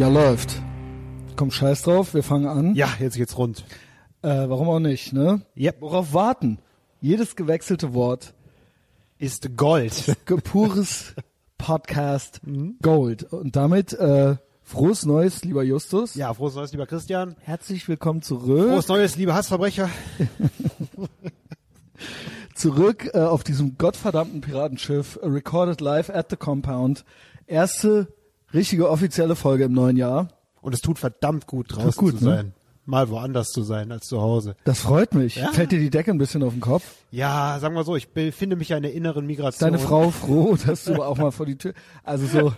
[0.00, 0.62] Ja, läuft.
[1.36, 2.74] Komm, scheiß drauf, wir fangen an.
[2.74, 3.66] Ja, jetzt geht's rund.
[4.22, 5.42] Äh, warum auch nicht, ne?
[5.58, 5.82] Yep.
[5.82, 6.58] Worauf warten?
[7.02, 8.32] Jedes gewechselte Wort.
[9.18, 10.16] Ist Gold.
[10.24, 11.12] Ge- Pures
[11.58, 12.40] Podcast
[12.80, 13.24] Gold.
[13.24, 16.14] Und damit äh, frohes Neues, lieber Justus.
[16.14, 17.36] Ja, frohes Neues, lieber Christian.
[17.40, 18.70] Herzlich willkommen zurück.
[18.70, 19.90] Frohes Neues, liebe Hassverbrecher.
[22.54, 27.04] Zurück äh, auf diesem gottverdammten Piratenschiff, recorded live at the compound.
[27.46, 28.08] Erste
[28.54, 30.28] richtige offizielle Folge im neuen Jahr.
[30.60, 32.52] Und es tut verdammt gut, draußen gut, zu ne?
[32.90, 34.56] Mal woanders zu sein als zu Hause.
[34.64, 35.36] Das freut mich.
[35.36, 35.52] Ja.
[35.52, 36.82] Fällt dir die Decke ein bisschen auf den Kopf?
[37.12, 39.70] Ja, sagen wir so, ich befinde mich ja in der inneren Migration.
[39.72, 41.72] Deine Frau froh, dass du auch mal vor die Tür.
[42.02, 42.52] Also so,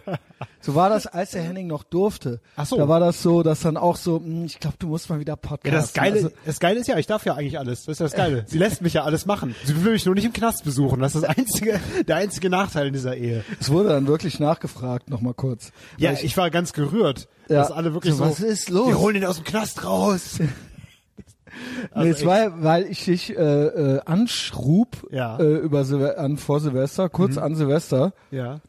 [0.61, 2.41] so war das, als der Henning noch durfte.
[2.57, 2.77] Ach so.
[2.77, 5.37] Da war das so, dass dann auch so, hm, ich glaube, du musst mal wieder
[5.37, 5.67] Podcast.
[5.73, 7.85] Ja, das Geile, Also, das Geile ist ja, ich darf ja eigentlich alles.
[7.85, 8.45] Das ist ja das Geile.
[8.47, 9.55] Sie lässt mich ja alles machen.
[9.65, 11.01] Sie will mich nur nicht im Knast besuchen.
[11.01, 13.45] Das ist das einzige, der einzige Nachteil in dieser Ehe.
[13.61, 15.73] es wurde dann wirklich nachgefragt, noch mal kurz.
[15.99, 17.61] Ja, Weil ich, war ganz gerührt, Ja.
[17.61, 18.89] dass alle wirklich So, so, was ist los?
[18.89, 20.39] Wir holen ihn aus dem Knast raus.
[21.95, 25.39] nee, es war, weil ich dich äh, äh, anschrub Ja.
[25.39, 28.61] äh, über Silve an vor Silvester, kurz an Silvester, Ja.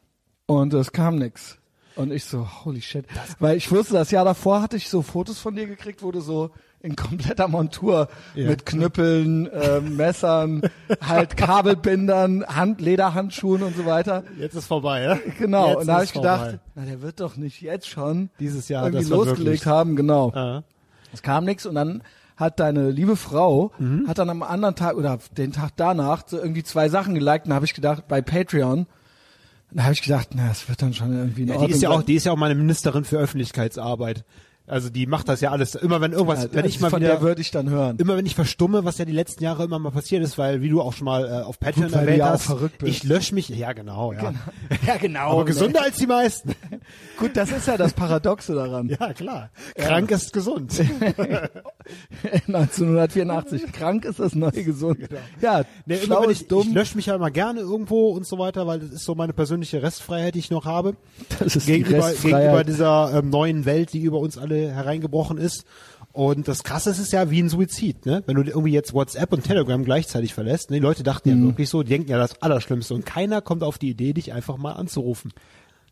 [0.46, 1.58] und es kam nix.
[1.96, 3.06] Und ich so, holy shit.
[3.38, 6.20] Weil ich wusste, das Jahr davor hatte ich so Fotos von dir gekriegt, wo du
[6.20, 6.50] so
[6.84, 8.46] in kompletter Montur Ja.
[8.48, 10.60] mit Knüppeln, äh, Messern,
[11.00, 14.22] halt Kabelbindern, Hand, Lederhandschuhen und so weiter.
[14.38, 15.18] Jetzt ist vorbei, ja?
[15.38, 15.68] Genau.
[15.68, 16.58] Jetzt und da habe ich gedacht, vorbei.
[16.74, 19.96] na, der wird doch nicht jetzt schon Dieses Jahr irgendwie losgelegt haben.
[19.96, 20.30] Genau.
[20.34, 20.62] Ja.
[21.12, 22.02] Es kam nix und dann
[22.36, 24.06] hat deine liebe Frau, Mhm.
[24.08, 27.50] hat dann am anderen Tag oder den Tag danach so irgendwie zwei Sachen geliked und
[27.50, 28.86] da habe ich gedacht, bei Patreon,
[29.70, 31.82] da habe ich gedacht, na, das wird dann schon irgendwie in Ja, Ordnung die ist
[31.82, 34.24] ja auch, die ist ja auch meine Ministerin für Öffentlichkeitsarbeit.
[34.66, 35.74] Also die macht das ja alles.
[35.74, 37.98] Immer wenn irgendwas, Ja, wenn ich mal von wieder, der würde ich dann hören.
[37.98, 40.70] immer wenn ich verstumme, was ja die letzten Jahre immer mal passiert ist, weil wie
[40.70, 42.50] du auch schon mal äh, auf Patreon Gut, erwähnt ja hast,
[42.82, 43.50] ich lösche mich.
[43.50, 44.32] Ja genau, ja.
[44.86, 45.32] Ja, genau.
[45.32, 46.54] Aber gesunder als die meisten.
[47.18, 48.88] Gut, das ist ja das Paradoxe daran.
[48.88, 49.50] ja klar.
[49.76, 50.72] Krank ist gesund.
[52.48, 53.72] 1984.
[53.72, 54.98] Krank ist das neue gesund.
[55.40, 55.68] Ja, Genau.
[55.86, 56.68] Nee, schlau immer wenn ich, dumm.
[56.68, 59.32] ich lösche mich ja immer gerne irgendwo und so weiter, weil das ist so meine
[59.32, 60.96] persönliche Restfreiheit, die ich noch habe.
[61.38, 62.40] das ist die gegenüber, Restfreiheit.
[62.40, 65.64] gegenüber dieser ähm, neuen Welt, die über uns alle hereingebrochen ist.
[66.12, 68.22] Und das Krasse ist es ja wie ein Suizid, ne?
[68.26, 70.76] Wenn du irgendwie jetzt WhatsApp und Telegram gleichzeitig verlässt, ne?
[70.76, 71.40] die Leute dachten Mhm.
[71.42, 74.32] ja wirklich so, die denken ja das Allerschlimmste und keiner kommt auf die Idee, dich
[74.32, 75.32] einfach mal anzurufen.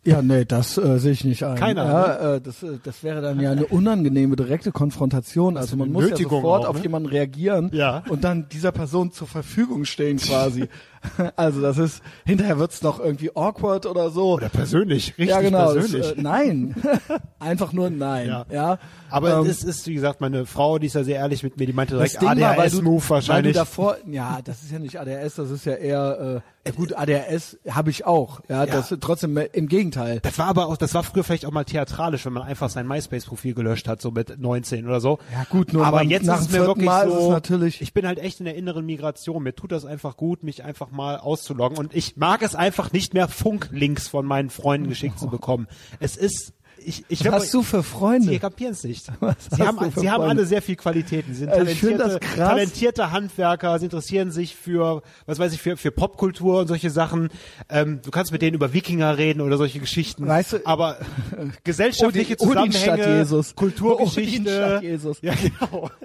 [0.04, 1.56] Ja, nee, das äh, sehe ich nicht ein.
[1.56, 5.56] Keiner, Ja, äh, das, äh, das wäre dann ja eine unangenehme direkte Konfrontation.
[5.56, 6.82] Also man muss ja Nötigung sofort auch, auf ne?
[6.82, 8.02] jemanden reagieren Ja.
[8.08, 10.68] und dann dieser Person zur Verfügung stehen quasi.
[11.36, 14.34] also das ist, hinterher wird's noch irgendwie awkward oder so.
[14.34, 15.72] Oder persönlich, richtig ja, genau.
[15.72, 16.16] Persönlich.
[16.18, 16.74] äh, nein.
[17.38, 18.28] Einfach nur nein.
[18.28, 18.46] Ja.
[18.50, 18.78] Ja.
[19.10, 21.66] Aber Ähm, es ist, wie gesagt, meine Frau, die ist ja sehr ehrlich mit mir,
[21.66, 23.54] die meinte das direkt Ding war, weil du, ADHS-Move wahrscheinlich.
[23.56, 27.90] davor, ja, das ist ja nicht ADHS, das ist ja eher, äh, gut, ADHS habe
[27.90, 28.40] ich auch.
[28.48, 30.20] Ja, das trotzdem äh, im Gegenteil.
[30.22, 32.86] das war aber auch, das war früher vielleicht auch mal theatralisch, wenn man einfach sein
[32.86, 35.18] MySpace-Profil gelöscht hat, so mit 19 oder so.
[35.32, 37.92] Ja, gut, nur aber jetzt ist es mir wirklich Mal ist so, es natürlich- ich
[37.92, 39.42] bin halt echt in der inneren Migration.
[39.42, 43.14] Mir tut das einfach gut, mich einfach mal auszuloggen und ich mag es einfach nicht
[43.14, 45.66] mehr Funklinks von meinen Freunden geschickt zu bekommen.
[46.00, 46.52] Es ist,
[46.84, 48.26] ich, ich Was hast du für Freunde?
[48.28, 49.06] Sie kapieren es nicht.
[49.20, 50.40] Was Sie haben, sie haben Freunde?
[50.40, 51.32] alle sehr viel Qualitäten.
[51.32, 52.36] Sie sind Also find talentierte, krass.
[52.48, 53.78] talentierte Handwerker.
[53.78, 57.28] Sie interessieren sich für, was weiß ich, für, für Popkultur und solche Sachen.
[57.68, 60.26] Ähm, du kannst mit denen über Wikinger reden oder solche Geschichten.
[60.26, 60.96] Weißt du- aber
[61.64, 63.54] gesellschaftliche Odin- Odin Zusammenhänge, Jesus.
[63.54, 64.76] Kulturgeschichte.
[64.78, 65.18] Odin Jesus.
[65.22, 65.88] Ja, genau.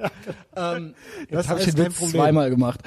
[0.56, 0.96] Ähm,
[1.30, 2.10] Das jetzt habe ich Problem.
[2.12, 2.80] zweimal gemacht.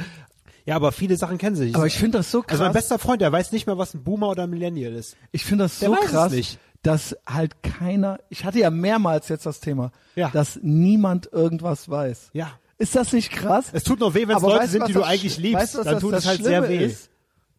[0.70, 1.74] Ja, aber viele Sachen kennen sie nicht.
[1.74, 2.52] Aber ich finde das so krass.
[2.52, 5.16] also mein bester Freund, der weiß nicht mehr, was ein Boomer oder ein Millennial ist.
[5.32, 6.58] ich finde das Der so krass, nicht.
[6.82, 10.30] dass halt keiner, ich hatte ja mehrmals jetzt das Thema, Ja.
[10.32, 12.30] dass niemand irgendwas weiß.
[12.34, 12.52] Ja.
[12.78, 13.66] Ist das nicht krass?
[13.72, 15.60] Es tut nur weh, wenn es Leute weißt sind, was die du eigentlich liebst.
[15.60, 16.84] weißt was Dann das- tut es halt sehr Schlimme weh.
[16.86, 17.10] ist?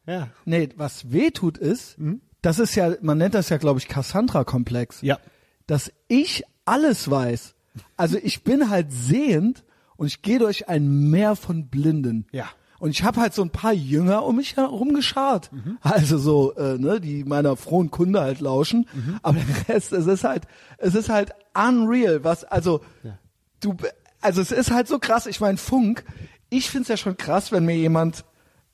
[0.08, 0.30] Ja.
[0.46, 1.98] Nee, was weh tut ist,
[2.42, 5.02] das ist ja, man nennt das ja, glaube ich, Cassandra-Komplex.
[5.02, 5.20] Ja.
[5.68, 7.56] Dass ich alles weiß.
[7.98, 9.64] Also ich bin halt sehend
[9.98, 12.26] und ich gehe durch ein Meer von Blinden.
[12.32, 12.46] Ja.
[12.82, 15.52] Und ich habe halt so ein paar Jünger um mich herum geschart.
[15.82, 18.88] Also so, äh, ne, die meiner frohen Kunde halt lauschen.
[19.22, 20.46] Aber der Rest, es ist halt,
[20.80, 22.82] es ist halt unreal, was, also,
[23.60, 23.76] du,
[24.20, 25.28] also es ist halt so krass.
[25.28, 26.04] Ich meine, Funk,
[26.50, 28.26] ich find's ja schon krass, wenn mir jemand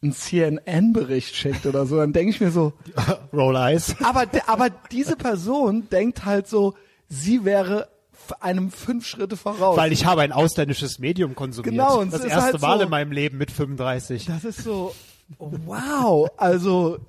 [0.01, 2.71] einen CNN-Bericht schickt oder so, dann denke ich mir so,
[3.33, 3.94] Roll Eyes.
[4.03, 6.75] aber, aber diese Person denkt halt so,
[7.10, 7.89] sie wäre
[8.33, 9.77] einem fünf Schritte voraus.
[9.77, 11.71] Weil ich habe ein ausländisches Medium konsumiert.
[11.71, 14.25] Genau, und das erste halt Mal so- in meinem Leben mit 35.
[14.25, 14.94] Das ist so,
[15.39, 17.00] wow, also,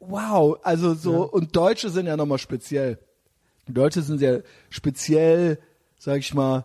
[0.00, 2.98] wow, also so, und Deutsche sind ja nochmal speziell.
[3.68, 5.58] Deutsche sind sehr speziell,
[5.98, 6.64] sag ich mal,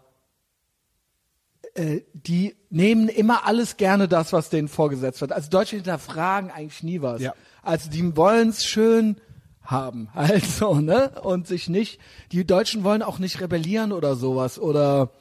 [1.76, 5.32] äh, die nehmen immer alles gerne das, was denen vorgesetzt wird.
[5.32, 7.22] Also Deutsche hinterfragen eigentlich nie was.
[7.22, 7.34] Ja.
[7.62, 9.18] Also die wollen es schön
[9.68, 10.10] haben.
[10.16, 11.12] Also, ne?
[11.22, 12.00] Und sich nicht,
[12.32, 15.12] die Deutschen wollen auch nicht rebellieren oder sowas oder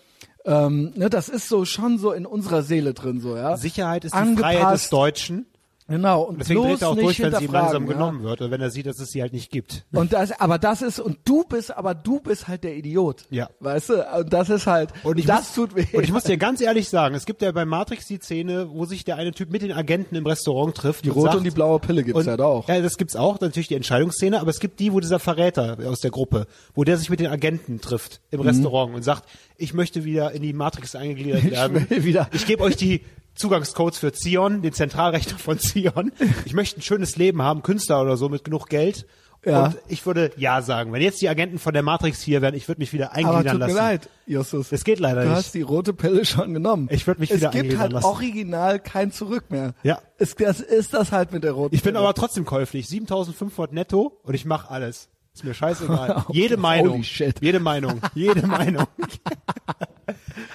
[0.44, 3.56] ähm, ne, das ist so schon so in unserer Seele drin, so, ja.
[3.56, 4.54] Sicherheit ist die Angepasst.
[4.54, 5.46] Freiheit des Deutschen.
[5.88, 6.22] Genau.
[6.22, 7.92] Und Deswegen bloß dreht er auch durch, wenn sie langsam ja.
[7.92, 9.84] genommen wird oder wenn er sieht, dass es sie halt nicht gibt.
[9.92, 13.24] Und das, aber das ist, und du bist, aber du bist halt der Idiot.
[13.30, 13.48] Ja.
[13.60, 14.04] Weißt du?
[14.18, 15.86] Und das ist halt, Und ich das muss, tut weh.
[15.96, 18.84] Und ich muss dir ganz ehrlich sagen, es gibt ja bei Matrix die Szene, wo
[18.84, 21.04] sich der eine Typ mit den Agenten im Restaurant trifft.
[21.04, 22.68] die rote und die blaue Pille gibt's ja da auch.
[22.68, 26.00] Ja, das gibt's auch, natürlich die Entscheidungsszene, aber es gibt die, wo dieser Verräter aus
[26.00, 28.46] der Gruppe, wo der sich mit den Agenten trifft im Mhm.
[28.48, 29.24] Restaurant und sagt,
[29.56, 31.88] ich möchte wieder in die Matrix eingegliedert werden.
[31.88, 32.28] will wieder.
[32.32, 33.02] Ich gebe euch die
[33.36, 36.12] Zugangscodes für Zion, den Zentralrechner von Zion.
[36.44, 39.06] Ich möchte ein schönes Leben haben, Künstler oder so mit genug Geld.
[39.44, 39.66] Ja.
[39.66, 42.66] Und ich würde ja sagen, wenn jetzt die Agenten von der Matrix hier wären, ich
[42.66, 43.74] würde mich wieder aber eingliedern tut lassen.
[43.74, 44.72] mir leid, Justus.
[44.72, 45.36] Es geht leider du nicht.
[45.36, 46.88] hast die rote Pille schon genommen.
[46.90, 48.06] Ich würd mich es wieder gibt eingliedern halt lassen.
[48.06, 49.74] original kein Zurück mehr.
[49.84, 50.00] Ja.
[50.18, 52.02] Es, das ist das halt mit der roten Ich bin Pille.
[52.04, 52.88] aber trotzdem käuflich.
[52.88, 55.10] 7500 netto und ich mache alles.
[55.36, 56.10] Ist mir scheißegal.
[56.28, 56.92] Okay, Jede Meinung.
[56.94, 57.42] holy shit.
[57.42, 58.00] Jede Meinung.
[58.14, 58.86] Jede Meinung.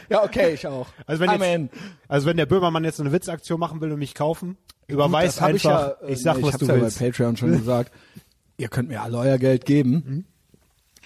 [0.09, 0.87] Ja, okay, ich auch.
[1.05, 1.69] Also wenn, Amen.
[1.71, 4.57] jetzt, also wenn der Böhmermann jetzt eine Witzaktion machen will und mich kaufen,
[4.87, 5.99] überweist hab einfach.
[6.01, 6.97] Ich, ja, äh, ich sag, nee, was ich du ja willst.
[6.97, 7.91] bei Patreon schon gesagt.
[8.57, 10.25] Ihr könnt mir alle euer Geld geben.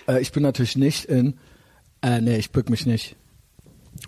[0.07, 1.38] Äh, ich bin natürlich nicht in.
[2.01, 3.18] Äh, nee, ich bück mich nicht.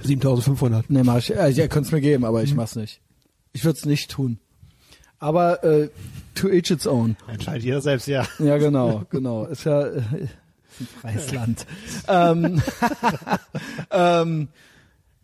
[0.01, 0.89] 7500.
[0.89, 1.35] Nee, mach ich.
[1.35, 3.01] Äh, ihr könnt's mir geben, aber ich mach's nicht.
[3.51, 4.39] Ich würde es nicht tun.
[5.19, 5.89] Aber äh,
[6.35, 7.15] to each its own.
[7.27, 8.25] Entscheidet jeder selbst, ja.
[8.39, 9.45] Ja, genau, genau.
[9.45, 10.01] Ist ja äh,
[10.79, 11.65] ein freies Land.
[12.07, 12.61] ähm,
[13.91, 14.47] ähm,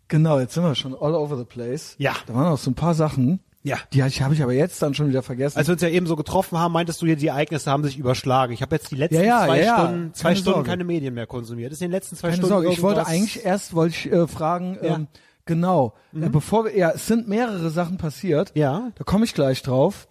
[0.08, 1.94] genau, jetzt sind wir schon all over the place.
[1.98, 2.14] Ja.
[2.26, 3.40] Da waren noch so ein paar Sachen.
[3.62, 3.78] Ja.
[3.94, 5.56] Die habe ich, hab ich aber jetzt dann schon wieder vergessen.
[5.56, 7.96] Als wir uns ja eben so getroffen haben, meintest du hier, die Ereignisse haben sich
[7.96, 8.52] überschlagen.
[8.52, 9.78] Ich habe jetzt die letzten Ja, ja, zwei ja.
[9.78, 10.68] Stunden, zwei Keine Stunden Sorge.
[10.68, 11.72] keine Medien mehr konsumiert.
[11.72, 14.26] Ist in den letzten zwei Keine Stunden Sorge, ich wollte eigentlich erst wollte ich äh,
[14.26, 15.06] fragen, ähm,
[15.46, 18.52] genau, äh, bevor wir, ja, es sind mehrere Sachen passiert.
[18.54, 18.90] Ja.
[18.94, 20.08] Da komme ich gleich drauf.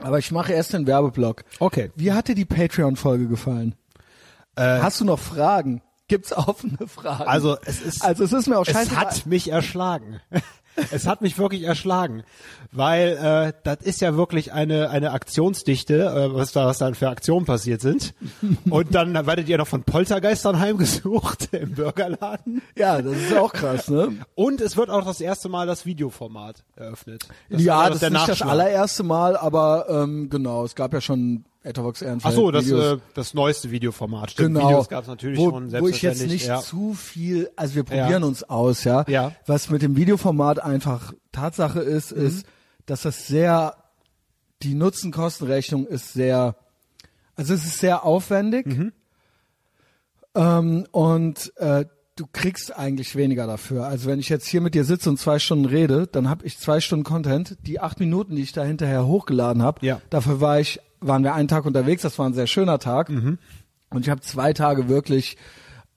[0.00, 1.44] Aber ich mache erst den Werbeblock.
[1.60, 1.92] Okay.
[1.94, 3.74] Wie hat dir die Patreon-Folge gefallen?
[4.56, 5.82] Äh, Hast du noch Fragen?
[6.08, 7.24] Gibt's offene Fragen?
[7.28, 8.96] Also es ist also es ist mir auch es scheiße.
[8.96, 10.20] hat mich erschlagen.
[10.90, 12.24] es hat mich wirklich erschlagen,
[12.72, 17.08] weil äh, das ist ja wirklich eine eine Aktionsdichte, äh, was da was dann für
[17.08, 18.14] Aktionen passiert sind.
[18.70, 22.62] Und dann werdet ihr noch von Poltergeistern heimgesucht im Burgerladen.
[22.76, 24.18] ja, das ist auch krass, ne?
[24.34, 27.26] Und es wird auch das erste Mal das Videoformat eröffnet.
[27.48, 31.00] Das ja, war das ist nicht das allererste Mal, aber ähm, genau, es gab ja
[31.00, 32.98] schon Etherbox Ach Ehrenfeld so, das Videos.
[32.98, 34.30] äh, das neueste Videoformat.
[34.32, 36.60] Stimmt, genau, Videos gab es natürlich wo, schon wo ich jetzt nicht ja.
[36.60, 38.28] zu viel, also wir probieren Ja.
[38.28, 39.04] uns aus, ja.
[39.08, 39.32] Ja.
[39.46, 42.26] Was mit dem Videoformat einfach Tatsache ist, Mhm.
[42.26, 42.46] ist,
[42.86, 43.76] dass das sehr,
[44.62, 46.54] die Nutzen-Kosten-Rechnung ist sehr,
[47.34, 48.92] also es ist sehr aufwendig Mhm.
[50.34, 53.86] ähm, und äh, du kriegst eigentlich weniger dafür.
[53.86, 56.58] Also wenn ich jetzt hier mit dir sitze und zwei Stunden rede, dann habe ich
[56.58, 57.56] zwei Stunden Content.
[57.66, 60.00] Die acht Minuten, die ich da hinterher hochgeladen habe, Ja.
[60.10, 62.02] dafür war ich, waren wir einen Tag unterwegs.
[62.02, 63.08] Das war ein sehr schöner Tag.
[63.10, 63.38] Mhm.
[63.90, 65.36] Und ich habe zwei Tage wirklich.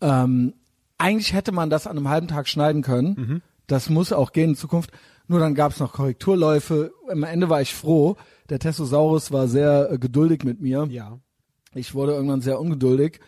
[0.01, 0.53] Ähm,
[0.97, 3.15] eigentlich hätte man das an einem halben Tag schneiden können.
[3.17, 3.41] Mhm.
[3.67, 4.91] Das muss auch gehen in Zukunft.
[5.27, 6.91] Nur dann gab es noch Korrekturläufe.
[7.09, 8.15] Am Ende war ich froh.
[8.49, 10.87] Der Testosaurus war sehr äh, geduldig mit mir.
[10.89, 11.19] ja.
[11.73, 13.19] Ich wurde irgendwann sehr ungeduldig,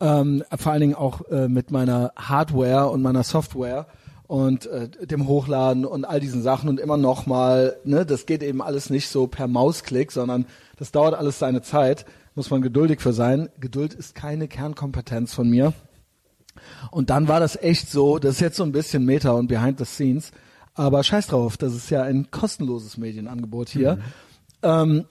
[0.00, 3.86] ähm, vor allen Dingen auch äh, mit meiner Hardware und meiner Software
[4.26, 8.42] und äh, dem Hochladen und all diesen Sachen und immer noch mal, ne, das geht
[8.42, 10.46] eben alles nicht so per Mausklick, sondern
[10.76, 12.04] das dauert alles seine Zeit,
[12.34, 13.48] muss man geduldig für sein.
[13.58, 15.72] Geduld ist keine Kernkompetenz von mir.
[16.90, 19.78] Und dann war das echt so, das ist jetzt so ein bisschen Meta und Behind
[19.78, 20.30] the Scenes,
[20.74, 23.98] aber scheiß drauf, das ist ja ein kostenloses Medienangebot hier.
[24.62, 25.06] Ähm,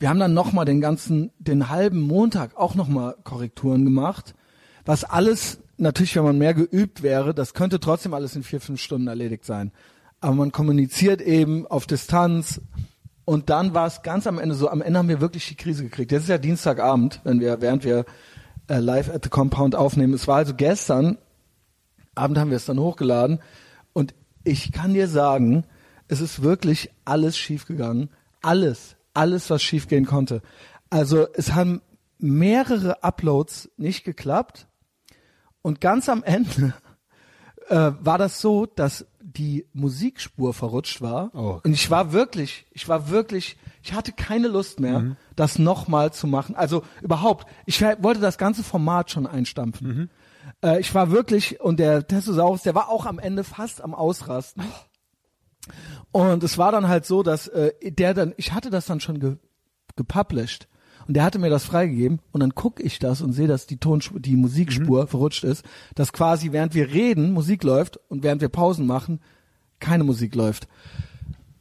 [0.00, 4.34] wir haben dann nochmal den ganzen, den halben Montag auch nochmal Korrekturen gemacht,
[4.86, 8.80] was alles, natürlich, wenn man mehr geübt wäre, das könnte trotzdem alles in vier, fünf
[8.80, 9.72] Stunden erledigt sein.
[10.20, 12.62] Aber man kommuniziert eben auf Distanz
[13.26, 15.84] und dann war es ganz am Ende so, am Ende haben wir wirklich die Krise
[15.84, 16.12] gekriegt.
[16.12, 18.06] Jetzt ist ja Dienstagabend, wenn wir, während wir
[18.68, 20.14] äh, live at the Compound aufnehmen.
[20.14, 21.18] Es war also gestern
[22.14, 23.38] Abend haben wir es dann hochgeladen
[23.92, 24.14] und
[24.44, 25.64] ich kann dir sagen,
[26.08, 28.08] es ist wirklich alles schiefgegangen.
[28.42, 30.42] Alles, alles, was schiefgehen konnte.
[30.90, 31.82] Also es haben
[32.18, 34.66] mehrere Uploads nicht geklappt
[35.62, 36.74] und ganz am Ende
[37.68, 41.60] äh, war das so, dass die Musikspur verrutscht war Oh.
[41.62, 46.26] und ich war wirklich, ich war wirklich, ich hatte keine Lust mehr, das nochmal zu
[46.26, 46.56] machen.
[46.56, 50.10] Also überhaupt, ich wollte das ganze Format schon einstampfen.
[50.64, 54.64] Äh, ich war wirklich, und der Testosaurus, der war auch am Ende fast am Ausrasten.
[56.12, 59.20] Und es war dann halt so, dass äh, der dann, ich hatte das dann schon
[59.20, 59.36] ge,
[59.96, 60.68] gepublished
[61.06, 63.78] und der hatte mir das freigegeben und dann gucke ich das und sehe, dass die
[63.78, 65.64] Tonspur, die Musikspur verrutscht ist,
[65.94, 69.20] dass quasi während wir reden Musik läuft und während wir Pausen machen
[69.80, 70.68] keine Musik läuft.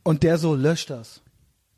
[0.03, 1.21] Und der so löscht das.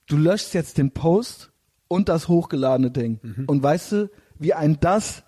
[0.08, 1.52] Du löschst jetzt den Post
[1.88, 3.20] und das hochgeladene Ding.
[3.48, 4.10] Und weißt du,
[4.40, 5.24] wie ein das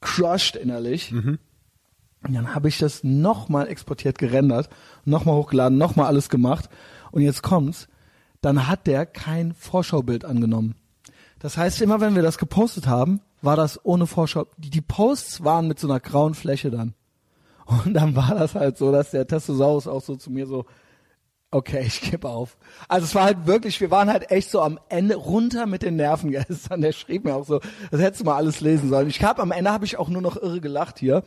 [0.00, 1.12] crushed innerlich?
[2.24, 4.68] Und dann habe ich das nochmal exportiert, gerendert,
[5.04, 6.68] nochmal hochgeladen, nochmal alles gemacht.
[7.10, 7.88] Und jetzt kommt's,
[8.40, 10.76] dann hat der kein Vorschaubild angenommen.
[11.38, 14.46] Das heißt, immer wenn wir das gepostet haben, war das ohne Vorschau.
[14.56, 16.94] Die, Posts waren mit so einer grauen Fläche dann.
[17.66, 20.66] Und dann war das halt so, dass der Testosaurus auch so zu mir so,
[21.50, 22.56] okay, ich gebe auf.
[22.88, 25.96] Also es war halt wirklich, wir waren halt echt so am Ende runter mit den
[25.96, 26.80] Nerven gestern.
[26.80, 27.60] Der schrieb mir auch so,
[27.90, 29.08] das hättest du mal alles lesen sollen.
[29.08, 31.24] Ich habe am Ende habe ich auch nur noch irre gelacht hier.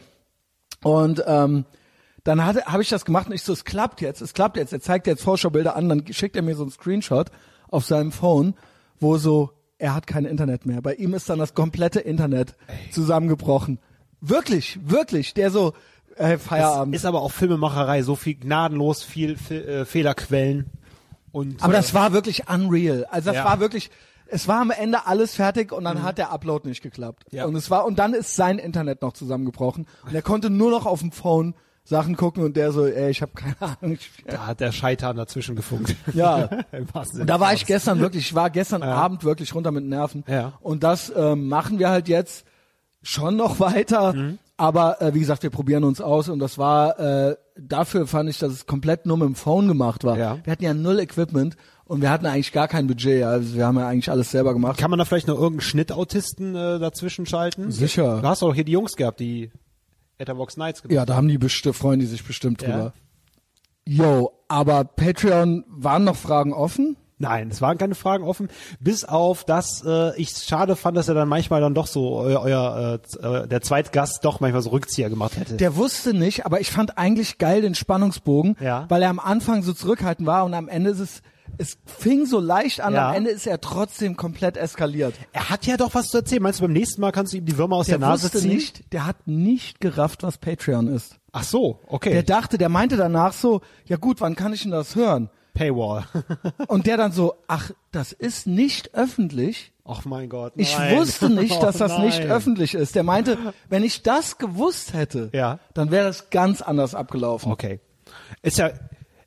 [0.85, 1.65] Und ähm,
[2.23, 4.71] dann habe ich das gemacht und ich so, es klappt jetzt, es klappt jetzt.
[4.71, 7.31] Er zeigt jetzt Vorschaubilder an, dann schickt er mir so einen Screenshot
[7.69, 8.53] auf seinem Phone,
[8.99, 9.49] wo so,
[9.79, 10.83] er hat kein Internet mehr.
[10.83, 12.55] Bei ihm ist dann das komplette Internet
[12.91, 13.79] zusammengebrochen.
[14.21, 15.33] Wirklich, wirklich.
[15.33, 15.73] Der so,
[16.17, 16.95] äh, Feierabend.
[16.95, 20.67] Ist aber auch Filmemacherei, so viel gnadenlos, viel Fe äh, Fehlerquellen
[21.31, 23.05] und Aber das war wirklich unreal.
[23.09, 23.45] Also das Ja.
[23.45, 23.89] war wirklich,
[24.27, 27.25] es war am Ende alles fertig und dann hat der Upload nicht geklappt.
[27.31, 27.45] Ja.
[27.45, 29.87] Und es war, und dann ist sein Internet noch zusammengebrochen.
[30.05, 31.55] Und er konnte nur noch auf dem Phone
[31.85, 33.97] Sachen gucken und der so, ey, ich habe keine Ahnung.
[34.25, 35.95] Da hat der Scheitern dazwischen gefunkt.
[36.13, 36.49] ja.
[36.71, 40.23] Und da war ich gestern wirklich, ich war gestern Abend wirklich runter mit Nerven.
[40.27, 40.53] Ja.
[40.61, 42.43] Und das ähm, machen wir halt jetzt
[43.03, 44.13] schon noch weiter.
[44.13, 44.39] Mhm.
[44.57, 48.39] Aber äh, wie gesagt, wir probieren uns aus und das war äh, dafür fand ich,
[48.39, 50.17] dass es komplett nur mit dem Phone gemacht war.
[50.17, 50.37] Ja.
[50.43, 51.55] Wir hatten ja null Equipment
[51.85, 53.23] und wir hatten eigentlich gar kein Budget.
[53.23, 54.77] Also wir haben ja eigentlich alles selber gemacht.
[54.77, 57.71] Kann man da vielleicht noch irgendeinen Schnittautisten äh, dazwischen schalten?
[57.71, 58.21] Sicher.
[58.21, 59.51] Du hast doch hier die Jungs gehabt, die
[60.17, 62.67] Etherbox Nights gemacht Ja, da haben die bestimmt, freuen die sich bestimmt Ja.
[62.69, 62.93] drüber.
[63.87, 66.97] Yo, aber Patreon waren noch Fragen offen?
[67.17, 68.49] Nein, es waren keine Fragen offen,
[68.81, 72.41] bis auf das äh, ich schade fand, dass er dann manchmal dann doch so euer,
[72.41, 75.55] euer äh, äh, der Zweitgast doch manchmal so Rückzieher gemacht hätte.
[75.55, 78.85] Der wusste nicht, aber ich fand eigentlich geil den Spannungsbogen, Ja.
[78.89, 81.21] weil er am Anfang so zurückhaltend war und am Ende ist es,
[81.57, 83.09] es fing so leicht an, Ja.
[83.09, 85.13] am Ende ist er trotzdem komplett eskaliert.
[85.33, 86.41] er hat ja doch was zu erzählen.
[86.43, 88.49] Meinst du, beim nächsten Mal kannst du ihm die Würmer aus Der der, Nase ziehen?
[88.49, 91.17] nicht, der hat nicht gerafft, was Patreon ist.
[91.31, 92.11] Ach so, okay.
[92.11, 95.29] Der dachte, der meinte danach so, ja gut, wann kann ich denn das hören?
[95.53, 96.05] Paywall.
[96.67, 99.71] Und der dann so, ach, das ist nicht öffentlich.
[99.85, 100.53] Ach mein Gott.
[100.57, 100.97] Ich nein.
[100.97, 102.95] wusste nicht, dass Oh das nicht öffentlich ist.
[102.95, 103.37] Der meinte,
[103.69, 105.59] wenn ich das gewusst hätte, Ja.
[105.73, 107.51] dann wäre das ganz anders abgelaufen.
[107.51, 107.79] Okay.
[108.41, 108.71] Ist ja,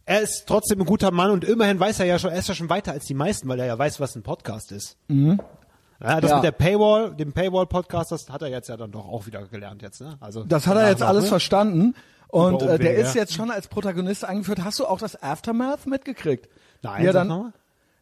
[0.08, 2.54] er ist trotzdem ein guter Mann und immerhin weiß er ja schon, er ist ja
[2.54, 4.96] schon weiter als die meisten, weil er ja weiß, was ein Podcast ist.
[5.08, 6.36] Ja, das Ja.
[6.36, 9.82] mit der Paywall, dem Paywall-Podcast, das hat er jetzt ja dann doch auch wieder gelernt
[9.82, 10.16] jetzt, ne?
[10.20, 11.28] Also Das hat er jetzt alles ne?
[11.28, 11.94] verstanden.
[12.28, 13.22] Und äh, der ist ja.
[13.22, 14.62] jetzt schon als Protagonist eingeführt.
[14.62, 16.48] Hast du auch das Aftermath mitgekriegt?
[16.82, 17.52] Nein, sag dann.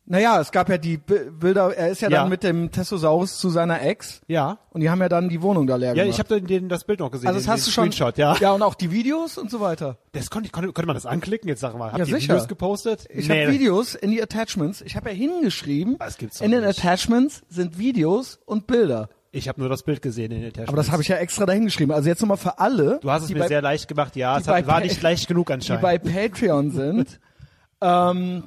[0.06, 2.20] Naja, es gab ja die Bi- Bilder, er ist ja, Ja.
[2.20, 4.20] dann mit dem Testosaurus zu seiner Ex.
[4.28, 4.58] Ja.
[4.70, 6.10] Und die haben ja dann die Wohnung da leer Ja, gemacht.
[6.10, 7.26] ich habe den, das Bild noch gesehen.
[7.28, 7.84] also das den, hast den du schon.
[7.92, 8.36] Screenshot, ja.
[8.40, 9.98] Ja, und auch die Videos und so weiter.
[10.12, 11.48] Das konnte, konnte, konnte man das anklicken?
[11.48, 12.34] Jetzt sag mal, habt Ja, ihr sicher.
[12.34, 13.06] Videos gepostet?
[13.10, 13.42] Ich Nee.
[13.46, 14.80] habe Videos in die Attachments.
[14.82, 16.78] Ich habe ja hingeschrieben, Das gibt's in den nicht.
[16.78, 19.08] Attachments sind Videos und Bilder.
[19.32, 20.68] Ich habe nur das Bild gesehen in der Tasche.
[20.68, 21.92] Aber das habe ich ja extra dahin geschrieben.
[21.92, 24.36] Also jetzt nochmal für alle, Du hast es die mir sehr leicht gemacht, ja.
[24.36, 25.82] die Es hat, war nicht leicht genug die anscheinend.
[25.82, 27.20] bei Patreon sind.
[27.82, 28.44] ähm,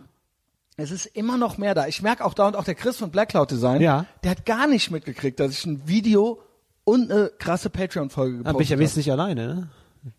[0.82, 1.88] es ist immer noch mehr da.
[1.88, 4.06] Ich merke auch da und auch der Chris von Black Cloud Design, Ja.
[4.24, 6.42] der hat gar nicht mitgekriegt, dass ich ein Video
[6.84, 8.84] und eine krasse Patreon-Folge gepostet bin ich ja habe.
[8.84, 9.70] wesentlich alleine, ne?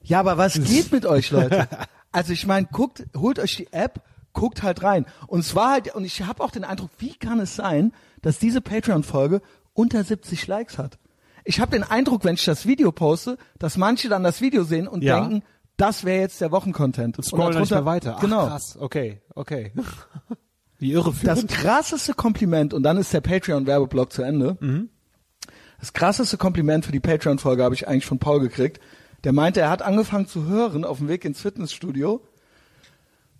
[0.02, 1.68] Ja, aber was geht mit euch, Leute?
[2.12, 4.02] Also ich meine, guckt, holt euch die App,
[4.32, 5.06] guckt halt rein.
[5.28, 8.40] Und es war halt, und ich habe auch den Eindruck, wie kann es sein, dass
[8.40, 9.40] diese Patreon-Folge
[9.74, 10.98] unter 70 Likes hat?
[11.44, 14.88] Ich habe den Eindruck, wenn ich das Video poste, dass manche dann das Video sehen
[14.88, 15.20] und Ja.
[15.20, 15.44] denken,
[15.76, 17.16] das wäre jetzt der Wochencontent.
[17.16, 18.14] Und Scrollen dann nicht mehr weiter.
[18.16, 18.48] Ach, genau.
[18.48, 18.76] krass.
[18.80, 19.72] Okay, okay.
[20.80, 21.48] Wie Das irreführend.
[21.50, 24.56] krasseste Kompliment, und dann ist der Patreon-Werbeblock zu Ende.
[24.60, 24.88] Mhm.
[25.78, 28.80] Das krasseste Kompliment für die Patreon-Folge habe ich eigentlich von Paul gekriegt.
[29.24, 32.22] Der meinte, er hat angefangen zu hören auf dem Weg ins Fitnessstudio.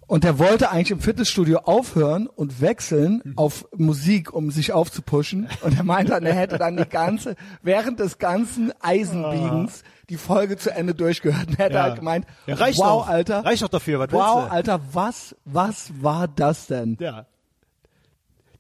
[0.06, 3.38] Und der wollte eigentlich im Fitnessstudio aufhören und wechseln Mhm.
[3.38, 5.49] auf Musik, um sich aufzupushen.
[5.62, 10.58] Und er meinte, dann, er hätte dann die ganze, während des ganzen Eisenbiegens die Folge
[10.58, 11.48] zu Ende durchgehört.
[11.48, 11.82] Und hätte Ja.
[11.84, 13.08] halt gemeint, Ja, reicht wow, doch.
[13.08, 13.44] Alter.
[13.44, 14.50] Reicht doch dafür, was Wow?
[14.50, 16.98] Alter, was, was war das denn?
[17.00, 17.26] Ja.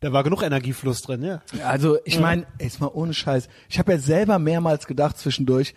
[0.00, 1.42] Da war genug Energiefluss drin, ja.
[1.66, 3.48] Also ich meine, jetzt mal ohne Scheiß.
[3.68, 5.74] Ich habe ja selber mehrmals gedacht zwischendurch,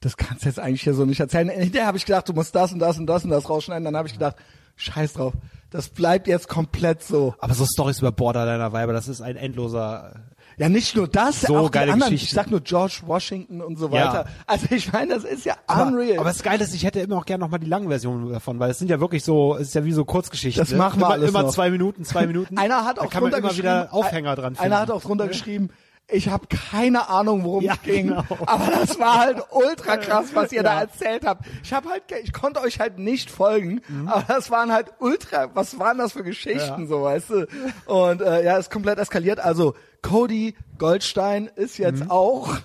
[0.00, 1.50] das kannst du jetzt eigentlich hier so nicht erzählen.
[1.50, 3.84] Hinterher habe ich gedacht, du musst das und das und das und das rausschneiden.
[3.84, 4.36] Dann habe ich gedacht,
[4.76, 5.34] scheiß drauf.
[5.68, 7.34] Das bleibt jetzt komplett so.
[7.38, 10.14] Aber so Stories über Borderliner Weiber, das ist ein endloser.
[10.60, 12.12] Ja, nicht nur das, So auch die geile anderen.
[12.12, 12.26] Geschichte.
[12.32, 13.92] Ich sag nur George Washington und so Ja.
[13.92, 14.26] weiter.
[14.46, 16.18] Also ich meine, das ist ja Aber, unreal.
[16.18, 18.70] aber das Geile ist, ich hätte immer auch gerne nochmal die langen Versionen davon, weil
[18.70, 20.60] es sind ja wirklich so, es ist ja wie so Kurzgeschichten.
[20.62, 20.76] Das ne?
[20.76, 21.50] machen wir immer, alles Immer noch.
[21.54, 22.58] zwei Minuten, zwei Minuten.
[22.58, 24.62] Einer hat auch kann man drunter immer geschrieben, wieder Aufhänger dran finden.
[24.72, 25.70] Einer hat auch drunter geschrieben,
[26.12, 28.24] ich habe keine Ahnung, worum Ja, es ging, genau.
[28.44, 31.46] aber das war halt ultra krass, was ihr da erzählt habt.
[31.62, 35.78] Ich habe halt, ich konnte euch halt nicht folgen, aber das waren halt ultra, was
[35.78, 36.82] waren das für Geschichten, Mhm.
[36.82, 36.86] Ja.
[36.88, 37.46] so weißt du?
[37.86, 39.40] Und äh, ja, ist komplett eskaliert.
[39.40, 42.10] Also Cody Goldstein ist jetzt Mhm.
[42.10, 42.56] auch,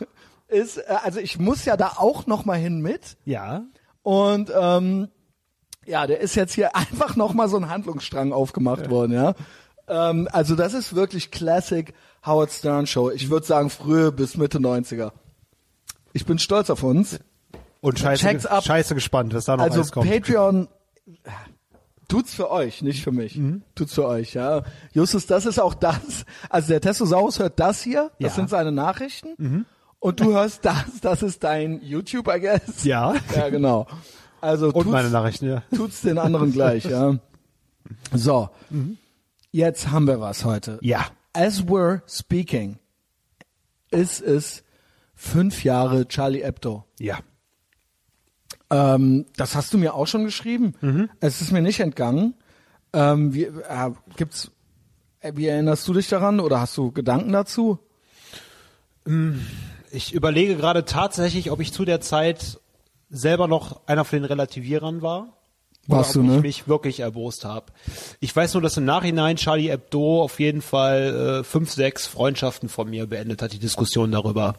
[0.47, 3.17] ist, äh, also ich muss ja da auch noch mal hin mit.
[3.25, 3.63] Ja.
[4.03, 5.09] Und ähm,
[5.85, 9.33] ja, der ist jetzt hier einfach noch mal so ein Handlungsstrang aufgemacht worden, ja.
[9.87, 11.93] Ähm, also das ist wirklich Classic
[12.25, 13.11] Howard Stern Show.
[13.11, 15.11] Ich würde sagen frühe bis Mitte 90er.
[16.13, 17.19] Ich bin stolz auf uns.
[17.81, 18.63] Und scheiße, Checks ab.
[18.63, 20.09] scheiße gespannt, was da noch Also alles kommt.
[20.09, 20.67] Patreon
[22.07, 23.35] tut's für euch, nicht für mich.
[23.37, 23.63] Mhm.
[23.75, 24.63] Tut's für euch, ja.
[24.93, 26.25] Justus, das ist auch das.
[26.49, 28.29] Also der Testosaurus hört das hier, das Ja.
[28.29, 28.33] Mhm.
[28.35, 29.65] sind seine Nachrichten.
[29.99, 32.83] Und du hörst das, das ist dein YouTube, I guess.
[32.83, 33.15] Ja.
[33.35, 33.87] Ja, genau.
[34.41, 35.63] Also Und tut's, meine Nachrichten, ja.
[35.75, 37.17] tut's den anderen gleich, ja.
[38.13, 38.49] So.
[39.51, 40.77] Jetzt haben wir was heute.
[40.81, 41.05] Ja.
[41.33, 42.77] As we're speaking,
[43.91, 44.63] ist es
[45.15, 46.83] fünf Jahre Charlie Hebdo.
[46.99, 47.19] Ja.
[48.69, 50.73] Ähm, das hast du mir auch schon geschrieben.
[50.81, 51.09] Mhm.
[51.19, 52.33] Es ist mir nicht entgangen.
[52.93, 54.51] Ähm, wie, äh, gibt's,
[55.19, 57.79] äh, wie erinnerst du dich daran oder hast du Gedanken dazu?
[59.91, 62.59] Ich überlege gerade tatsächlich, ob ich zu der Zeit
[63.09, 65.33] selber noch einer von den Relativierern war.
[65.87, 66.41] Warst oder ob du, ich ne?
[66.41, 67.67] mich wirklich erbost habe.
[68.19, 72.69] Ich weiß nur, dass im Nachhinein Charlie Hebdo auf jeden Fall äh, fünf, sechs Freundschaften
[72.69, 74.55] von mir beendet hat, die Diskussion darüber.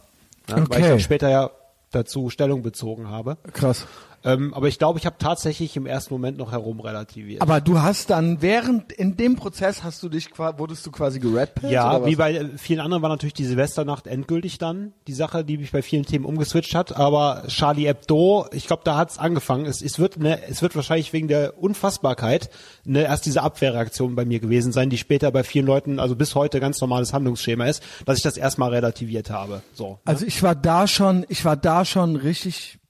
[0.48, 0.88] Ja, Weil ich Okay.
[0.88, 1.50] dann später ja
[1.96, 3.38] dazu Stellung bezogen habe.
[3.52, 3.86] Krass.
[4.26, 7.40] Ähm, aber ich glaube, ich habe tatsächlich im ersten Moment noch herum relativiert.
[7.40, 11.73] Aber du hast dann während in dem Prozess hast du dich wurdest du quasi geredpillt
[11.73, 15.59] Ja, wie bei äh, vielen anderen war natürlich die Silvesternacht endgültig dann die Sache, die
[15.59, 16.97] mich bei vielen Themen umgeswitcht hat.
[16.97, 19.64] Aber Charlie Hebdo, ich glaube, da hat's angefangen.
[19.64, 22.50] Es, es wird ne, es wird wahrscheinlich wegen der Unfassbarkeit
[22.85, 26.35] ne, erst diese Abwehrreaktion bei mir gewesen sein, die später bei vielen Leuten, also bis
[26.35, 29.62] heute ganz normales Handlungsschema ist, dass ich das erstmal relativiert habe.
[29.73, 30.00] So.
[30.04, 32.80] Also ich war da schon, ich war da schon richtig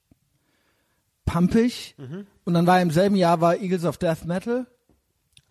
[1.27, 2.25] pumpig Mhm.
[2.45, 4.65] und dann war im selben Jahr war Eagles of Death Metal.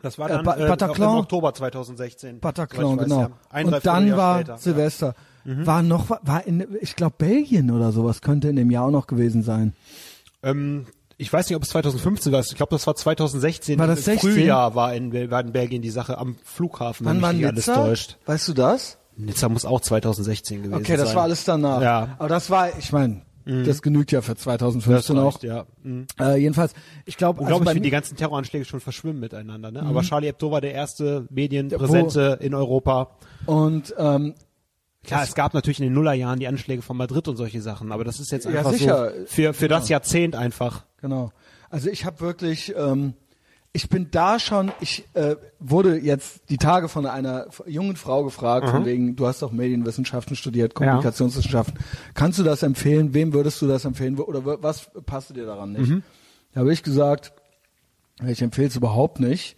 [0.03, 1.11] Das war Äh, dann Ba- äh, Bataclan?
[1.11, 2.41] im Oktober 2016.
[2.41, 3.21] Bataclan, weiß, genau.
[3.21, 3.31] ja.
[3.51, 4.57] Ein, und dann war später, ja.
[4.57, 4.61] Mhm.
[4.61, 5.15] Silvester.
[5.45, 9.07] War noch, war in, ich glaube Belgien oder sowas könnte in dem Jahr auch noch
[9.07, 9.75] gewesen sein.
[10.43, 10.87] Ähm,
[11.19, 12.41] ich weiß nicht, ob es 2015 war.
[12.41, 13.79] Ich glaube, das war 2016.
[13.79, 14.33] War das Im 16?
[14.33, 17.75] Frühjahr war in, war in Belgien die Sache am Flughafen, Wann war Nizza?
[17.77, 18.19] täuscht.
[18.27, 18.99] Weißt du das?
[19.17, 20.81] Nizza muss auch 2016 gewesen sein.
[20.83, 21.81] Okay, das war alles danach.
[21.81, 22.17] Ja.
[22.19, 25.43] Aber das war, ich meine, das genügt ja für Das 2015 auch.
[25.43, 25.67] ja.
[25.85, 26.07] Mhm.
[26.21, 26.73] Äh, jedenfalls,
[27.05, 29.71] ich glaube, also bei wie die ganzen Terroranschläge schon verschwimmen miteinander.
[29.71, 29.83] Ne?
[29.83, 33.11] Aber Charlie Hebdo war der erste Medienpräsente in Europa.
[33.47, 34.35] und ähm,
[35.05, 38.03] Klar, es gab natürlich in den Nullerjahren die Anschläge von Madrid und solche Sachen, aber
[38.03, 39.13] das ist jetzt Ja, einfach sicher.
[39.21, 40.85] so für, für das Jahrzehnt einfach.
[41.01, 41.31] Genau.
[41.71, 43.15] Also ich habe wirklich, ähm,
[43.77, 48.71] ich bin da schon, ich äh, wurde jetzt die Tage von einer jungen Frau gefragt,
[48.71, 51.79] von wegen, du hast doch Medienwissenschaften studiert, Kommunikationswissenschaften.
[52.15, 53.13] Kannst du das empfehlen?
[53.13, 54.19] Wem würdest du das empfehlen?
[54.19, 55.93] Oder was passte dir daran nicht?
[56.55, 57.35] Da habe ich gesagt,
[58.27, 59.57] ich empfehle es überhaupt nicht,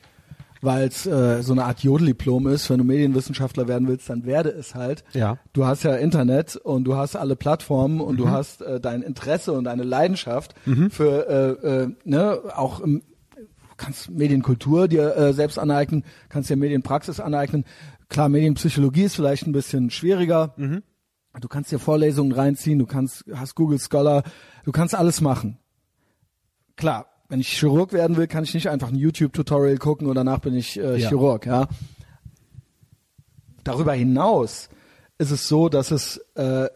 [0.63, 2.69] weil es äh, so eine Art Jodeldiplom ist.
[2.71, 5.05] Wenn du Medienwissenschaftler werden willst, dann werde es halt.
[5.13, 5.39] Ja.
[5.53, 9.53] Du hast ja Internet und du hast alle Plattformen und du hast äh, dein Interesse
[9.53, 10.57] und deine Leidenschaft
[10.91, 11.29] für
[11.63, 13.03] äh, äh, ne auch im,
[13.79, 17.65] kannst Medienkultur dir äh, selbst aneignen, kannst dir Medienpraxis aneignen.
[18.11, 20.55] Klar, Medienpsychologie ist vielleicht ein bisschen schwieriger.
[21.41, 24.25] Du kannst dir Vorlesungen reinziehen, du kannst hast Google Scholar,
[24.65, 25.59] du kannst alles machen.
[26.77, 30.41] Klar, wenn ich Chirurg werden will, kann ich nicht einfach ein YouTube-Tutorial gucken und danach
[30.41, 31.09] bin ich äh, Ja.
[31.09, 31.69] Chirurg, ja.
[33.63, 34.71] Darüber hinaus
[35.19, 36.69] ist es so, dass es äh,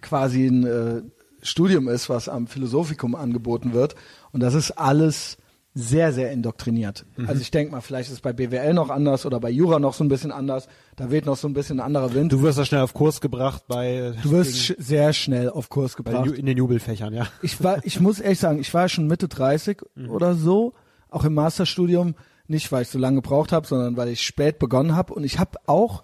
[0.00, 1.02] quasi ein äh,
[1.42, 3.94] Studium ist, was am Philosophikum angeboten wird
[4.32, 5.36] und das ist alles
[5.74, 7.06] sehr, sehr indoktriniert.
[7.16, 7.28] Mhm.
[7.28, 9.94] Also ich denke mal, vielleicht ist es bei BWL noch anders oder bei Jura noch
[9.94, 10.68] so ein bisschen anders.
[10.96, 12.30] Da weht noch so ein bisschen ein anderer Wind.
[12.32, 15.96] Du wirst da schnell auf Kurs gebracht bei, Du wirst sch sehr schnell auf Kurs
[15.96, 16.26] gebracht.
[16.26, 17.26] Ju- in den Jubelfächern, ja.
[17.40, 20.74] ich war, ich muss ehrlich sagen, ich war schon Mitte 30 oder so,
[21.08, 22.16] auch im Masterstudium,
[22.48, 25.38] nicht weil ich so lange gebraucht habe, sondern weil ich spät begonnen habe und ich
[25.38, 26.02] habe auch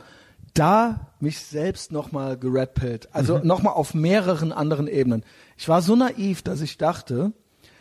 [0.54, 5.24] da mich selbst nochmal geredpillt, also nochmal auf mehreren anderen Ebenen.
[5.59, 7.33] Ich war so naiv, dass ich dachte,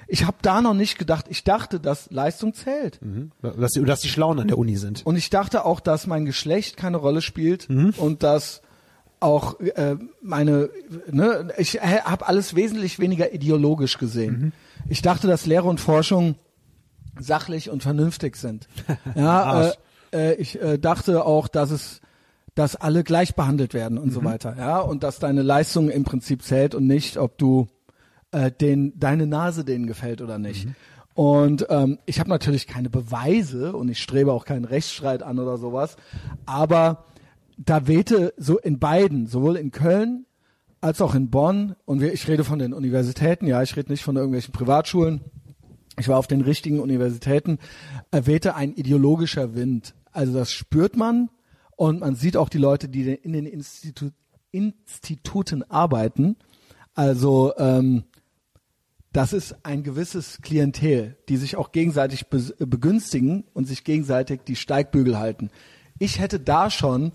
[0.08, 3.00] ich habe da noch nicht gedacht, ich dachte, dass Leistung zählt.
[3.42, 5.06] Dass die, dass die Schlauen an der Uni sind.
[5.06, 8.62] Und ich dachte auch, dass mein Geschlecht keine Rolle spielt und dass
[9.20, 10.70] auch äh, meine,
[11.10, 14.54] ne, ich habe alles wesentlich weniger ideologisch gesehen.
[14.88, 16.36] Ich dachte, dass Lehre und Forschung
[17.20, 18.68] sachlich und vernünftig sind.
[19.16, 19.74] Ja, äh,
[20.14, 22.02] äh, ich äh, dachte auch, dass es,
[22.54, 24.56] dass alle gleich behandelt werden und so weiter.
[24.58, 27.68] Ja, und dass deine Leistung im Prinzip zählt und nicht, ob du
[28.38, 30.68] äh, den, deine Nase denen gefällt oder nicht.
[31.14, 35.58] Und ähm, ich habe natürlich keine Beweise und ich strebe auch keinen Rechtsstreit an oder
[35.58, 35.98] sowas,
[36.46, 37.06] aber
[37.58, 40.26] da wehte so in beiden, sowohl in Köln
[40.80, 44.04] als auch in Bonn, und wir, ich rede von den Universitäten, ja, ich rede nicht
[44.04, 45.22] von irgendwelchen Privatschulen,
[46.00, 47.58] ich war auf den richtigen Universitäten,
[48.12, 49.96] äh, wehte ein ideologischer Wind.
[50.12, 51.30] Also das spürt man
[51.78, 54.10] Und man sieht auch die Leute, die in den Institu
[54.52, 56.38] Instituten arbeiten.
[56.96, 58.06] Also ähm,
[59.18, 64.56] das ist ein gewisses Klientel, die sich auch gegenseitig be begünstigen und sich gegenseitig die
[64.56, 65.50] Steigbügel halten.
[65.98, 67.14] Ich hätte da schon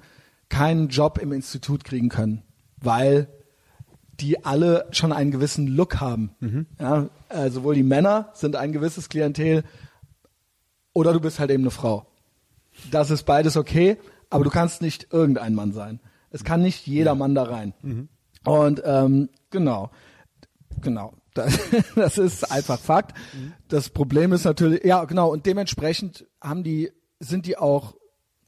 [0.48, 2.42] keinen Job im Institut kriegen können,
[2.80, 3.28] weil
[4.18, 6.34] die alle schon einen gewissen Look haben.
[6.40, 6.66] Mhm.
[6.80, 9.62] Ja, äh, sowohl die Männer sind ein gewisses Klientel
[10.94, 12.08] oder du bist halt eben eine Frau.
[12.90, 13.96] Das ist beides okay,
[14.28, 16.00] aber du kannst nicht irgendein Mann sein.
[16.30, 17.74] Es kann nicht jeder Mann da rein.
[17.80, 18.08] Mhm.
[18.44, 19.92] Und ähm, genau,
[20.80, 21.14] genau.
[21.34, 21.58] Das,
[21.94, 23.16] das ist einfach Fakt.
[23.68, 26.90] Das Problem ist natürlich, ja genau, und dementsprechend haben die,
[27.20, 27.94] sind die auch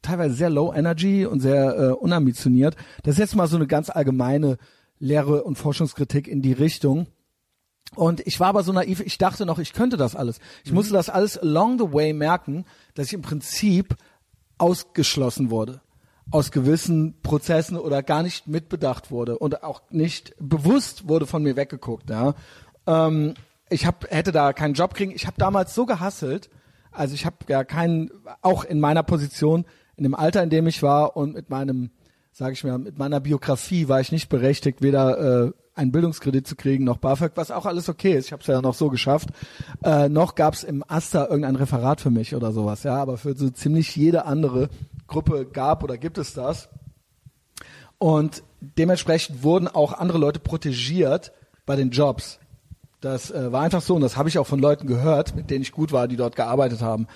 [0.03, 2.77] teilweise sehr low energy und sehr äh, unambitioniert.
[3.03, 4.59] Das ist jetzt mal so eine ganz allgemeine
[4.99, 7.07] Lehre und Forschungskritik in die Richtung.
[7.94, 10.40] Und ich war aber so naiv, ich dachte noch, ich könnte das alles.
[10.64, 10.77] Ich mhm.
[10.77, 13.97] musste das alles along the way merken, dass ich im Prinzip
[14.59, 15.81] ausgeschlossen wurde
[16.31, 21.57] aus gewissen Prozessen oder gar nicht mitbedacht wurde und auch nicht bewusst wurde von mir
[21.57, 22.11] weggeguckt.
[22.11, 22.35] Ja.
[22.87, 23.35] Ähm,
[23.70, 25.12] ich hab, hätte da keinen Job kriegen.
[25.12, 26.51] Ich habe damals so gehasselt,
[26.92, 29.64] also ich habe ja keinen, auch in meiner Position,
[29.97, 31.90] in dem Alter, in dem ich war und mit meinem,
[32.33, 36.55] sage ich mal, mit meiner Biografie war ich nicht berechtigt, weder äh, einen Bildungskredit zu
[36.55, 38.27] kriegen, noch BAföG, was auch alles okay ist.
[38.27, 39.31] Ich habe es ja noch so geschafft.
[39.83, 43.37] Äh, noch gab es im Asta irgendein Referat für mich oder sowas, ja, aber für
[43.37, 44.68] so ziemlich jede andere
[45.09, 46.68] Gruppe gab oder gibt es das.
[47.99, 51.33] Und dementsprechend wurden auch andere Leute protegiert
[51.66, 52.38] bei den Jobs.
[53.04, 55.60] Das äh, war einfach so und das habe ich auch von Leuten gehört, mit denen
[55.60, 57.06] ich gut war, die dort gearbeitet haben.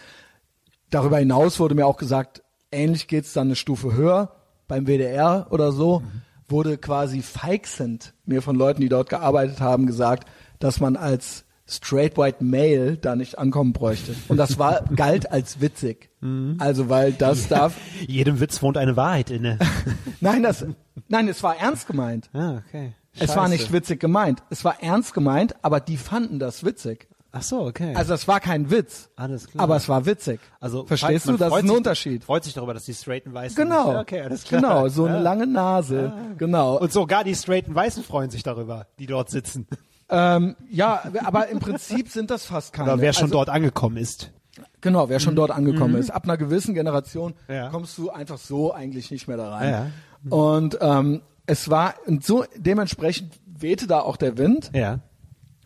[0.90, 5.72] Darüber hinaus wurde mir auch gesagt, ähnlich geht's dann eine Stufe höher beim WDR oder
[5.72, 6.22] so, mhm.
[6.46, 12.18] wurde quasi feixend mir von Leuten, die dort gearbeitet haben, gesagt, dass man als straight
[12.18, 14.14] white male da nicht ankommen bräuchte.
[14.28, 16.10] Und das war galt als witzig.
[16.20, 16.56] Mhm.
[16.58, 17.76] Also weil das darf.
[18.06, 19.58] Jedem Witz wohnt eine Wahrheit inne.
[20.20, 20.66] nein, das
[21.08, 22.28] nein, es war ernst gemeint.
[22.34, 22.92] Ah, okay.
[23.18, 23.32] Scheiße.
[23.32, 24.42] Es war nicht witzig gemeint.
[24.50, 27.08] Es war ernst gemeint, aber die fanden das witzig.
[27.30, 27.94] Ach so, okay.
[27.94, 29.10] Also es war kein Witz.
[29.16, 29.62] Alles klar.
[29.62, 30.40] Aber es war witzig.
[30.60, 32.24] Also verstehst du, das ist ein Unterschied.
[32.24, 33.54] Freut sich darüber, dass die straighten Weißen.
[33.54, 33.92] Genau.
[33.92, 34.62] Ja, okay, alles klar.
[34.62, 35.20] Genau, so eine ja.
[35.20, 36.12] lange Nase.
[36.16, 36.34] Ja.
[36.38, 36.78] Genau.
[36.78, 39.66] Und sogar die straighten Weißen freuen sich darüber, die dort sitzen.
[40.08, 42.92] Ähm, ja, aber im Prinzip sind das fast keine.
[42.92, 44.32] Oder wer schon also, dort angekommen ist.
[44.80, 45.36] Genau, wer schon mhm.
[45.36, 46.00] dort angekommen mhm.
[46.00, 46.10] ist.
[46.10, 47.34] Ab einer gewissen Generation
[47.70, 49.70] kommst du einfach so eigentlich nicht mehr da rein.
[49.70, 50.34] Ja.
[50.34, 54.70] Und ähm, es war und so dementsprechend wehte da auch der Wind.
[54.74, 55.00] Ja.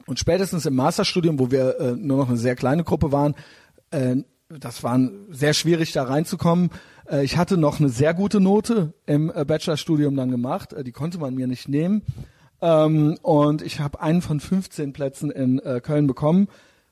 [0.06, 3.34] Und spätestens im Masterstudium, wo wir äh, nur noch eine sehr kleine Gruppe waren,
[3.90, 4.16] äh,
[4.48, 4.98] das war
[5.30, 6.70] sehr schwierig da reinzukommen.
[7.10, 10.72] Äh, ich hatte noch eine sehr gute Note im äh, Bachelorstudium dann gemacht.
[10.72, 12.02] Äh, die konnte man mir nicht nehmen.
[12.60, 16.48] Ähm, und ich habe einen von 15 Plätzen in äh, Köln bekommen,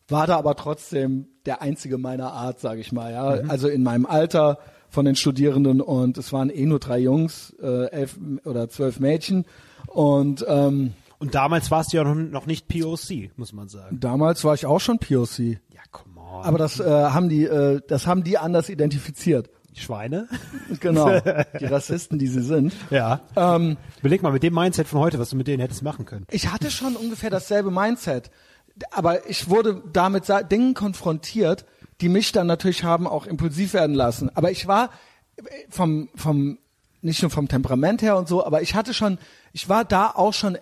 [0.08, 3.12] war da aber trotzdem der einzige meiner Art, sage ich mal.
[3.12, 3.50] Ja, mhm.
[3.50, 4.58] also in meinem Alter
[4.90, 9.46] von den Studierenden und es waren eh nur drei Jungs, äh, elf oder zwölf Mädchen
[9.86, 14.00] und ähm, und damals warst du ja noch, nicht POC, muss man sagen.
[14.00, 15.38] Damals war ich auch schon POC.
[15.38, 16.44] Ja, come on.
[16.44, 19.50] Aber das äh, haben die, äh, das haben die anders identifiziert.
[19.74, 20.28] Schweine.
[20.78, 21.20] Genau,
[21.60, 22.72] die Rassisten, die sie sind.
[22.90, 23.20] Ja.
[23.34, 26.26] Ähm, Überleg mal mit dem Mindset von heute, was du mit denen hättest machen können.
[26.30, 28.30] Ich hatte schon ungefähr dasselbe Mindset,
[28.92, 31.66] aber ich wurde damit Dingen konfrontiert,
[32.00, 34.30] die mich dann natürlich haben auch impulsiv werden lassen.
[34.34, 34.90] Aber ich war
[35.68, 36.58] vom vom
[37.02, 39.18] nicht nur vom Temperament her und so, aber ich hatte schon,
[39.52, 40.56] ich war da auch schon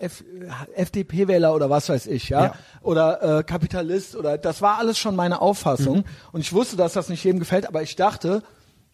[0.75, 2.53] FDP-Wähler oder was weiß ich, ja, ja.
[2.81, 6.03] oder äh, Kapitalist oder das war alles schon meine Auffassung mhm.
[6.31, 8.41] und ich wusste, dass das nicht jedem gefällt, aber ich dachte,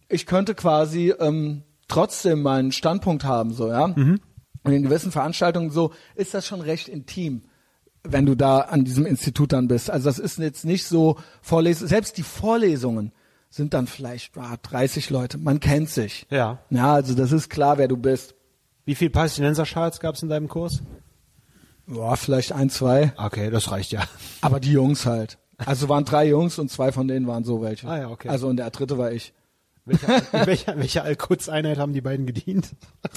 [0.10, 3.88] ich könnte quasi ähm, trotzdem meinen Standpunkt haben, so, ja.
[3.88, 4.20] Mhm.
[4.64, 7.44] Und in gewissen Veranstaltungen so ist das schon recht intim,
[8.08, 9.90] wenn du da an diesem Institut dann bist.
[9.90, 13.12] Also das ist jetzt nicht so Vorlesungen, selbst die Vorlesungen
[13.50, 16.26] sind dann vielleicht ah, 30 Leute, man kennt sich.
[16.30, 16.60] Ja.
[16.70, 18.36] Ja, also das ist klar, wer du bist.
[18.86, 20.82] Wie viel Palästinenser-Schals gab es in deinem Kurs?
[21.88, 23.14] Boah, vielleicht ein, zwei.
[23.18, 24.04] Okay, das reicht ja.
[24.42, 25.38] Aber die Jungs halt.
[25.58, 27.88] Also waren drei Jungs und zwei von denen waren so welche.
[27.88, 28.28] Ah ja, okay.
[28.30, 29.34] Also und der dritte war ich.
[29.86, 32.72] Welche, welche, welche Al-Quds-Einheit haben die beiden gedient?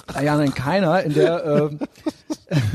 [0.07, 1.03] Ah, ja, nein, keiner.
[1.03, 1.79] In der ähm,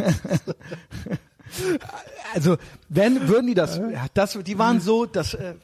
[2.34, 2.58] also
[2.90, 3.80] wenn würden die das,
[4.14, 5.56] das, die waren so, dass äh,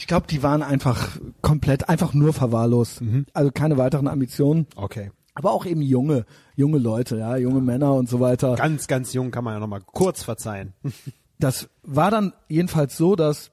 [0.00, 3.02] ich glaube, die waren einfach komplett, einfach nur verwahrlost.
[3.02, 3.26] Mhm.
[3.34, 4.66] Also keine weiteren Ambitionen.
[4.74, 5.10] Okay.
[5.34, 6.24] Aber auch eben junge,
[6.56, 7.64] junge Leute, ja, junge ja.
[7.64, 8.54] Männer und so weiter.
[8.56, 10.72] Ganz, ganz jung kann man ja nochmal kurz verzeihen.
[11.38, 13.50] das war dann jedenfalls so, dass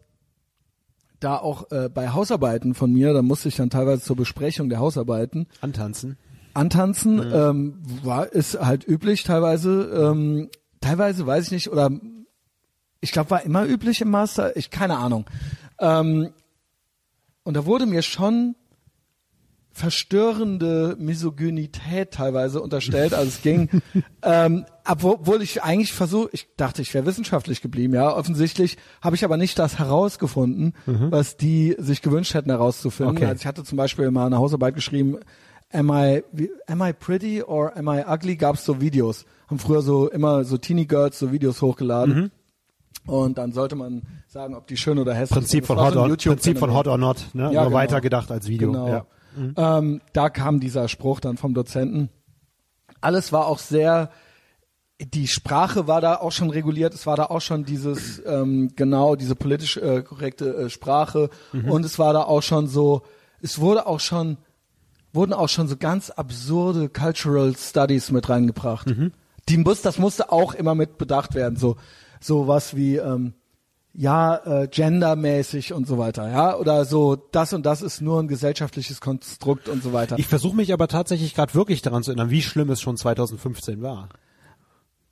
[1.20, 4.80] da auch äh, bei Hausarbeiten von mir, da musste ich dann teilweise zur Besprechung der
[4.80, 6.18] Hausarbeiten antanzen.
[6.54, 7.34] Antanzen mhm.
[7.34, 9.84] ähm, war ist halt üblich teilweise.
[9.94, 10.50] Ähm,
[10.82, 11.90] teilweise weiß ich nicht oder
[13.02, 14.56] ich glaube war immer üblich im Master.
[14.58, 15.26] Ich keine Ahnung.
[15.80, 16.34] Ähm,
[17.44, 18.56] und da wurde mir schon
[19.78, 23.14] verstörende Misogynität teilweise unterstellt.
[23.14, 23.70] Also es ging,
[24.24, 27.94] ähm, obwohl ich eigentlich versuche, ich dachte, ich wäre wissenschaftlich geblieben.
[27.94, 33.18] Ja, offensichtlich habe ich aber nicht das herausgefunden, was die sich gewünscht hätten herauszufinden.
[33.18, 33.26] Okay.
[33.28, 35.20] Also ich hatte zum Beispiel mal eine Hausarbeit geschrieben,
[35.72, 36.24] am I,
[36.68, 38.36] am I pretty or am I ugly?
[38.36, 39.26] Gab es so Videos.
[39.48, 42.32] Haben früher so immer so Teenie Girls so Videos hochgeladen.
[43.06, 45.68] Und dann sollte man sagen, ob die schön oder hässlich Prinzip sind.
[45.68, 47.44] von Das war Hot so or, Prinzip von Hot or Not, ne?
[47.44, 47.72] Ja, Nur genau.
[47.74, 48.72] weiter gedacht als Video.
[48.72, 48.88] Genau.
[48.88, 49.78] Ja.
[49.78, 52.10] Ähm, da kam dieser Spruch dann vom Dozenten.
[53.00, 54.10] Alles war auch sehr,
[55.00, 59.16] die Sprache war da auch schon reguliert, es war da auch schon dieses, ähm, genau,
[59.16, 61.70] diese politisch äh, korrekte äh, Sprache Mhm.
[61.70, 63.04] und es war da auch schon so,
[63.42, 64.38] es wurde auch schon,
[65.14, 68.88] wurden auch schon so ganz absurde Cultural Studies mit reingebracht.
[68.88, 69.12] Mhm.
[69.50, 71.78] Die muss, das musste auch immer mit bedacht werden, so,
[72.20, 73.34] so was wie, ähm,
[73.94, 78.28] ja, äh, gendermäßig und so weiter, ja, oder so, das und das ist nur ein
[78.28, 80.20] gesellschaftliches Konstrukt und so weiter.
[80.20, 83.82] Ich versuche mich aber tatsächlich gerade wirklich daran zu erinnern, wie schlimm es schon 2015
[83.82, 84.10] war.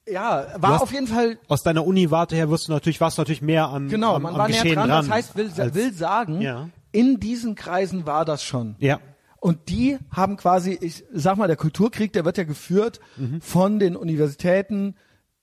[0.08, 3.21] ja, war hast- auf jeden Fall, Aus deiner Uni-Warte her wirst du natürlich, warst du
[3.21, 5.05] natürlich mehr an, genau, am, man am war näher Geschehen dran, dran.
[5.08, 6.69] das heißt, will, als- will sagen, Ja.
[6.91, 8.75] in diesen Kreisen war das schon.
[8.79, 8.99] ja.
[9.45, 13.41] Und die haben quasi, ich sag mal, der Kulturkrieg, der wird ja geführt Mhm.
[13.41, 14.95] von den Universitäten,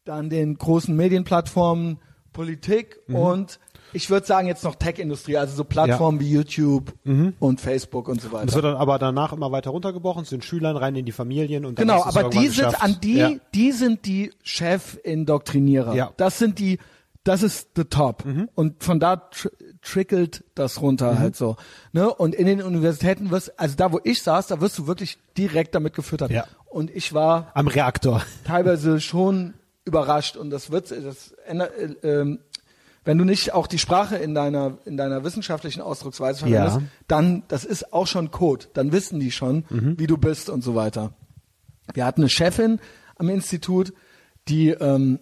[0.05, 1.99] dann den großen Medienplattformen,
[2.33, 3.15] Politik Mhm.
[3.15, 3.61] und
[3.93, 7.35] ich würde sagen jetzt noch Tech-Industrie, also so Plattformen wie YouTube Mhm.
[7.38, 8.47] und Facebook und so weiter.
[8.47, 11.65] Das wird dann aber danach immer weiter runtergebrochen zu den Schülern, rein in die Familien
[11.65, 12.83] und dann Genau, aber die sind geschafft.
[12.83, 13.31] an die, Ja.
[13.55, 15.95] die sind die Chef-Indoktrinierer.
[15.95, 16.12] Ja.
[16.17, 16.79] Das sind die,
[17.25, 18.25] das ist the top.
[18.25, 18.49] Mhm.
[18.55, 19.31] Und von da
[19.83, 21.57] trickelt das runter halt so.
[21.92, 22.12] Ne?
[22.12, 25.75] Und in den Universitäten wirst, also da wo ich saß, da wirst du wirklich direkt
[25.75, 26.31] damit gefüttert.
[26.31, 26.47] Ja.
[26.66, 28.23] Und ich war Am Reaktor.
[28.45, 31.73] teilweise schon überrascht und das wird, das ändert,
[32.05, 32.38] äh, ähm,
[33.05, 36.83] wenn du nicht auch die Sprache in deiner in deiner wissenschaftlichen Ausdrucksweise verwendest, Ja.
[37.09, 38.66] dann das ist auch schon Code.
[38.75, 39.99] Dann wissen die schon, Mhm.
[39.99, 41.12] wie du bist und so weiter.
[41.95, 42.79] Wir hatten eine Chefin
[43.16, 43.92] am Institut,
[44.47, 45.18] die ähm,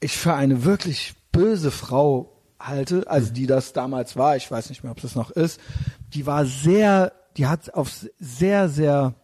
[0.00, 2.31] ich für eine wirklich böse Frau
[2.66, 4.36] halte, also die das damals war.
[4.36, 5.60] Ich weiß nicht mehr, ob das noch ist.
[6.14, 9.14] Die war sehr, die hat auf sehr sehr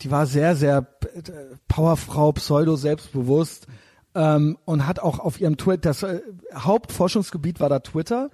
[0.00, 0.86] die war sehr, sehr
[1.68, 3.66] Powerfrau, pseudo selbstbewusst
[4.14, 6.20] ähm, und hat auch auf ihrem Twitter, das äh,
[6.54, 8.30] Hauptforschungsgebiet war da Twitter.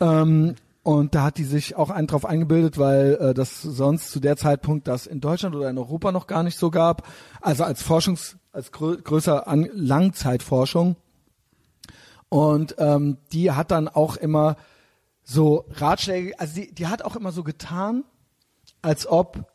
[0.00, 4.20] ähm, und da hat die sich auch einen drauf eingebildet, weil äh, das sonst zu
[4.20, 7.08] der Zeitpunkt das in Deutschland oder in Europa noch gar nicht so gab.
[7.40, 10.94] Also als Forschungs, als grö größer an Langzeitforschung.
[12.36, 14.56] Und ähm, die hat dann auch immer
[15.24, 18.04] so Ratschläge, also die, die hat auch immer so getan,
[18.82, 19.50] als ob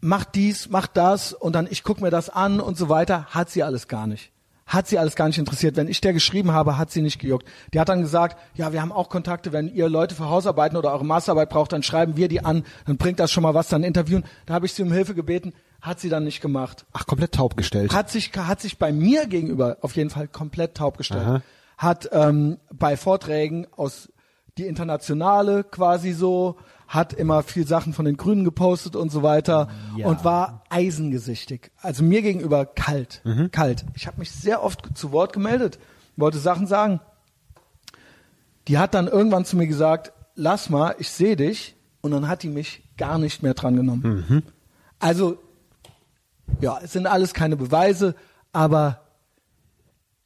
[0.00, 3.50] mach dies, mach das und dann ich guck mir das an und so weiter, hat
[3.50, 4.32] sie alles gar nicht.
[4.64, 5.76] Hat sie alles gar nicht interessiert.
[5.76, 7.46] Wenn ich der geschrieben habe, hat sie nicht gejuckt.
[7.74, 10.92] Die hat dann gesagt, ja, wir haben auch Kontakte, wenn ihr Leute für Hausarbeiten oder
[10.92, 13.84] eure Masterarbeit braucht, dann schreiben wir die an, dann bringt das schon mal was, dann
[13.84, 14.24] interviewen.
[14.46, 16.84] Da habe ich sie um Hilfe gebeten, hat sie dann nicht gemacht.
[16.92, 17.92] Ach, komplett taub gestellt.
[17.94, 21.22] Hat sich, hat sich bei mir gegenüber auf jeden Fall komplett taub gestellt.
[21.26, 21.42] Aha.
[21.78, 24.10] Hat ähm, bei Vorträgen aus
[24.58, 29.68] die Internationale quasi so, hat immer viel Sachen von den Grünen gepostet und so weiter
[29.96, 30.06] Ja.
[30.08, 31.70] und war eisengesichtig.
[31.80, 33.50] Also mir gegenüber kalt, Mhm.
[33.52, 33.84] kalt.
[33.94, 35.78] Ich habe mich sehr oft zu Wort gemeldet,
[36.16, 37.00] wollte Sachen sagen.
[38.68, 41.76] Die hat dann irgendwann zu mir gesagt, lass mal, ich sehe dich.
[42.02, 44.24] Und dann hat die mich gar nicht mehr dran genommen.
[44.28, 44.42] Mhm.
[44.98, 45.38] Also,
[46.60, 48.14] ja, es sind alles keine Beweise,
[48.52, 49.00] aber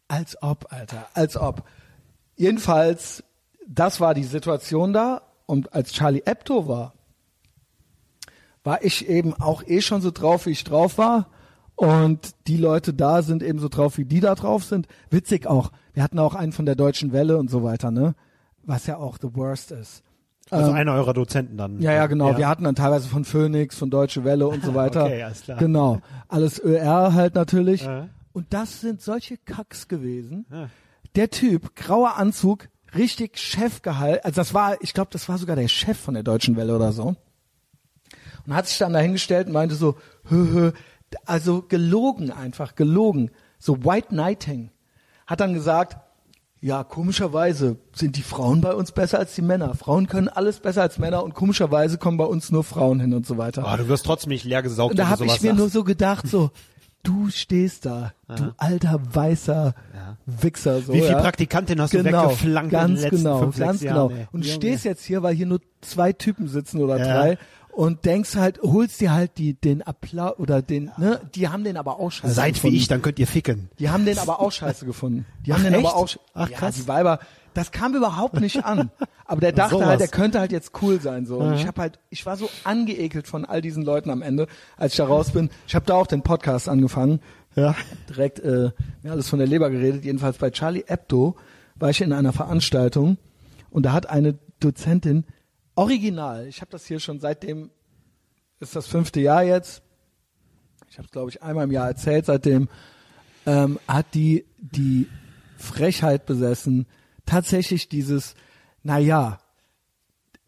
[0.08, 1.64] als ob, Alter, als ob.
[2.36, 3.24] Jedenfalls,
[3.66, 5.22] das war die Situation da.
[5.46, 6.94] Und als Charlie Hebdo war,
[8.62, 11.28] war ich eben auch eh schon so drauf, wie ich drauf war.
[11.76, 14.86] Und die Leute da sind eben so drauf, wie die da drauf sind.
[15.10, 15.72] Witzig auch.
[15.92, 18.14] Wir hatten auch einen von der Deutschen Welle und so weiter, ne?
[18.62, 20.02] Was ja auch the worst ist.
[20.56, 21.76] Also einer eurer Dozenten dann.
[21.76, 22.36] Ähm, Ja, ja, genau.
[22.36, 25.04] Wir hatten dann teilweise von Phoenix, von Deutsche Welle und so weiter.
[25.04, 25.58] Okay, alles klar.
[25.58, 26.00] Genau.
[26.28, 27.82] Alles ÖR halt natürlich.
[27.84, 28.08] Ja.
[28.32, 30.46] Und das sind solche Kacks gewesen.
[30.50, 30.68] Ja.
[31.14, 34.24] Der Typ, grauer Anzug, richtig Chefgehalt.
[34.24, 36.92] Also das war, ich glaube, das war sogar der Chef von der Deutschen Welle oder
[36.92, 37.14] so.
[38.46, 39.96] Und hat sich dann dahingestellt und meinte so,
[40.28, 40.72] hö, hö,
[41.24, 43.30] also gelogen einfach, gelogen.
[43.58, 44.70] So White Knighting.
[45.26, 45.96] Hat dann gesagt,
[46.64, 49.74] ja, komischerweise sind die Frauen bei uns besser als die Männer.
[49.74, 53.26] Frauen können alles besser als Männer und komischerweise kommen bei uns nur Frauen hin und
[53.26, 53.70] so weiter.
[53.70, 55.58] Oh, du wirst trotzdem nicht leer gesaugt, und da du habe ich mir sagst.
[55.58, 56.52] nur so gedacht, so,
[57.02, 59.74] du stehst da, du alter weißer
[60.24, 60.80] Wichser.
[60.80, 61.20] So, Wie viel ja.
[61.20, 64.20] Praktikantin hast du genau, weggeflankt in den ganz letzten genau, fünf, sechs ganz Jahren, genau.
[64.22, 64.26] ey?
[64.32, 64.56] Und du Junge.
[64.56, 67.04] stehst jetzt hier, weil hier nur zwei Typen sitzen oder Ja.
[67.04, 67.38] drei
[67.74, 71.76] und denkst halt, holst dir halt die, den Applaus oder den, ne, die haben den
[71.76, 72.74] aber auch scheiße Seid gefunden.
[72.74, 73.68] wie ich, dann könnt ihr ficken.
[73.78, 75.26] Die haben den aber auch scheiße gefunden.
[75.44, 75.86] Die Ach, haben den echt?
[75.86, 76.76] aber auch, Ach, ja, krass.
[76.76, 77.18] die Weiber,
[77.52, 78.90] das kam überhaupt nicht an.
[79.26, 79.86] Aber der dachte sowas.
[79.88, 81.38] halt, der könnte halt jetzt cool sein, so.
[81.38, 84.92] Und ich habe halt, ich war so angeekelt von all diesen Leuten am Ende, als
[84.92, 85.50] ich da raus bin.
[85.66, 87.20] Ich habe da auch den Podcast angefangen.
[87.56, 87.74] Ja.
[88.08, 88.70] Direkt, äh,
[89.02, 90.04] mir alles von der Leber geredet.
[90.04, 91.36] Jedenfalls bei Charlie Hebdo
[91.76, 93.18] war ich in einer Veranstaltung
[93.70, 95.24] und da hat eine Dozentin
[95.76, 97.70] original, ich habe das hier schon seitdem,
[98.60, 99.82] ist das fünfte Jahr jetzt,
[100.88, 102.68] ich habe es glaube ich einmal im Jahr erzählt, seitdem
[103.46, 105.08] ähm, hat die die
[105.56, 106.86] Frechheit besessen,
[107.26, 108.34] tatsächlich dieses,
[108.82, 109.38] na ja,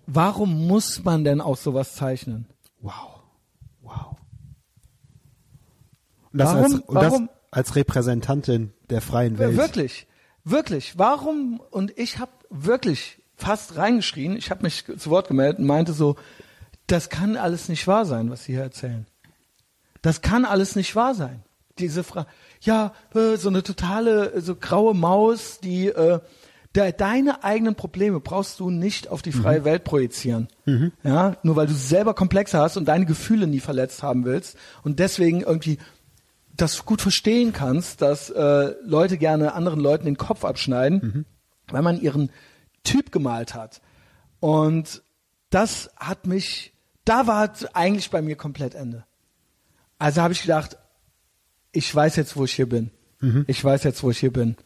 [0.07, 2.47] warum muss man denn auch sowas zeichnen?
[2.81, 3.21] Wow.
[3.83, 4.17] Wow.
[6.33, 9.57] Und das, Warum- als, und warum- das als Repräsentantin der freien Welt.
[9.57, 10.07] Wirklich,
[10.45, 10.99] wirklich.
[10.99, 11.61] Warum?
[11.71, 14.37] Und ich habe wirklich fast reingeschrien.
[14.37, 16.17] Ich habe mich zu Wort gemeldet und meinte so,
[16.87, 19.07] das kann alles nicht wahr sein, was Sie hier erzählen.
[20.03, 21.43] Das kann alles nicht wahr sein.
[21.79, 22.29] Diese Frage,
[22.61, 26.21] ja, äh, so eine totale, äh, so graue Maus, die äh,
[26.75, 30.49] de, deine eigenen Probleme brauchst du nicht auf die freie Welt projizieren.
[31.03, 34.99] Ja, nur weil du selber Komplexe hast und deine Gefühle nie verletzt haben willst und
[34.99, 35.79] deswegen irgendwie
[36.57, 41.27] das gut verstehen kannst, dass äh, Leute gerne anderen Leuten den Kopf abschneiden,
[41.69, 42.31] weil man ihren
[42.87, 43.81] Typ gemalt hat.
[44.41, 45.03] Und
[45.51, 46.73] das hat mich,
[47.05, 49.05] da war eigentlich bei mir komplett Ende.
[49.99, 50.77] Also habe ich gedacht,
[51.73, 52.91] ich weiß jetzt, wo ich hier bin.
[53.47, 54.57] Ich weiß jetzt, wo ich hier bin.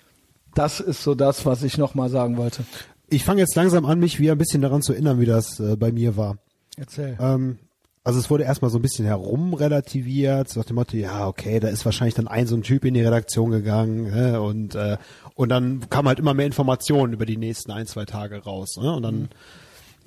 [0.54, 2.64] Das ist so das, was ich nochmal sagen wollte.
[3.08, 5.76] Ich fange jetzt langsam an, mich wieder ein bisschen daran zu erinnern, wie das äh,
[5.76, 6.38] bei mir war.
[6.76, 7.16] Erzähl.
[7.20, 7.58] Ähm,
[8.02, 11.84] also es wurde erstmal so ein bisschen herumrelativiert, nach dem Motto, ja, okay, da ist
[11.84, 14.96] wahrscheinlich dann ein so ein Typ in die Redaktion gegangen äh, und äh,
[15.34, 18.76] und dann kam halt immer mehr Informationen über die nächsten ein, zwei Tage raus.
[18.76, 18.92] Ne?
[18.92, 19.28] Und dann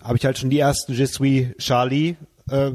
[0.01, 2.15] habe ich halt schon die ersten Je suis Charlie
[2.49, 2.71] äh,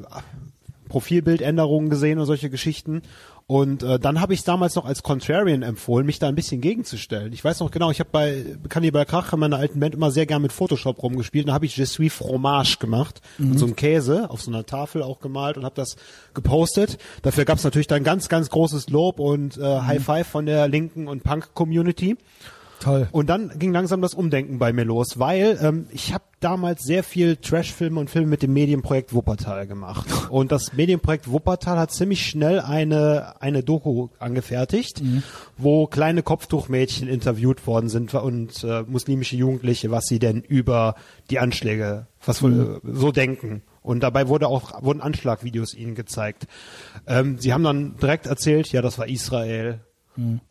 [0.89, 3.03] Profilbildänderungen gesehen und solche Geschichten.
[3.51, 7.33] Und äh, dann habe ich damals noch als Contrarian empfohlen, mich da ein bisschen gegenzustellen.
[7.33, 10.27] Ich weiß noch genau, ich habe bei Cannibal Krach in meiner alten Band immer sehr
[10.27, 11.49] gern mit Photoshop rumgespielt.
[11.49, 15.03] Da habe ich Je suis Fromage gemacht und so einen Käse auf so einer Tafel
[15.03, 15.97] auch gemalt und habe das
[16.35, 16.99] gepostet.
[17.23, 20.69] Dafür gab es natürlich dann ganz, ganz großes Lob und äh, High Five von der
[20.69, 22.19] linken und Punk-Community.
[22.81, 23.09] Toll.
[23.11, 27.03] Und dann ging langsam das Umdenken bei mir los, weil ähm, ich habe damals sehr
[27.03, 30.07] viel Trash-Filme und Filme mit dem Medienprojekt Wuppertal gemacht.
[30.31, 35.03] Und das Medienprojekt Wuppertal hat ziemlich schnell eine, eine Doku angefertigt,
[35.57, 40.95] wo kleine Kopftuchmädchen interviewt worden sind und äh, muslimische Jugendliche, was sie denn über
[41.31, 43.63] die Anschläge, was wohl äh, so denken.
[43.83, 46.47] Und dabei wurde auch, wurden Anschlagvideos ihnen gezeigt.
[47.07, 49.81] Ähm, sie haben dann direkt erzählt, ja, das war Israel.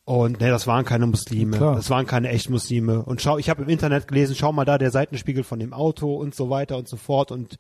[0.06, 1.76] Und nee, das waren keine Muslime, Klar.
[1.76, 3.04] das waren keine echten Muslime.
[3.04, 6.16] Und schau, ich habe im Internet gelesen, schau mal da der Seitenspiegel von dem Auto
[6.16, 7.32] und so weiter und so fort.
[7.32, 7.58] Und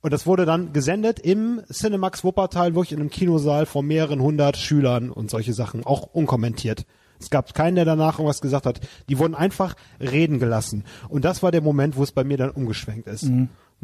[0.00, 4.58] und das wurde dann gesendet im Cinemax Wuppertal, wirklich in einem Kinosaal von mehreren hundert
[4.58, 6.84] Schülern und solche Sachen, auch unkommentiert.
[7.18, 8.80] Es gab keinen, der danach irgendwas gesagt hat.
[9.08, 10.84] Die wurden einfach reden gelassen.
[11.08, 13.30] Und das war der Moment, wo es bei mir dann umgeschwenkt ist.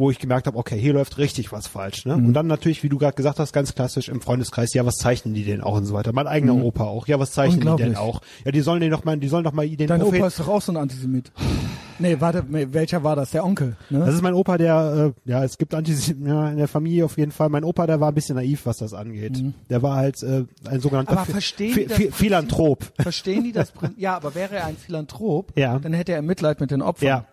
[0.01, 2.07] Wo ich gemerkt habe, okay, hier läuft richtig was falsch.
[2.07, 2.15] Ne?
[2.15, 5.35] Und dann natürlich, wie du gerade gesagt hast, ganz klassisch im Freundeskreis, ja, was zeichnen
[5.35, 6.13] die denn auch und so weiter.
[6.15, 8.23] Mein eigener Opa auch, ja, was zeichnen die denn auch?
[8.47, 10.41] Ja, die sollen den doch mal, die sollen doch mal den Dein Prophet- Opa ist
[10.41, 11.31] doch auch so ein Antisemit.
[11.99, 13.33] Nee, warte, welcher war das?
[13.33, 13.99] Der Onkel, ne?
[13.99, 17.19] Das ist mein Opa, der, äh, ja, es gibt Antisemiten ja, in der Familie auf
[17.19, 17.51] jeden Fall.
[17.51, 19.45] Mein Opa, der war ein bisschen naiv, was das angeht.
[19.69, 21.19] Der war halt äh, ein sogenannter Mhm.
[21.19, 22.15] Aber verstehen Phi- Prinzip?
[22.15, 22.85] Philanthrop.
[22.99, 23.71] Verstehen die das?
[23.99, 25.79] Ja, aber wäre er ein Philanthrop, Ja.
[25.79, 27.07] dann hätte er Mitleid mit den Opfern.
[27.07, 27.25] Ja.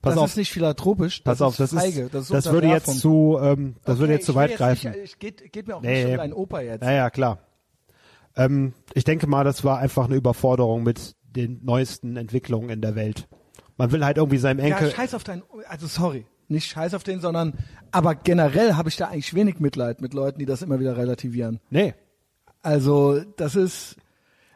[0.00, 2.46] Pass das auf, ist nicht philanthropisch, das pass auf, ist das feige, ist, das, das,
[2.46, 2.94] ist würde Unterwerfung.
[2.94, 4.90] jetzt zu, ähm, das würde Okay, jetzt zu weit greifen.
[4.92, 6.04] Nicht, ich geht, geht mir auch Nee.
[6.04, 6.82] nicht um deinen Opa jetzt.
[6.84, 7.38] Ja, ja, klar.
[8.36, 12.94] Ähm, ich denke mal, das war einfach eine Überforderung mit den neuesten Entwicklungen in der
[12.94, 13.26] Welt.
[13.76, 14.90] Man will halt irgendwie seinem Ja, Enkel.
[14.92, 17.54] scheiß auf deinen, also sorry, nicht scheiß auf den, sondern,
[17.90, 21.60] aber generell habe ich da eigentlich wenig Mitleid mit Leuten, die das immer wieder relativieren.
[21.70, 21.94] nee.
[22.60, 23.96] Also, das ist,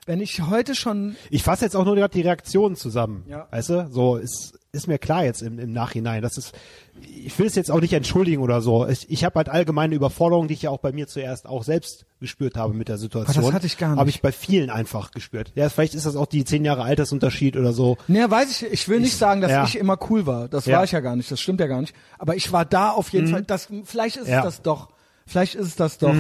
[0.07, 3.25] wenn ich heute schon, Ich fasse jetzt auch nur gerade die Reaktionen zusammen.
[3.29, 3.47] Ja.
[3.53, 3.89] Weißt du?
[3.91, 6.23] So ist, ist mir klar jetzt im, im Nachhinein.
[6.23, 6.55] Das ist,
[7.03, 8.87] ich will es jetzt auch nicht entschuldigen oder so.
[8.89, 12.07] Ich, ich habe halt allgemeine Überforderung, die ich ja auch bei mir zuerst auch selbst
[12.21, 13.37] gespürt habe mit der Situation.
[13.37, 13.99] Aber das hatte ich gar nicht.
[13.99, 15.53] Habe ich bei vielen einfach gespürt.
[15.57, 17.99] Ja, vielleicht ist das auch die zehn Jahre Altersunterschied oder so.
[18.09, 19.65] ne, weiß ich, ich will nicht sagen, dass ja.
[19.65, 20.49] ich immer cool war.
[20.49, 20.79] Das Ja.
[20.79, 21.95] war ich ja gar nicht, das stimmt ja gar nicht.
[22.19, 24.39] Aber ich war da auf jeden Fall, das, vielleicht ist Ja.
[24.39, 24.89] es das doch,
[25.27, 26.15] vielleicht ist es das doch,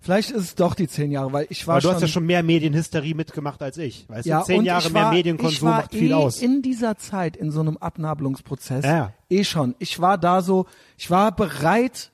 [0.00, 2.08] vielleicht ist es doch die zehn Jahre, weil ich war Aber du schon, hast ja
[2.08, 4.08] schon mehr Medienhysterie mitgemacht als ich.
[4.08, 6.40] Weißt Ja, du, zehn Jahre ich mehr war, Medienkonsum ich war macht viel eh aus.
[6.42, 9.12] in dieser Zeit in so einem Abnabelungsprozess Ja.
[9.30, 9.74] eh schon.
[9.78, 12.12] Ich war da so, ich war bereit,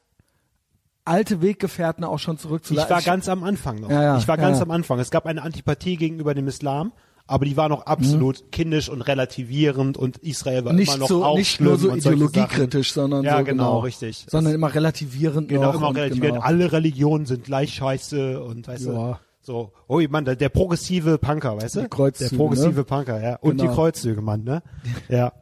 [1.05, 2.91] alte Weggefährten auch schon Ich zurückzulassen.
[2.91, 3.91] war ganz am Anfang noch.
[3.91, 4.99] Ja, ja, ich war ganz am Anfang.
[5.01, 6.93] Es gab eine Antipathie gegenüber dem Islam,
[7.27, 11.25] aber die war noch absolut kindisch und relativierend und Israel war nicht immer noch so,
[11.25, 14.27] auch nicht nur so ideologiekritisch, sondern Ja, so genau, richtig.
[14.29, 16.35] Sondern immer relativierend Genau, immer relativierend.
[16.37, 16.45] Genau.
[16.47, 18.93] Alle Religionen sind gleich scheiße und weißt Ja.
[19.13, 21.81] du, so, oh Mann, der, der progressive Punker, weißt du?
[21.83, 22.85] Die Kreuzzüge, der progressive ne?
[22.85, 23.37] Punker, ja.
[23.37, 23.71] Und Genau.
[23.71, 24.63] die Kreuzzüge, Mann, ne?
[25.09, 25.19] Ja.
[25.19, 25.33] ja.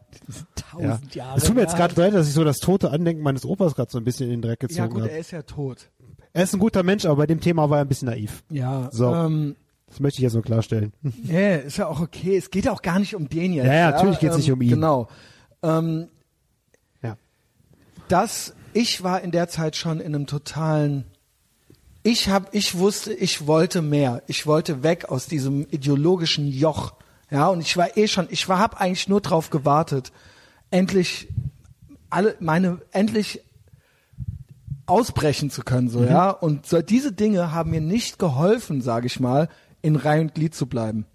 [0.72, 1.38] Tausend Jahre.
[1.38, 3.90] Es tut mir jetzt gerade leid, dass ich so das tote Andenken meines Opas gerade
[3.90, 5.10] so ein bisschen in den Dreck gezogen Ja gut, habe.
[5.12, 5.88] er ist ja tot.
[6.32, 8.42] Er ist ein guter Mensch, aber bei dem Thema war er ein bisschen naiv.
[8.50, 8.88] Ja.
[8.90, 9.12] So.
[9.14, 9.54] Ähm,
[9.92, 10.94] Das möchte ich jetzt nur klarstellen.
[11.24, 12.38] ja, ist ja auch okay.
[12.38, 13.66] Es geht ja auch gar nicht um den jetzt.
[13.66, 14.70] Ja, ja, natürlich geht's ähm, nicht um ihn.
[14.70, 15.08] Genau.
[15.62, 16.08] Ähm,
[17.02, 17.18] Ja.
[18.08, 21.04] das, ich war in der Zeit schon in einem totalen,
[22.02, 24.22] ich hab, ich wusste, ich wollte mehr.
[24.28, 26.94] Ich wollte weg aus diesem ideologischen Joch.
[27.30, 30.10] Ja, und ich war eh schon, ich war, hab eigentlich nur drauf gewartet,
[30.70, 31.28] endlich
[32.08, 33.42] alle, meine, endlich
[34.86, 36.30] ausbrechen zu können, so, ja.
[36.30, 39.48] Und so, diese Dinge haben mir nicht geholfen, sage ich mal,
[39.82, 41.06] in Reihe und Glied zu bleiben.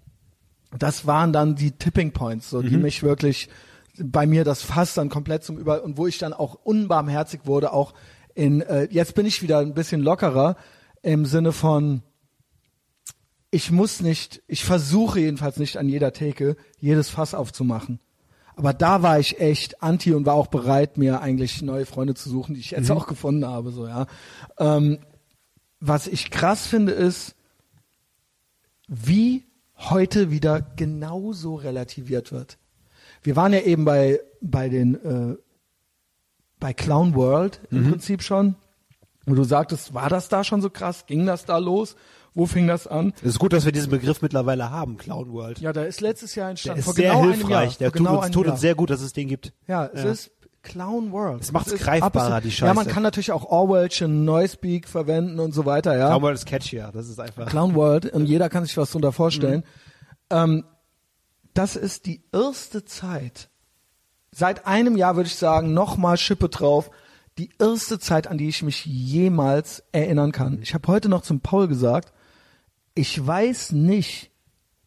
[0.78, 3.48] Das waren dann die Tipping Points, so, die mich wirklich
[3.98, 7.72] bei mir das Fass dann komplett zum Über und wo ich dann auch unbarmherzig wurde,
[7.72, 7.94] auch
[8.34, 10.56] in, äh, jetzt bin ich wieder ein bisschen lockerer
[11.02, 12.02] im Sinne von,
[13.50, 17.98] ich muss nicht, ich versuche jedenfalls nicht an jeder Theke jedes Fass aufzumachen.
[18.54, 22.28] Aber da war ich echt anti und war auch bereit, mir eigentlich neue Freunde zu
[22.28, 24.06] suchen, die ich jetzt auch gefunden habe, so, ja.
[24.58, 24.98] Ähm,
[25.80, 27.36] was ich krass finde, ist,
[28.88, 29.44] wie
[29.76, 32.58] heute wieder genauso relativiert wird.
[33.22, 35.36] Wir waren ja eben bei, bei den, äh,
[36.58, 38.56] bei Clown World im Prinzip schon.
[39.26, 41.04] Und du sagtest, war das da schon so krass?
[41.06, 41.96] Ging das da los?
[42.34, 43.12] Wo fing das an?
[43.20, 45.58] Es ist gut, dass wir diesen Begriff mittlerweile haben, Clown World.
[45.60, 46.78] Ja, da ist letztes Jahr der entstanden.
[46.80, 47.50] ist vor sehr genau hilfreich.
[47.72, 47.78] Jahr.
[47.78, 49.52] Der Vor tut, genau uns, tut uns sehr gut, dass es den gibt.
[49.66, 50.10] Ja, es Ja.
[50.10, 50.30] ist
[50.68, 51.42] Clown World.
[51.42, 52.90] Es macht's ist greifbarer, die Ja, man Scheiße.
[52.94, 56.08] kann natürlich auch Orwellschen Noispeak verwenden und so weiter, ja.
[56.08, 56.90] Clown World ist catchier.
[56.92, 57.46] Das ist einfach.
[57.46, 59.60] Clown World und jeder kann sich was darunter vorstellen.
[59.60, 60.36] Mhm.
[60.36, 60.64] Ähm,
[61.54, 63.48] das ist die erste Zeit,
[64.30, 66.90] seit einem Jahr würde ich sagen, nochmal Schippe drauf,
[67.38, 70.60] die erste Zeit, an die ich mich jemals erinnern kann.
[70.62, 72.12] Ich habe heute noch zum Paul gesagt,
[72.94, 74.30] ich weiß nicht,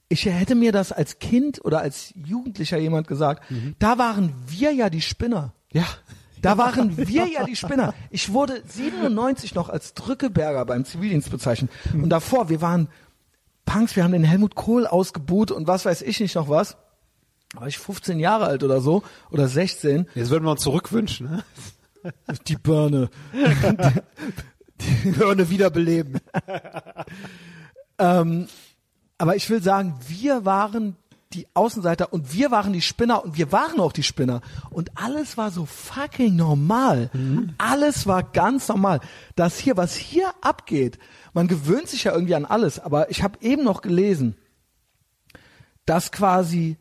[0.09, 3.43] ich hätte mir das als Kind oder als Jugendlicher jemand gesagt,
[3.79, 5.53] da waren wir ja die Spinner.
[5.71, 5.85] Ja.
[6.41, 7.93] Da waren wir ja die Spinner.
[8.09, 11.69] Ich wurde 97 noch als Drückeberger beim Zivildienst bezeichnet.
[11.93, 12.87] Und davor, wir waren
[13.65, 16.77] Punks, wir haben den Helmut Kohl ausgebuht und was weiß ich nicht noch was.
[17.53, 20.07] War ich 15 Jahre alt oder so, oder 16.
[20.15, 21.43] Jetzt würden wir uns zurückwünschen, ne?
[22.47, 23.09] Die Birne.
[24.81, 26.19] Die Hörne wiederbeleben.
[27.99, 28.47] Ähm,
[29.19, 30.95] aber ich will sagen, wir waren
[31.33, 34.41] die Außenseiter und wir waren die Spinner und wir waren auch die Spinner.
[34.69, 37.09] Und alles war so fucking normal.
[37.57, 38.99] Alles war ganz normal.
[39.35, 40.99] Das hier, was hier abgeht,
[41.33, 44.35] man gewöhnt sich ja irgendwie an alles, aber ich habe eben noch gelesen,
[45.85, 46.77] dass quasi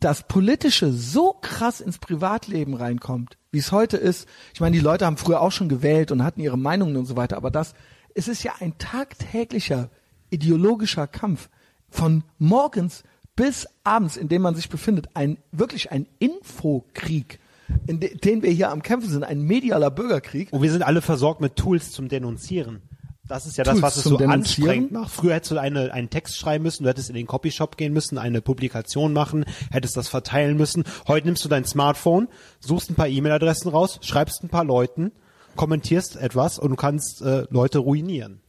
[0.00, 4.28] das Politische so krass ins Privatleben reinkommt, wie es heute ist.
[4.52, 7.16] Ich meine, die Leute haben früher auch schon gewählt und hatten ihre Meinungen und so
[7.16, 7.74] weiter, aber das,
[8.14, 9.90] es ist ja ein tagtäglicher
[10.30, 11.48] ideologischer Kampf
[11.94, 13.04] von morgens
[13.36, 17.38] bis abends, in dem man sich befindet, ein wirklich ein Infokrieg,
[17.86, 20.52] in de, den wir hier am Kämpfen sind, ein medialer Bürgerkrieg.
[20.52, 22.82] Und wir sind alle versorgt mit Tools zum Denunzieren.
[23.26, 25.10] Das ist ja das, Tools was es so anstrengend macht.
[25.10, 28.18] Früher hättest du eine, einen Text schreiben müssen, du hättest in den Copyshop gehen müssen,
[28.18, 30.84] eine Publikation machen, hättest das verteilen müssen.
[31.08, 32.28] Heute nimmst du dein Smartphone,
[32.60, 35.12] suchst ein paar E-Mail-Adressen raus, schreibst ein paar Leuten,
[35.56, 38.40] kommentierst etwas und du kannst äh, Leute ruinieren.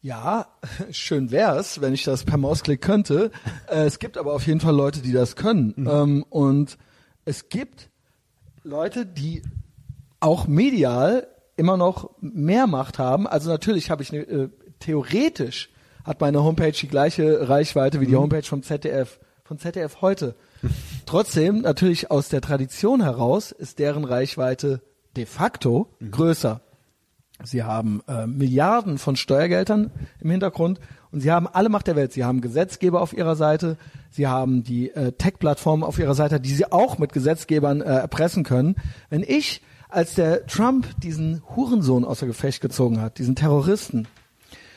[0.00, 0.46] Ja,
[0.90, 3.30] schön wär's, wenn ich das per Mausklick könnte.
[3.68, 5.74] Äh, es gibt aber auf jeden Fall Leute, die das können.
[5.88, 6.78] Ähm, und
[7.24, 7.90] es gibt
[8.62, 9.42] Leute, die
[10.20, 11.26] auch medial
[11.56, 13.26] immer noch mehr Macht haben.
[13.26, 15.70] Also natürlich habe ich eine, äh, theoretisch
[16.04, 20.36] hat meine Homepage die gleiche Reichweite wie die Homepage vom ZDF, von ZDF heute.
[21.04, 24.80] Trotzdem, natürlich aus der Tradition heraus, ist deren Reichweite
[25.16, 26.62] de facto größer.
[27.44, 30.80] Sie haben äh, Milliarden von Steuergeldern im Hintergrund
[31.12, 32.12] und sie haben alle Macht der Welt.
[32.12, 33.76] Sie haben Gesetzgeber auf ihrer Seite,
[34.10, 38.42] sie haben die äh, Tech-Plattformen auf ihrer Seite, die sie auch mit Gesetzgebern äh, erpressen
[38.42, 38.74] können.
[39.08, 44.08] Wenn ich, als der Trump diesen Hurensohn außer Gefecht gezogen hat, diesen Terroristen,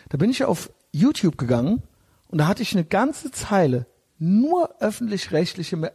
[0.09, 1.81] da bin ich auf YouTube gegangen
[2.27, 3.87] und da hatte ich eine ganze Zeile
[4.19, 5.91] nur öffentlich-rechtliche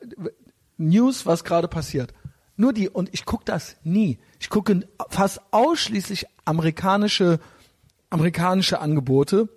[0.79, 2.13] News, was gerade passiert.
[2.57, 4.19] Nur die und ich gucke das nie.
[4.41, 7.41] Ich gucke fast ausschließlich amerikanische
[8.11, 9.49] amerikanische Angebote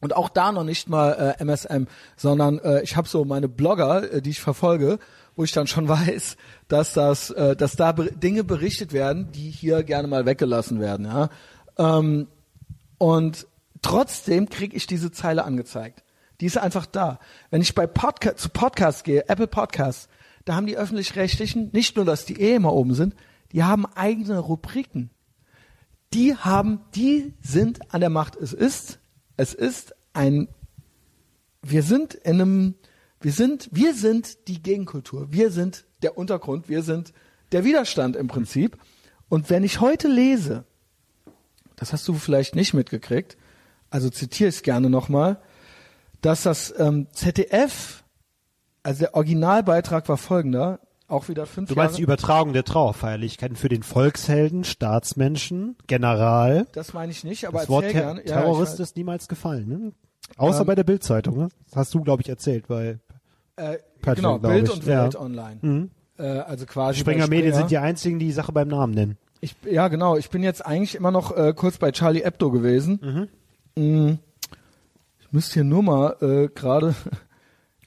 [0.00, 1.86] und auch da noch nicht mal äh, MSM,
[2.16, 4.98] sondern äh, ich habe so meine Blogger, äh, die ich verfolge,
[5.34, 6.36] wo ich dann schon weiß,
[6.68, 11.06] dass das, äh, dass da ber Dinge berichtet werden, die hier gerne mal weggelassen werden.
[11.06, 11.30] Ja?
[11.78, 12.28] Ähm,
[12.98, 13.46] und
[13.82, 16.02] trotzdem kriege ich diese Zeile angezeigt.
[16.40, 17.18] Die ist einfach da.
[17.50, 20.08] Wenn ich bei Podcast, zu Podcasts gehe, Apple Podcasts,
[20.44, 23.14] da haben die öffentlich-rechtlichen nicht nur, dass die eh immer oben sind,
[23.52, 25.10] die haben eigene Rubriken.
[26.12, 28.36] Die haben, die sind an der Macht.
[28.36, 29.00] Es ist,
[29.36, 30.48] es ist ein,
[31.62, 32.74] wir sind in einem,
[33.20, 35.32] wir sind, wir sind die Gegenkultur.
[35.32, 36.68] Wir sind der Untergrund.
[36.68, 37.12] Wir sind
[37.52, 38.78] der Widerstand im Prinzip.
[39.28, 40.64] Und wenn ich heute lese,
[41.76, 43.36] das hast du vielleicht nicht mitgekriegt,
[43.90, 45.40] also zitiere ich es gerne nochmal,
[46.20, 48.04] dass das ähm, ZDF,
[48.82, 51.96] also der Originalbeitrag war folgender, auch wieder fünf Du meinst Jahre.
[51.98, 56.66] die Übertragung der Trauerfeierlichkeiten für den Volkshelden, Staatsmenschen, General.
[56.72, 58.20] Das meine ich nicht, aber Das Wort Ter gerne.
[58.26, 59.92] Ja, Terrorist ich, ist niemals gefallen, ne?
[60.36, 61.48] Außer Ähm, bei der Bildzeitung, ne?
[61.68, 62.98] Das hast du, glaube ich, erzählt, weil
[63.56, 64.74] äh, genau, Bild ich.
[64.74, 65.04] und Ja.
[65.04, 65.88] Welt online.
[66.18, 67.56] Äh, also quasi Springer bei Medien Springer.
[67.58, 69.18] sind die einzigen, die die Sache beim Namen nennen.
[69.40, 70.16] Ich, ja, genau.
[70.16, 73.28] Ich bin jetzt eigentlich immer noch äh, kurz bei Charlie Hebdo gewesen.
[73.76, 74.14] Mm.
[75.20, 76.94] Ich müsste hier nur mal äh, gerade,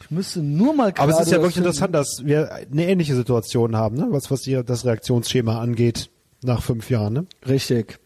[0.02, 1.12] ich müsste nur mal gerade.
[1.12, 1.70] Aber es ist ja wirklich finden.
[1.70, 4.08] interessant, dass wir eine ähnliche Situation haben, ne?
[4.10, 6.10] was, was hier das Reaktionsschema angeht
[6.42, 7.14] nach fünf Jahren.
[7.14, 7.26] Ne?
[7.48, 8.00] Richtig.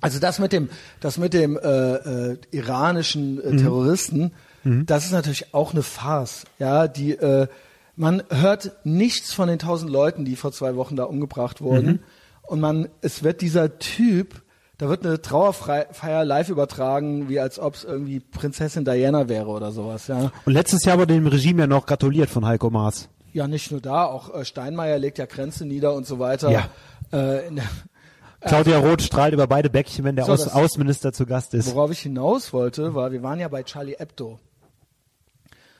[0.00, 0.68] Also das mit dem,
[1.00, 4.32] das mit dem äh, äh, iranischen äh, Terroristen,
[4.64, 6.44] das ist natürlich auch eine Farce.
[6.60, 7.48] Ja, die äh,
[7.96, 12.00] man hört nichts von den tausend Leuten, die vor zwei Wochen da umgebracht wurden.
[12.42, 14.41] Und man, es wird dieser Typ,
[14.82, 19.70] da wird eine Trauerfeier live übertragen, wie als ob es irgendwie Prinzessin Diana wäre oder
[19.70, 20.08] sowas.
[20.08, 23.08] Ja, Und letztes Jahr wurde dem Regime ja noch gratuliert von Heiko Maas.
[23.32, 26.50] ja nicht nur da, auch äh, Steinmeier legt ja Grenze nieder und so weiter.
[26.50, 26.68] Ja.
[27.12, 27.60] Äh, in
[28.40, 31.72] Claudia Roth strahlt über beide Bäckchen, wenn der So, Aus Außenminister zu Gast ist.
[31.72, 34.40] Worauf ich hinaus wollte, war, wir waren ja bei Charlie Hebdo.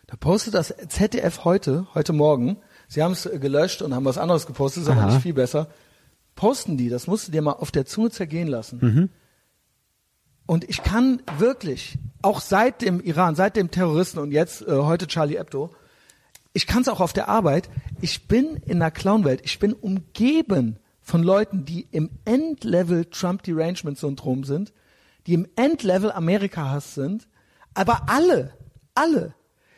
[0.06, 4.46] Da postet das ZDF heute, heute Morgen, sie haben es gelöscht und haben was anderes
[4.46, 5.10] gepostet, ist aber Aha.
[5.14, 5.66] nicht viel besser.
[6.42, 8.78] Posten die, das musst du dir mal auf der Zunge zergehen lassen.
[8.82, 9.10] Mhm.
[10.44, 15.06] Und ich kann wirklich, auch seit dem Iran, seit dem Terroristen und jetzt äh, heute
[15.06, 15.70] Charlie Hebdo,
[16.52, 17.70] ich kann es auch auf der Arbeit,
[18.00, 24.72] ich bin in der Clown-Welt, ich bin umgeben von Leuten, die im Endlevel Trump-Derangement-Syndrom sind,
[25.28, 27.28] die im Endlevel Amerika-Hass sind,
[27.72, 28.52] aber alle,
[28.96, 29.36] alle,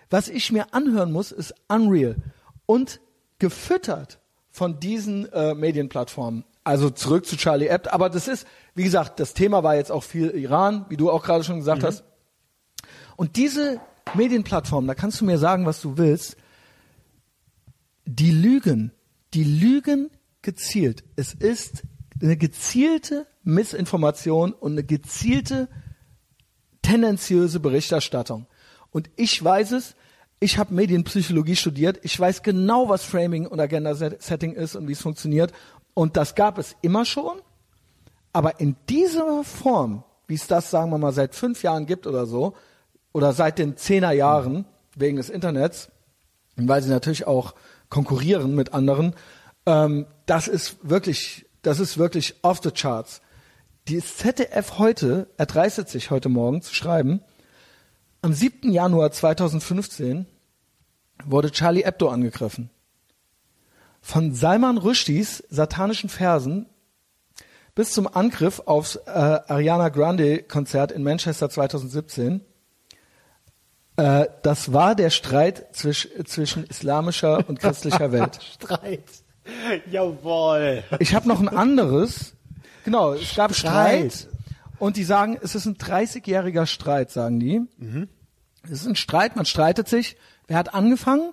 [0.09, 2.17] was ich mir anhören muss, ist unreal
[2.65, 3.01] und
[3.39, 4.19] gefüttert
[4.51, 6.45] von diesen äh, Medienplattformen.
[6.65, 10.03] Also zurück zu Charlie Hebdo, aber das ist, wie gesagt, das Thema war jetzt auch
[10.03, 12.05] viel Iran, wie du auch gerade schon gesagt hast.
[13.17, 13.81] Und diese
[14.15, 16.37] Medienplattformen, da kannst du mir sagen, was du willst,
[18.07, 18.93] die lügen,
[19.35, 20.11] die lügen
[20.43, 21.05] gezielt.
[21.17, 21.83] Es ist
[22.21, 25.69] eine gezielte Missinformation und eine gezielte
[26.83, 28.47] tendenziöse Berichterstattung.
[28.91, 29.95] Und ich weiß es,
[30.41, 34.93] ich habe Medienpsychologie studiert, ich weiß genau, was Framing und Agenda Setting ist und wie
[34.93, 35.53] es funktioniert.
[35.95, 37.41] Und das gab es immer schon,
[38.33, 42.27] aber in dieser Form, wie es das, sagen wir mal, seit fünf Jahren gibt oder
[42.27, 42.55] so,
[43.13, 44.67] oder seit den zehner Jahren
[44.97, 45.91] wegen des Internets,
[46.57, 47.55] weil sie natürlich auch
[47.89, 49.15] konkurrieren mit anderen,
[49.67, 53.21] ähm, das ist wirklich, das ist wirklich off the charts.
[53.87, 57.21] Die ZDF heute erdreistet sich heute Morgen zu schreiben,
[58.23, 58.73] am 7.
[58.73, 60.27] Januar 2015
[61.25, 62.71] wurde Charlie Hebdo angegriffen.
[64.07, 66.67] Von Salman Rushdies satanischen Versen
[67.75, 72.43] bis zum Angriff aufs äh, Ariana Grande Konzert in Manchester 2017.
[73.97, 78.41] Äh, das war der Streit zwisch, zwischen islamischer und christlicher Welt.
[78.55, 79.05] Streit.
[79.91, 80.85] Jawohl.
[80.99, 82.35] Ich habe noch ein anderes.
[82.85, 84.13] Genau, es gab Streit.
[84.13, 84.29] Streit.
[84.79, 87.63] Und die sagen, es ist ein 30-jähriger Streit, sagen die.
[88.65, 90.19] Es ist ein Streit, man streitet sich.
[90.47, 91.33] Wer hat angefangen?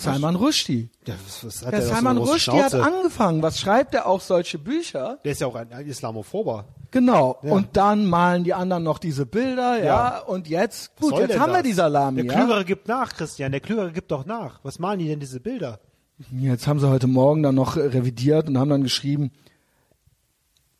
[0.00, 0.88] Salman Rushdie.
[1.06, 3.42] Ja, was, was hat Der der so Salman große Rushdie hat angefangen.
[3.42, 5.18] Was schreibt er auch solche Bücher?
[5.24, 6.66] Der ist ja auch ein, ein Islamophober.
[6.90, 7.38] Genau.
[7.42, 7.52] Ja.
[7.52, 9.84] Und dann malen die anderen noch diese Bilder, ja.
[9.84, 10.18] Ja.
[10.20, 11.62] Und jetzt, gut, jetzt haben wir das?
[11.64, 12.38] die Salami, Der ja.
[12.40, 13.52] Klügere gibt nach, Christian.
[13.52, 14.60] Der Klügere gibt doch nach.
[14.62, 15.80] Was malen die denn diese Bilder?
[16.30, 19.32] Jetzt haben sie heute Morgen dann noch revidiert und haben dann geschrieben,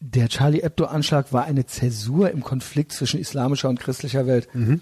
[0.01, 4.49] der Charlie Hebdo-Anschlag war eine Zäsur im Konflikt zwischen islamischer und christlicher Welt.
[4.55, 4.81] Mhm.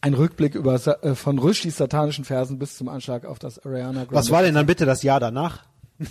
[0.00, 4.14] Ein Rückblick über äh, von Rushdies satanischen Versen bis zum Anschlag auf das Ariana Grande.
[4.14, 5.64] Was war denn dann bitte das Jahr danach?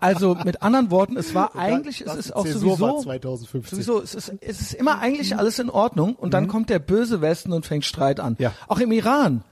[0.00, 3.76] Also mit anderen Worten, es war eigentlich, es ist auch Zäsur sowieso, 2015.
[3.76, 7.20] sowieso, es ist, es ist immer eigentlich alles in Ordnung und dann kommt der böse
[7.20, 8.34] Westen und fängt Streit an.
[8.34, 8.42] Mhm.
[8.44, 8.52] Ja.
[8.68, 9.42] Auch im Iran.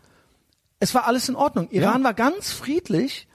[0.79, 1.69] Es war alles in Ordnung.
[1.71, 2.05] Iran Ja.
[2.05, 3.27] war ganz friedlich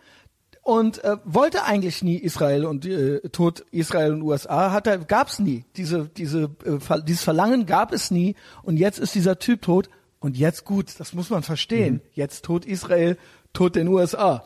[0.66, 5.38] und äh, wollte eigentlich nie Israel und äh, Tod Israel und USA hat er gab's
[5.38, 9.89] nie diese diese äh, dieses Verlangen gab es nie und jetzt ist dieser Typ tot
[10.20, 12.01] und jetzt gut das muss man verstehen Mhm.
[12.13, 13.16] jetzt tot Israel
[13.53, 14.43] tot den USA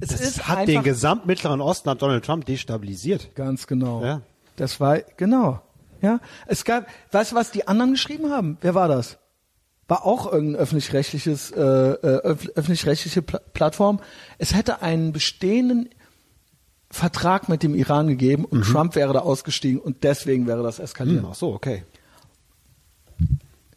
[0.00, 3.34] es Das ist hat den gesamten Mittleren Osten hat Donald Trump destabilisiert.
[3.34, 4.04] Ganz genau.
[4.04, 4.20] Ja.
[4.56, 5.62] Das war, genau.
[6.02, 6.20] Ja.
[6.46, 8.58] Es gab, weißt du, was die anderen geschrieben haben?
[8.60, 9.18] Wer war das?
[9.88, 14.00] War auch irgendein öffentlich-rechtliches, äh, äh, öff öffentlich-rechtliche Pla Plattform.
[14.38, 15.90] Es hätte einen bestehenden
[16.90, 21.22] Vertrag mit dem Iran gegeben und Trump wäre da ausgestiegen und deswegen wäre das eskaliert.
[21.22, 21.82] Hm, ach so, okay.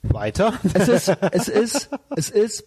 [0.03, 0.53] Weiter?
[0.73, 2.63] Es ist, es ist, es ist,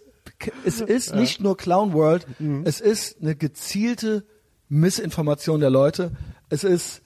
[0.64, 2.62] es ist nicht nur Clown World, Mhm.
[2.64, 4.24] es ist eine gezielte
[4.68, 6.12] Missinformation der Leute.
[6.49, 7.03] Es ist,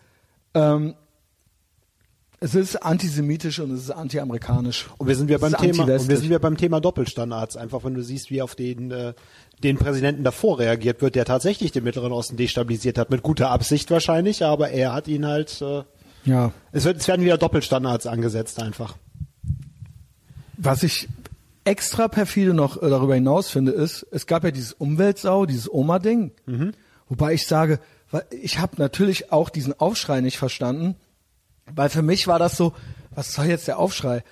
[0.55, 0.95] ähm,
[2.45, 4.91] es ist antisemitisch und es ist anti-amerikanisch.
[4.99, 7.57] Und wir sind Es beim Thema, und wir sind wir beim Thema Doppelstandards.
[7.57, 9.15] Einfach, wenn du siehst, wie auf den, äh,
[9.63, 13.91] den Präsidenten davor reagiert wird, der tatsächlich den Mittleren Osten destabilisiert hat, mit guter Absicht
[13.91, 15.85] wahrscheinlich, aber er hat ihn halt, äh,
[16.27, 16.53] Ja.
[16.73, 18.95] es, wird, es werden wieder Doppelstandards angesetzt einfach.
[20.59, 21.09] Was ich
[21.65, 26.33] extra perfide noch äh, darüber hinaus finde, ist, es gab ja dieses Umweltsau, dieses Oma-Ding.
[27.09, 27.81] Wobei ich sage,
[28.11, 30.97] weil ich habe natürlich auch diesen Aufschrei nicht verstanden,
[31.73, 32.75] weil für mich war das so,
[33.15, 34.23] was soll jetzt der Aufschrei?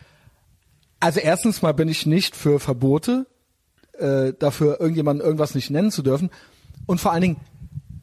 [1.00, 3.26] Also erstens mal bin ich nicht für Verbote,
[3.98, 6.30] äh, dafür irgendjemanden irgendwas nicht nennen zu dürfen.
[6.86, 7.40] Und vor allen Dingen,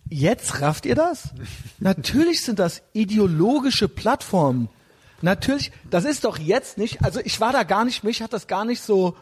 [0.10, 1.30] jetzt rafft ihr das?
[1.80, 4.70] Natürlich sind das ideologische Plattformen.
[5.22, 8.48] Natürlich, das ist doch jetzt nicht, also ich war da gar nicht, mich hat das
[8.48, 9.16] gar nicht so,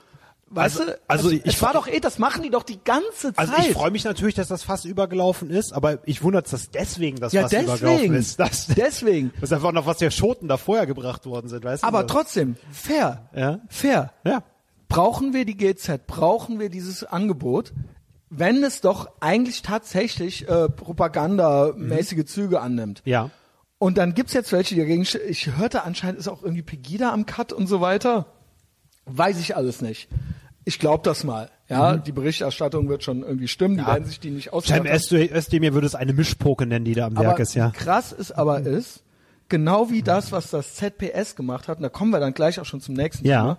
[0.49, 2.79] weißt Also- du, also es, ich- es war doch eh, das machen die doch die
[2.83, 3.37] ganze Zeit.
[3.39, 7.17] Also ich freue mich natürlich, dass das Fass übergelaufen ist, aber ich wundert, dass deswegen
[7.19, 8.39] das ja, Fass übergelaufen deswegen, ist.
[8.39, 9.31] Das, deswegen.
[9.39, 11.87] das ist einfach noch, was der Schoten da vorher gebracht worden sind, weißt du?
[11.87, 13.59] Aber trotzdem, fair, Ja.
[13.69, 14.13] fair.
[14.25, 14.43] Ja.
[14.89, 17.73] brauchen wir die GZ, brauchen wir dieses Angebot,
[18.29, 23.01] wenn es doch eigentlich tatsächlich äh, propagandamäßige Züge annimmt.
[23.05, 23.29] Ja.
[23.79, 27.25] Und dann gibt's jetzt welche, die dagegen, ich hörte anscheinend ist auch irgendwie Pegida am
[27.25, 28.25] Cut und so weiter.
[29.07, 30.07] Weiß ich alles nicht.
[30.65, 31.49] Ich glaube das mal.
[31.69, 33.87] Ja, die Berichterstattung wird schon irgendwie stimmen, die Mhm.
[33.87, 33.93] Ja.
[33.95, 34.87] werden sich die nicht Cem ausschreiben.
[34.87, 37.71] Özdemir würde es eine Mischpoke nennen, die da am Werk Aber ist, ja.
[37.71, 39.03] krass ist aber ist,
[39.49, 42.65] genau wie das, was das ZPS gemacht hat, und da kommen wir dann gleich auch
[42.65, 43.55] schon zum nächsten Ja.
[43.55, 43.57] Thema.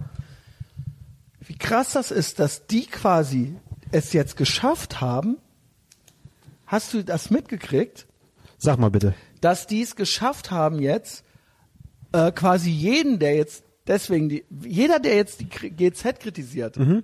[1.41, 3.57] Wie krass das ist, dass die quasi
[3.91, 5.37] es jetzt geschafft haben.
[6.67, 8.07] Hast du das mitgekriegt?
[8.59, 9.15] Sag mal bitte.
[9.41, 11.25] dass die es geschafft haben jetzt,
[12.13, 17.03] äh, quasi jeden, der jetzt deswegen die, jeder, der jetzt die GZ kritisiert, Mhm.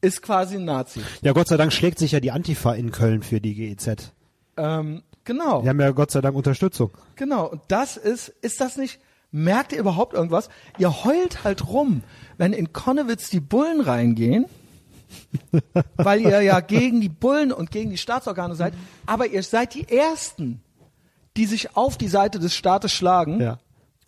[0.00, 1.00] ist quasi ein Nazi.
[1.22, 4.12] Ja, Gott sei Dank schlägt sich ja die Antifa in Köln für die GEZ.
[4.56, 6.90] Ähm, genau, Die haben ja Gott sei Dank Unterstützung.
[7.16, 7.46] genau.
[7.48, 9.00] Und das ist, ist das nicht,
[9.30, 10.48] merkt ihr überhaupt irgendwas?
[10.78, 12.02] Ihr heult halt rum,
[12.38, 14.46] wenn in Konnewitz die Bullen reingehen,
[15.96, 18.74] weil ihr ja gegen die Bullen und gegen die Staatsorgane seid,
[19.06, 20.60] aber ihr seid die Ersten,
[21.36, 23.40] die sich auf die Seite des Staates schlagen.
[23.40, 23.58] Ja.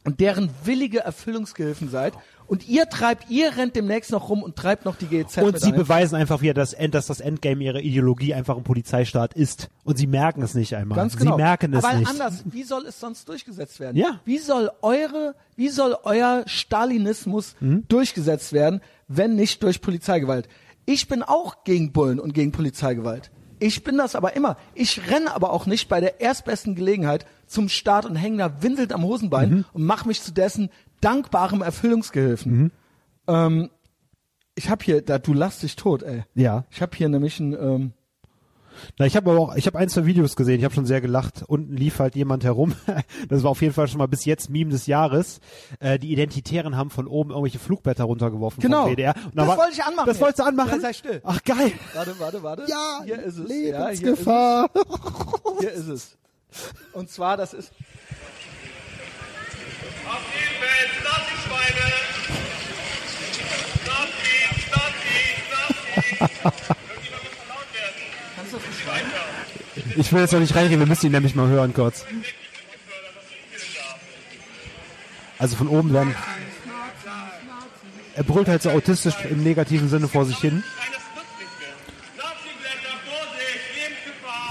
[0.04, 2.14] Und deren willige Erfüllungsgehilfen seid.
[2.46, 5.68] Und ihr treibt, ihr rennt demnächst noch rum und treibt noch die GZ Und sie
[5.70, 5.76] ein.
[5.76, 9.68] beweisen einfach wieder, dass, End, dass das Endgame ihrer Ideologie einfach ein Polizeistaat ist.
[9.84, 10.96] Und sie merken es nicht einmal.
[10.96, 11.36] Ganz genau.
[11.36, 12.08] Sie merken es Aber nicht.
[12.10, 13.96] anders, wie soll es sonst durchgesetzt werden?
[13.96, 14.18] Ja.
[14.24, 17.84] Wie soll eure, wie soll euer Stalinismus Mhm.
[17.88, 20.48] durchgesetzt werden, wenn nicht durch Polizeigewalt?
[20.86, 23.30] Ich bin auch gegen Bullen und gegen Polizeigewalt.
[23.60, 24.56] Ich bin das aber immer.
[24.74, 28.92] Ich renne aber auch nicht bei der erstbesten Gelegenheit zum Staat und hänge da winselnd
[28.92, 29.64] am Hosenbein Mhm.
[29.72, 32.52] und mache mich zu dessen dankbarem Erfüllungsgehilfen.
[32.56, 32.70] Mhm.
[33.28, 33.70] Ähm,
[34.54, 36.24] ich habe hier, da du lachst dich tot, ey.
[36.34, 36.64] Ja.
[36.70, 37.92] Ich habe hier nämlich ein, ähm,
[38.98, 41.00] Na, ich habe aber auch, ich habe ein, zwei Videos gesehen, ich habe schon sehr
[41.00, 41.42] gelacht.
[41.46, 42.74] Unten lief halt jemand herum.
[43.28, 45.40] Das war auf jeden Fall schon mal bis jetzt Meme des Jahres.
[45.78, 48.84] Äh, die Identitären haben von oben irgendwelche Flugblätter runtergeworfen Genau.
[48.84, 49.14] vom WDR.
[49.34, 50.22] Das war- wollte ich anmachen Das jetzt.
[50.22, 50.70] wolltest du anmachen?
[50.72, 51.20] Ja, sei still.
[51.24, 51.72] Ach geil.
[51.94, 52.64] warte, warte, warte.
[52.68, 53.48] Ja, hier ist es.
[53.48, 54.70] Lebensgefahr.
[54.74, 54.80] Ja,
[55.60, 55.80] hier ist es.
[55.80, 56.16] Hier ist es.
[56.92, 57.72] Und zwar, das ist,
[60.06, 61.86] Auf die Welt, Nazi-Schweine!
[63.86, 66.18] Nazis, Nazis, Nazis!
[66.90, 68.00] Irgendjemand muss laut werden.
[68.36, 68.69] kannst du das beschreiben?
[69.96, 72.04] Ich will jetzt noch nicht reingehen, wir müssen ihn nämlich mal hören kurz.
[75.38, 76.14] Also von oben dann.
[78.14, 80.62] Er brüllt halt so autistisch im negativen Sinne vor sich hin.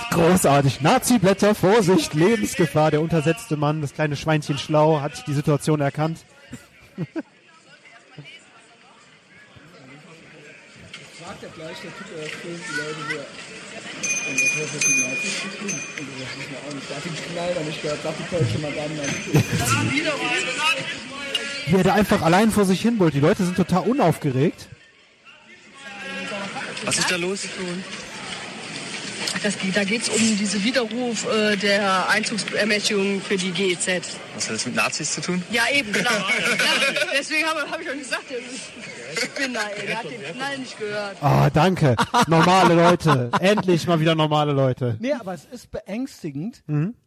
[0.10, 0.82] Großartig.
[0.82, 2.92] Nazi-Blätter, Vorsicht, Lebensgefahr.
[2.92, 6.26] Der untersetzte Mann, das kleine Schweinchen schlau, hat die Situation erkannt.
[6.98, 7.10] Sagt
[11.44, 13.26] ja gleich der Typ, der die Leute hier.
[21.72, 23.14] Und das da einfach allein vor sich hin brüllt.
[23.14, 24.68] Die Leute sind total unaufgeregt.
[26.86, 27.48] Was ist da los?
[29.44, 33.88] Das, geht- da geht es um diesen Widerruf äh, der Einzugsermächtigung für die GEZ.
[34.36, 35.42] Was hat das mit Nazis zu tun?
[35.52, 36.10] Ja, eben, genau.
[36.12, 40.58] ja, deswegen habe hab ich auch gesagt, ich bin da, ey, der hat den Knall
[40.60, 41.18] nicht gehört.
[41.22, 41.96] Ah, danke.
[42.28, 43.32] Normale Leute.
[43.40, 44.98] Endlich mal wieder normale Leute.
[45.00, 46.62] Nee, aber es ist beängstigend.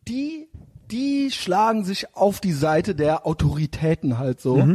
[0.09, 0.49] Die,
[0.91, 4.67] die schlagen sich auf die Seite der Autoritäten halt so.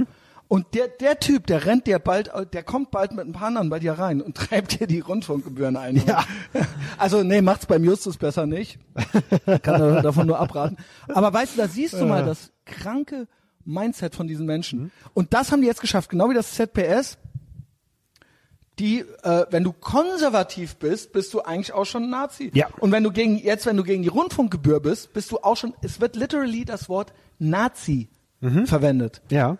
[0.49, 3.69] Und der, der Typ, der rennt dir bald, der kommt bald mit ein paar anderen
[3.69, 5.97] bei dir rein und treibt dir die Rundfunkgebühren ein.
[6.05, 6.23] Ja.
[6.97, 8.79] Also nee, macht's beim Justus besser nicht.
[9.45, 10.77] Kann da- davon nur abraten.
[11.09, 13.27] Aber weißt du, da siehst du mal das kranke
[13.65, 14.91] Mindset von diesen Menschen.
[15.13, 17.17] Und das haben die jetzt geschafft, genau wie das ZPS.
[18.79, 22.51] Die, äh, wenn du konservativ bist, bist du eigentlich auch schon ein Nazi.
[22.53, 22.67] Ja.
[22.79, 25.73] Und wenn du gegen jetzt, wenn du gegen die Rundfunkgebühr bist, bist du auch schon.
[25.81, 28.09] Es wird literally das Wort Nazi
[28.65, 29.21] verwendet.
[29.29, 29.57] Ja.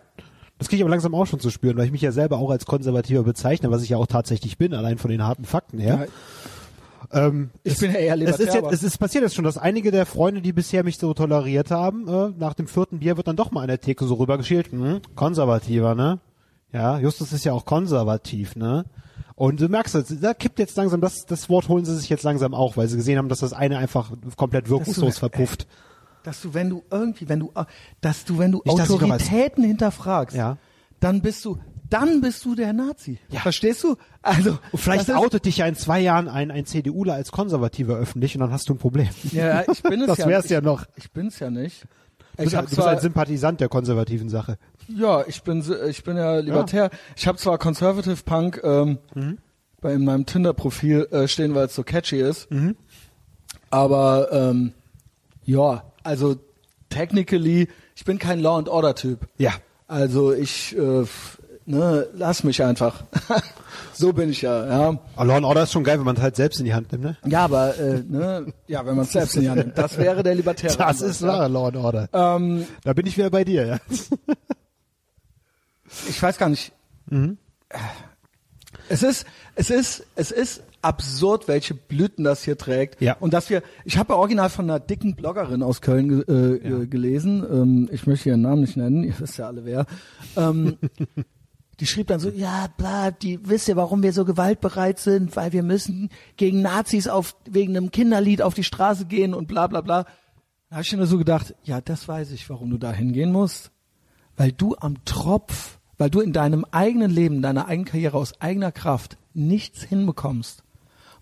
[0.58, 2.50] Das kriege ich aber langsam auch schon zu spüren, weil ich mich ja selber auch
[2.50, 6.08] als Konservativer bezeichne, was ich ja auch tatsächlich bin, allein von den harten Fakten her.
[7.12, 9.44] Ähm, Ich es, bin ja eher es ist, libertär, jetzt, es ist passiert jetzt schon,
[9.44, 13.16] dass einige der Freunde, die bisher mich so toleriert haben, äh, nach dem vierten Bier
[13.16, 16.18] wird dann doch mal an der Theke so rübergeschielt, hm, konservativer, ne?
[16.72, 18.84] Ja, Justus ist ja auch konservativ, ne?
[19.36, 22.54] Und du merkst, da kippt jetzt langsam, das, das Wort holen sie sich jetzt langsam
[22.54, 25.66] auch, weil sie gesehen haben, dass das eine einfach komplett wirkungslos verpufft.
[26.22, 27.52] Dass du, wenn du irgendwie, wenn du,
[28.00, 30.56] dass du, wenn du Nicht, Autoritäten hinterfragst, Ja.
[31.00, 31.58] dann bist du,
[31.90, 33.18] dann bist du der Nazi.
[33.30, 33.40] Ja.
[33.40, 33.96] Verstehst du?
[34.22, 37.96] Also Und vielleicht das outet dich ja in zwei Jahren ein, ein CDUler als Konservativer
[37.96, 39.08] öffentlich und dann hast du ein Problem.
[39.32, 40.26] Ja, ich bin es Das ja.
[40.28, 40.84] wär's ich, ja noch.
[40.96, 41.82] Ich bin's ja nicht.
[42.36, 44.58] Du bist, Ich du bist ein Sympathisant der konservativen Sache.
[44.86, 46.90] ja, ich bin, ich bin ja libertär.
[47.16, 49.38] Ich habe zwar Conservative Punk ähm, Mhm.
[49.80, 52.50] bei in meinem Tinder-Profil äh, stehen, weil es so catchy ist.
[52.50, 52.76] Mhm.
[53.70, 54.72] Aber ähm,
[55.44, 56.36] ja, also
[56.88, 59.28] technically, ich bin kein Law and Order Typ.
[59.36, 59.52] Ja.
[59.86, 61.04] Also ich, äh,
[61.66, 63.04] ne, lass mich einfach.
[63.92, 64.98] so bin ich ja, ja.
[65.16, 66.90] Aber Law and Order ist schon geil, wenn man es halt selbst in die Hand
[66.92, 67.16] nimmt, ne?
[67.26, 70.22] Ja, aber äh, ne, ja, wenn man es selbst in die Hand nimmt, das wäre
[70.22, 70.74] der libertäre.
[70.76, 71.28] Das ist ja.
[71.28, 72.08] wahre Law and Order.
[72.12, 73.78] Ähm, Da bin ich wieder bei dir, ja.
[76.08, 76.72] ich weiß gar nicht.
[77.10, 77.36] Mhm.
[78.88, 83.00] Es ist, es ist, es ist absurd, welche Blüten das hier trägt.
[83.00, 83.16] Ja.
[83.18, 86.86] Und dass wir, ich habe ja original von einer dicken Bloggerin aus Köln äh, äh,
[86.86, 87.44] gelesen.
[87.50, 89.86] Ähm, ich möchte ihren Namen nicht nennen, ihr wisst ja alle wer.
[90.36, 90.78] Ähm,
[91.80, 95.52] die schrieb dann so, ja, bla, die wisst ihr, warum wir so gewaltbereit sind, weil
[95.52, 99.80] wir müssen gegen Nazis auf wegen einem Kinderlied auf die Straße gehen und bla bla
[99.80, 100.04] bla.
[100.70, 103.72] Da habe ich mir so gedacht, ja, das weiß ich, warum du da hingehen musst
[104.38, 108.72] weil du am Tropf, weil du in deinem eigenen Leben, deiner eigenen Karriere aus eigener
[108.72, 110.62] Kraft nichts hinbekommst,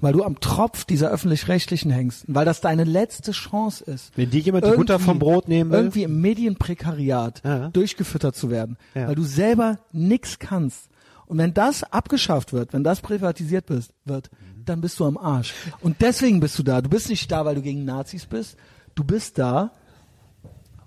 [0.00, 4.16] weil du am Tropf dieser öffentlich-rechtlichen hängst, weil das deine letzte Chance ist.
[4.16, 5.78] Wenn dir jemand die Butter irgendwie- vom Brot nehmen will.
[5.78, 7.68] Irgendwie im Medienprekariat Ja.
[7.70, 9.08] durchgefüttert zu werden, Ja.
[9.08, 10.88] weil du selber nix kannst.
[11.26, 14.30] Und wenn das abgeschafft wird, wenn das privatisiert bist, wird,
[14.64, 15.54] dann bist du am Arsch.
[15.80, 16.80] Und deswegen bist du da.
[16.82, 18.56] Du bist nicht da, weil du gegen Nazis bist.
[18.94, 19.72] Du bist da,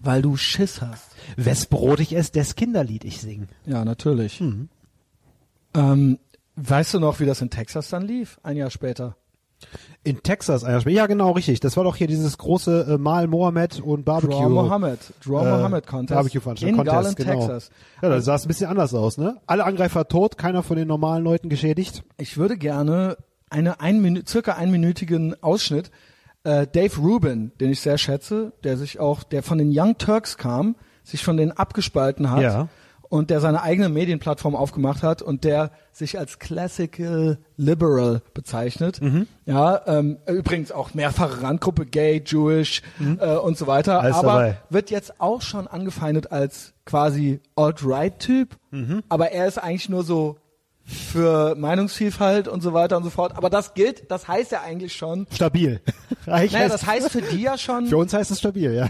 [0.02, 1.08] weil du Schiss hast.
[1.36, 3.48] Wes Brot ich esse, des Kinderlied ich sing.
[3.66, 4.40] Ja, natürlich.
[4.40, 4.70] Mhm.
[5.74, 6.20] Ähm,
[6.62, 8.40] weißt du noch, wie das in Texas dann lief?
[8.44, 9.16] Ein Jahr später.
[10.04, 10.96] In Texas, ein Jahr später.
[10.96, 11.60] Ja, genau, richtig.
[11.60, 14.34] Das war doch hier dieses große äh, Mal Mohammed und Barbecue.
[14.34, 15.00] Draw Mohammed.
[15.26, 16.16] Draw äh, Mohammed Contest.
[16.16, 16.80] Barbecue-Veranstaltung.
[16.80, 17.48] In Contest, Garland, genau.
[17.48, 17.70] Texas.
[18.02, 19.38] Ja, da sah es ein bisschen anders aus, ne?
[19.48, 22.04] Alle Angreifer tot, keiner von den normalen Leuten geschädigt.
[22.18, 23.18] Ich würde gerne
[23.50, 25.92] eine ein circa einminütigen Ausschnitt
[26.44, 30.38] äh, Dave Rubin, den ich sehr schätze, der sich auch, der von den Young Turks
[30.38, 32.68] kam, sich von denen abgespalten hat Ja.
[33.10, 39.02] Und der seine eigene Medienplattform aufgemacht hat und der sich als Classical Liberal bezeichnet.
[39.02, 39.28] Mhm.
[39.46, 42.82] Ja, ähm, übrigens auch mehrfache Randgruppe, Gay, Jewish
[43.20, 43.94] äh, und so weiter.
[44.00, 44.06] Mhm.
[44.06, 44.58] Alles aber dabei.
[44.70, 48.56] wird jetzt auch schon angefeindet als quasi Alt-Right-Typ.
[48.72, 49.04] Mhm.
[49.10, 50.38] Aber er ist eigentlich nur so
[50.86, 53.34] für Meinungsvielfalt und so weiter und so fort.
[53.38, 55.28] Aber das gilt, das heißt ja eigentlich schon.
[55.32, 55.82] Stabil.
[56.26, 57.88] Eigentlich Naja, das heißt für die ja schon.
[57.88, 58.88] für uns heißt es stabil, ja.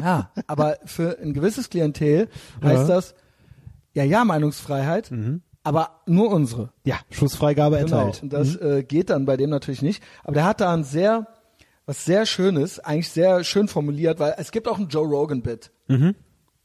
[0.00, 2.28] Ja, aber für ein gewisses Klientel
[2.62, 2.94] heißt Ja.
[2.96, 3.14] das,
[3.96, 5.10] ja, ja, Meinungsfreiheit,
[5.64, 6.70] aber nur unsere.
[6.84, 7.96] Ja, Schussfreigabe Genau.
[7.96, 8.22] erteilt.
[8.22, 10.02] Und das äh, geht dann bei dem natürlich nicht.
[10.22, 11.26] Aber der hat da ein sehr,
[11.86, 15.72] was sehr Schönes, eigentlich sehr schön formuliert, weil es gibt auch ein Joe Rogan-Bit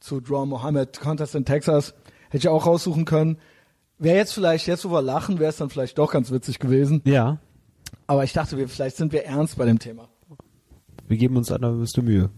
[0.00, 1.94] zu Draw Mohammed Contest in Texas.
[2.28, 3.38] Hätte ich auch raussuchen können.
[3.98, 7.02] Wäre jetzt vielleicht, jetzt wo wir lachen, wäre es dann vielleicht doch ganz witzig gewesen.
[7.04, 7.38] Ja.
[8.06, 10.08] Aber ich dachte, wir, vielleicht sind wir ernst bei dem Thema.
[11.08, 12.30] Wir geben uns eine bewusste Mühe.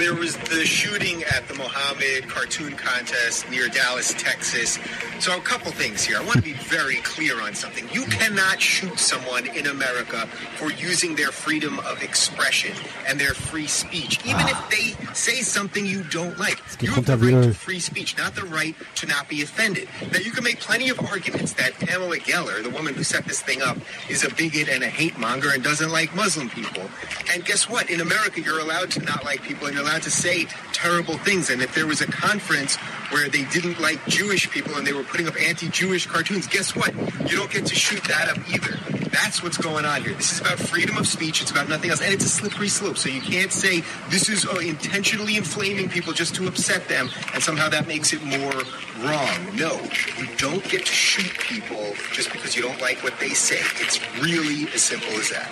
[0.00, 4.78] All right, so there was the shooting at the Mohammed cartoon contest near Dallas, Texas.
[5.18, 6.16] So a couple things here.
[6.18, 7.86] I want to be very clear on something.
[7.92, 10.26] You cannot shoot someone in America
[10.56, 12.74] for using their freedom of expression
[13.06, 16.58] and their free speech, even if they say something you don't like.
[16.80, 19.88] You have the right to free speech, not the right to not be offended.
[20.10, 23.42] Now, you can make plenty of arguments that Pamela Geller, the woman who set this
[23.42, 23.76] thing up,
[24.08, 26.88] is a bigot and a hate monger and doesn't like Muslim people.
[27.32, 27.90] And guess what?
[27.90, 31.50] In America, you're allowed to not like people and you're allowed to say terrible things.
[31.50, 32.76] And if there was a conference
[33.10, 36.94] where they didn't like Jewish people and they were putting up anti-Jewish cartoons, guess what?
[37.28, 38.78] You don't get to shoot that up either.
[39.10, 40.14] That's what's going on here.
[40.14, 41.42] This is about freedom of speech.
[41.42, 42.00] It's about nothing else.
[42.00, 42.98] And it's a slippery slope.
[42.98, 47.42] So you can't say this is uh, intentionally inflaming people just to upset them and
[47.42, 48.62] somehow that makes it more
[49.02, 49.56] wrong.
[49.56, 49.72] No,
[50.18, 53.58] you don't get to shoot people just because you don't like what they say.
[53.82, 55.50] It's really as simple as that.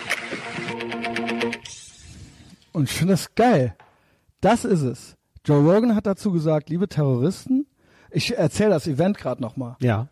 [2.72, 3.74] Und ich finde das geil.
[4.40, 5.16] Das ist es.
[5.44, 7.66] Joe Rogan hat dazu gesagt, liebe Terroristen,
[8.10, 9.76] ich erzähle das Event gerade nochmal.
[9.80, 10.08] Ja.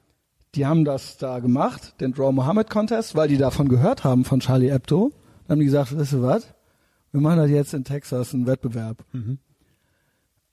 [0.54, 4.40] Die haben das da gemacht, den Draw Mohammed Contest, weil die davon gehört haben von
[4.40, 5.12] Charlie Hebdo.
[5.46, 6.54] Dann haben die gesagt, wisst ihr was?
[7.12, 9.04] Wir machen das jetzt in Texas, einen Wettbewerb.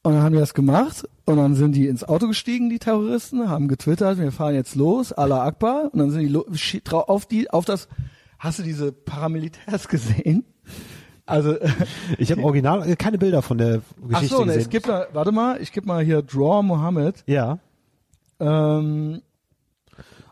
[0.03, 3.49] Und dann haben die das gemacht und dann sind die ins Auto gestiegen, die Terroristen,
[3.49, 5.89] haben getwittert, wir fahren jetzt los, Allah Akbar.
[5.93, 7.87] Und dann sind die auf die, auf das,
[8.37, 10.45] hast du diese Paramilitärs gesehen?
[11.25, 11.55] Also,
[12.17, 14.61] Ich habe original äh, keine Bilder von der ach Geschichte so, ne, gesehen.
[14.61, 17.23] es gibt mal, warte mal, ich gebe mal hier Draw Mohammed.
[17.27, 17.59] ja.
[18.39, 19.21] Ähm,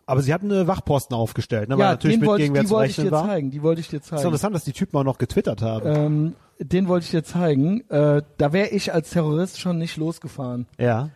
[0.06, 1.78] Aber sie hatten eine Wachposten aufgestellt, ne?
[1.78, 3.26] weil ja, natürlich den mit wollte die wollte ich dir war.
[3.26, 4.28] zeigen, die wollte ich dir Ist doch zeigen.
[4.28, 5.86] interessant, dass die Typen auch noch getwittert haben.
[5.88, 7.88] Ähm, den wollte ich dir zeigen.
[7.90, 10.68] Äh, da wäre ich als Terrorist schon nicht losgefahren.
[10.78, 11.10] ja.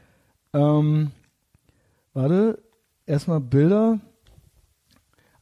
[0.54, 1.12] Ähm,
[2.14, 2.60] warte,
[3.06, 4.00] erstmal Bilder.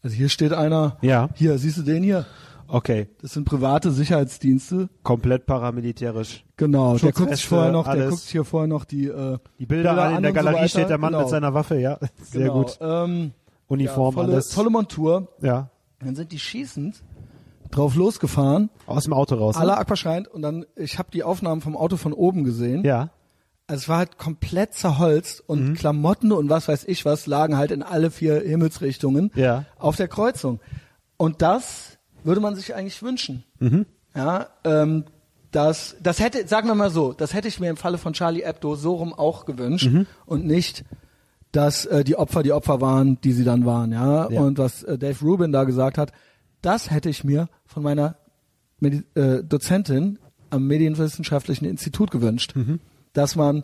[0.01, 0.97] Also hier steht einer.
[1.01, 1.29] Ja.
[1.35, 2.25] Hier, siehst du den hier?
[2.73, 3.07] Okay.
[3.21, 4.89] Das sind private Sicherheitsdienste.
[5.03, 6.43] Komplett paramilitärisch.
[6.57, 6.97] Genau.
[6.97, 8.09] Der guckt sich vorher noch, der alles.
[8.09, 10.67] guckt sich hier vorher noch die äh, Die Bilder, an, in der so Galerie weiter.
[10.69, 11.21] steht der Mann genau.
[11.23, 11.99] mit seiner Waffe, ja.
[12.23, 12.53] Sehr genau.
[12.63, 12.77] gut.
[12.81, 13.31] Ähm,
[13.67, 14.49] Uniform, ja, tolle, alles.
[14.49, 15.27] tolle Montur.
[15.41, 15.69] Ja.
[15.99, 17.03] Dann sind die schießend
[17.69, 18.69] drauf losgefahren.
[18.87, 19.55] Aus dem Auto raus.
[19.55, 19.61] ne?
[19.61, 22.83] Allah Akbar schreient und dann, ich habe die Aufnahmen vom Auto von oben gesehen.
[22.83, 23.09] Ja.
[23.67, 25.73] Also es war halt komplett zerholzt und Mhm.
[25.75, 29.65] Klamotten und was weiß ich was lagen halt in alle vier Himmelsrichtungen Ja.
[29.79, 30.59] auf der Kreuzung.
[31.17, 31.92] Und das
[32.23, 33.43] würde man sich eigentlich wünschen.
[33.59, 33.85] Mhm.
[34.15, 35.05] Ja, ähm,
[35.51, 38.43] das, das hätte, sagen wir mal so, das hätte ich mir im Falle von Charlie
[38.43, 40.07] Hebdo so rum auch gewünscht Mhm.
[40.25, 40.83] und nicht,
[41.51, 43.91] dass äh, die Opfer die Opfer waren, die sie dann waren.
[43.91, 44.41] Ja, Ja.
[44.41, 46.11] und was äh, Dave Rubin da gesagt hat,
[46.61, 48.15] das hätte ich mir von meiner
[48.79, 50.17] Medi äh, Dozentin
[50.49, 52.53] am Medienwissenschaftlichen Institut gewünscht,
[53.13, 53.63] dass man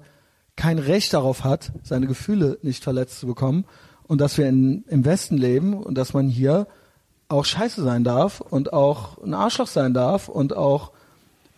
[0.56, 3.66] kein Recht darauf hat, seine Gefühle nicht verletzt zu bekommen
[4.04, 6.68] und dass wir in, im Westen leben und dass man hier
[7.30, 10.92] auch scheiße sein darf und auch ein Arschloch sein darf und auch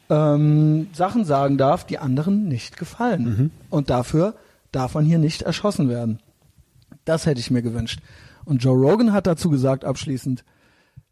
[0.10, 3.52] ähm, Sachen sagen darf, die anderen nicht gefallen.
[3.70, 4.36] Und dafür
[4.72, 6.20] darf man hier nicht erschossen werden.
[7.06, 8.02] Das hätte ich mir gewünscht.
[8.44, 10.44] Und Joe Rogan hat dazu gesagt abschließend,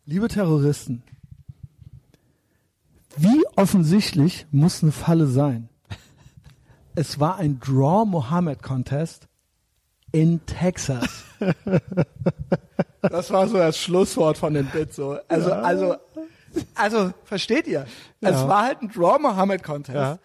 [0.05, 1.03] liebe Terroristen,
[3.15, 5.69] wie offensichtlich muss eine Falle sein?
[6.95, 9.27] Es war ein Draw Mohammed Contest
[10.11, 11.23] in Texas.
[13.01, 15.17] Das war so das Schlusswort von dem Bit so.
[15.27, 15.95] Also, also,
[16.75, 17.85] also, versteht ihr?
[18.21, 19.95] Es war halt ein Draw Mohammed Contest.
[19.95, 20.19] Ja.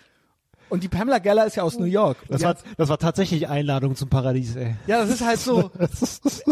[0.70, 2.16] Und die Pamela Geller ist ja aus New York.
[2.28, 4.74] Das war, das war tatsächlich Einladung zum Paradies, ey.
[4.86, 5.70] ja, das ist halt so.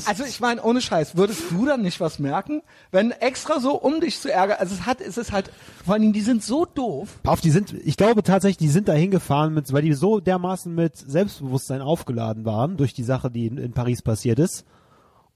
[0.06, 4.00] Also ich meine, ohne Scheiß, würdest du dann nicht was merken, wenn extra so um
[4.00, 4.58] dich zu ärgern?
[4.60, 5.50] Also es hat, es ist halt,
[5.84, 7.20] vor allen Dingen, die sind so doof.
[7.24, 10.72] Auf die sind, ich glaube tatsächlich, die sind da hingefahren, mit, weil die so dermaßen
[10.74, 14.64] mit Selbstbewusstsein aufgeladen waren durch die Sache, die in, in Paris passiert ist.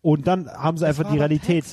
[0.06, 1.64] Und dann haben sie einfach die Realität.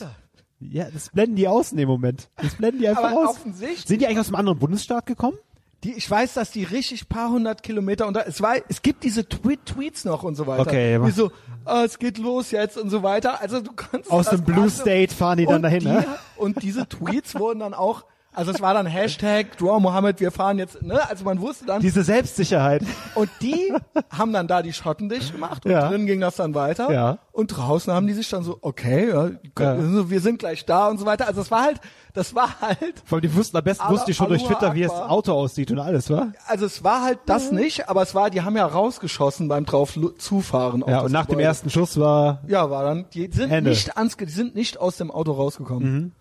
[0.59, 2.29] Ja, das blenden die aus in dem Moment.
[2.41, 3.35] Das blenden die einfach Aber aus.
[3.35, 5.37] offensichtlich- Sind die eigentlich aus einem anderen Bundesstaat gekommen?
[5.83, 9.29] Die, ich weiß, dass die richtig paar hundert Kilometer unter, es war, es gibt diese
[9.29, 10.61] Tweet, Tweets noch und so weiter.
[10.63, 11.31] Okay, aber- Wie so,
[11.65, 13.39] ah, es geht los jetzt und so weiter.
[13.39, 16.05] Also du kannst Aus dem Blue State fahren die dann dahin, die, ne?
[16.37, 18.03] Und diese Tweets wurden dann auch,
[18.33, 20.99] also es war dann Hashtag Draw Mohammed, wir fahren jetzt, ne?
[21.09, 22.83] Also man wusste dann, Diese Selbstsicherheit.
[23.15, 23.73] Und die
[24.11, 25.87] haben dann da die Schotten dicht gemacht und Ja.
[25.89, 26.91] drin ging das dann weiter.
[26.91, 27.17] Ja.
[27.31, 29.29] Und draußen haben die sich dann so, okay, ja,
[29.59, 30.09] Ja.
[30.09, 31.27] wir sind gleich da und so weiter.
[31.27, 31.79] Also es war halt,
[32.13, 34.75] das war halt, Vor allem, die wussten am besten, wussten die schon durch Allahu Twitter,
[34.75, 34.91] wie das.
[34.91, 36.27] Auto aussieht und alles, wa?
[36.47, 39.97] also es war halt das nicht, aber es war, die haben ja rausgeschossen beim drauf
[40.19, 40.83] zufahren.
[40.87, 41.47] Ja, und nach dem Gebäude.
[41.47, 43.71] ersten Schuss war, Ja, war dann, die sind Ende.
[43.71, 46.13] nicht ans, die sind nicht aus dem Auto rausgekommen.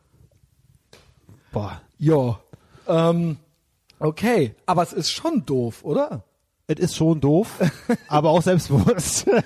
[1.52, 2.38] Boah, Ja.
[2.88, 3.36] Ähm,
[4.00, 6.24] okay, aber es ist schon doof, oder?
[6.68, 7.58] es ist schon doof,
[8.08, 9.26] aber auch selbstbewusst.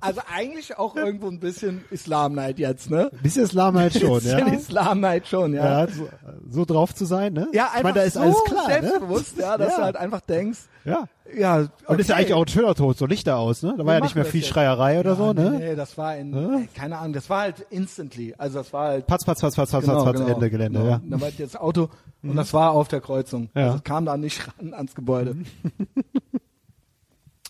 [0.00, 3.10] Also eigentlich auch irgendwo ein bisschen Islamneid jetzt, ne?
[3.12, 4.36] Ein bisschen Islam halt schon, ja.
[4.38, 5.84] Bisschen Islamneid schon, ja.
[5.84, 6.08] ja so,
[6.48, 7.48] so drauf zu sein, ne?
[7.52, 8.72] Ja, ich einfach meine, da ist so alles klar, ne?
[8.80, 9.76] selbstbewusst, ja, dass Ja.
[9.76, 11.04] du halt einfach denkst, Ja.
[11.36, 11.70] Ja, okay.
[11.86, 13.74] Und ist ja eigentlich auch ein schöner Tod, so Lichter aus, ne?
[13.76, 14.50] Da war ja nicht mehr viel jetzt.
[14.50, 15.50] Schreierei oder ja, so, ne?
[15.50, 18.88] Nee, nee, das war in, ey, keine Ahnung, das war halt instantly, also das war
[18.88, 20.90] halt, Patz, patz, patz, patz, patz, genau, patz, genau, Ende Gelände, genau.
[20.90, 21.00] ja.
[21.04, 21.88] Dann war das Auto
[22.22, 23.50] und das war auf der Kreuzung.
[23.54, 23.68] Ja.
[23.68, 25.36] Also kam da nicht ran ans Gebäude.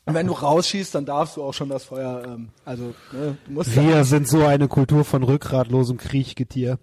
[0.08, 3.52] Und wenn du rausschießt, dann darfst du auch schon das Feuer, ähm, also, ne, du
[3.52, 6.78] musst ja, Wir sind so eine Kultur von rückgratlosem Kriechgetier.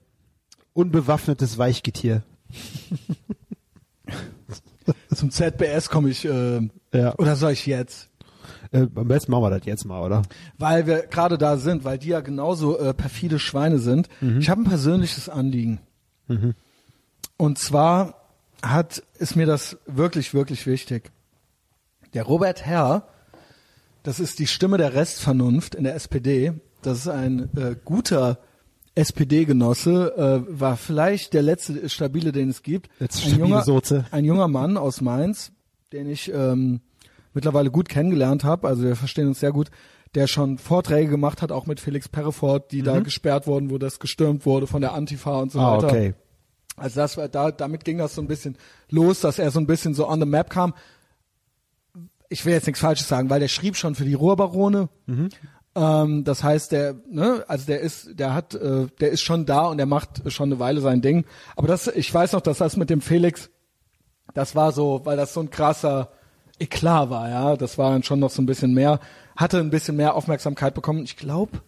[0.73, 2.21] Unbewaffnetes Weichgetier.
[5.13, 6.61] zum ZBS komme ich, äh,
[6.93, 7.15] Ja.
[7.17, 8.09] oder soll ich jetzt?
[8.71, 10.21] Äh, am besten machen wir das jetzt mal, oder?
[10.57, 14.09] weil wir gerade da sind, weil die ja genauso äh, perfide Schweine sind.
[14.21, 14.39] Mhm.
[14.39, 15.79] Ich habe ein persönliches Anliegen.
[17.37, 18.21] Und zwar
[18.63, 21.11] hat ist mir das wirklich wirklich wichtig.
[22.15, 23.07] Der Robert Herr,
[24.03, 26.53] das ist die Stimme der Restvernunft in der SPD.
[26.81, 28.39] Das ist ein äh, guter
[28.95, 32.89] SPD-Genosse, äh, war vielleicht der letzte stabile, den es gibt.
[32.99, 34.05] Letzte ein junger, Soze.
[34.11, 35.51] ein junger Mann aus Mainz,
[35.93, 36.81] den ich ähm,
[37.33, 38.67] mittlerweile gut kennengelernt habe.
[38.67, 39.69] Also wir verstehen uns sehr gut.
[40.15, 43.99] Der schon Vorträge gemacht hat, auch mit Felix Perrefort, die da gesperrt wurden, wo das
[43.99, 45.65] gestürmt wurde von der Antifa und so Mhm.
[45.65, 45.87] Ah, weiter.
[45.87, 46.13] okay.
[46.77, 48.57] Also das war da, damit ging das so ein bisschen
[48.89, 50.73] los, dass er so ein bisschen so on the map kam.
[52.29, 54.89] Ich will jetzt nichts Falsches sagen, weil der schrieb schon für die Ruhrbarone.
[55.75, 59.67] Ähm, das heißt, der, ne, also der ist, der hat, äh, der ist schon da
[59.67, 61.25] und der macht schon eine Weile sein Ding.
[61.55, 63.49] Aber das, ich weiß noch, dass das mit dem Felix,
[64.33, 66.11] das war so, weil das so ein krasser
[66.59, 67.57] Eklat war, ja.
[67.57, 68.99] Das war dann schon noch so ein bisschen mehr,
[69.35, 71.03] hatte ein bisschen mehr Aufmerksamkeit bekommen.
[71.03, 71.61] Ich glaube,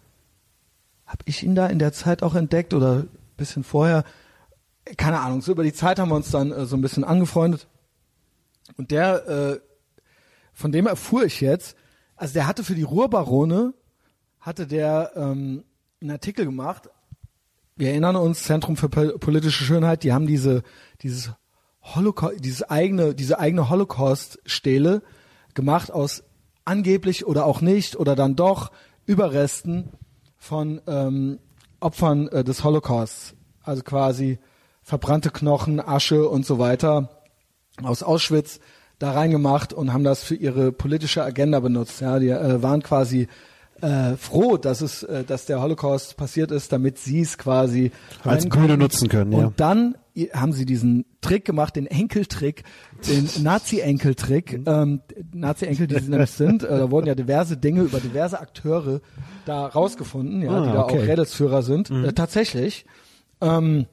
[1.05, 3.05] habe ich ihn da in der Zeit auch entdeckt oder
[3.35, 4.03] bisschen vorher?
[4.95, 5.41] Keine Ahnung.
[5.41, 7.67] So über die Zeit haben wir uns dann äh, so ein bisschen angefreundet.
[8.77, 9.59] Und der, äh,
[10.53, 11.75] von dem erfuhr ich jetzt,
[12.15, 13.73] also der hatte für die Ruhrbarone,
[14.47, 15.65] hatte der ähm,
[16.01, 16.89] einen Artikel gemacht.
[17.75, 20.63] Wir erinnern uns, Zentrum für Pol- politische Schönheit, die haben diese,
[21.01, 21.31] dieses
[21.83, 25.03] Holocaust, dieses eigene, diese eigene Holocaust-Stele
[25.53, 26.23] gemacht aus
[26.63, 28.71] angeblich oder auch nicht oder dann doch
[29.05, 29.91] Überresten
[30.37, 31.39] von ähm,
[31.81, 33.35] Opfern äh, des Holocausts.
[33.63, 34.39] Also quasi
[34.81, 37.09] verbrannte Knochen, Asche und so weiter
[37.83, 38.61] aus Auschwitz
[38.97, 41.99] da reingemacht und haben das für ihre politische Agenda benutzt.
[41.99, 43.27] Ja, die äh, waren quasi
[43.81, 47.91] äh, froh, dass es, äh, dass der Holocaust passiert ist, damit sie es quasi
[48.23, 49.45] Als Bühne nutzen können, ja.
[49.47, 49.95] Und dann
[50.33, 52.63] haben sie diesen Trick gemacht, den Enkeltrick,
[53.07, 54.61] den Nazi-Enkeltrick.
[54.65, 55.01] Ähm,
[55.33, 59.01] Nazi-Enkel, die sie nämlich sind, äh, da wurden ja diverse Dinge über diverse Akteure
[59.45, 60.99] da rausgefunden, ja, Ah, die da okay.
[60.99, 61.91] auch Rädelsführer sind.
[61.91, 62.85] Äh, tatsächlich.
[63.41, 63.85] Ähm,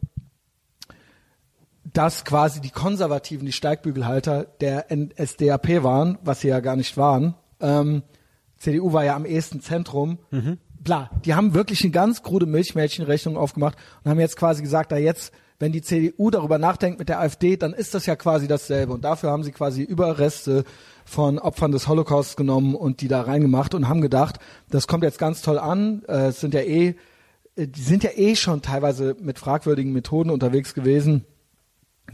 [1.92, 7.34] dass quasi die Konservativen, die Steigbügelhalter der NSDAP waren, was sie ja gar nicht waren.
[7.60, 8.02] Ähm,
[8.58, 10.18] CDU war ja am ehesten Zentrum.
[10.82, 14.96] Bla, die haben wirklich eine ganz krude Milchmädchenrechnung aufgemacht und haben jetzt quasi gesagt, da
[14.96, 18.92] jetzt, wenn die CDU darüber nachdenkt mit der AfD, dann ist das ja quasi dasselbe.
[18.92, 20.64] Und dafür haben sie quasi Überreste
[21.06, 24.38] von Opfern des Holocaust genommen und die da reingemacht und haben gedacht,
[24.68, 26.02] das kommt jetzt ganz toll an.
[26.06, 26.96] Äh, es sind ja eh,
[27.56, 31.24] äh, die sind ja eh schon teilweise mit fragwürdigen Methoden unterwegs gewesen.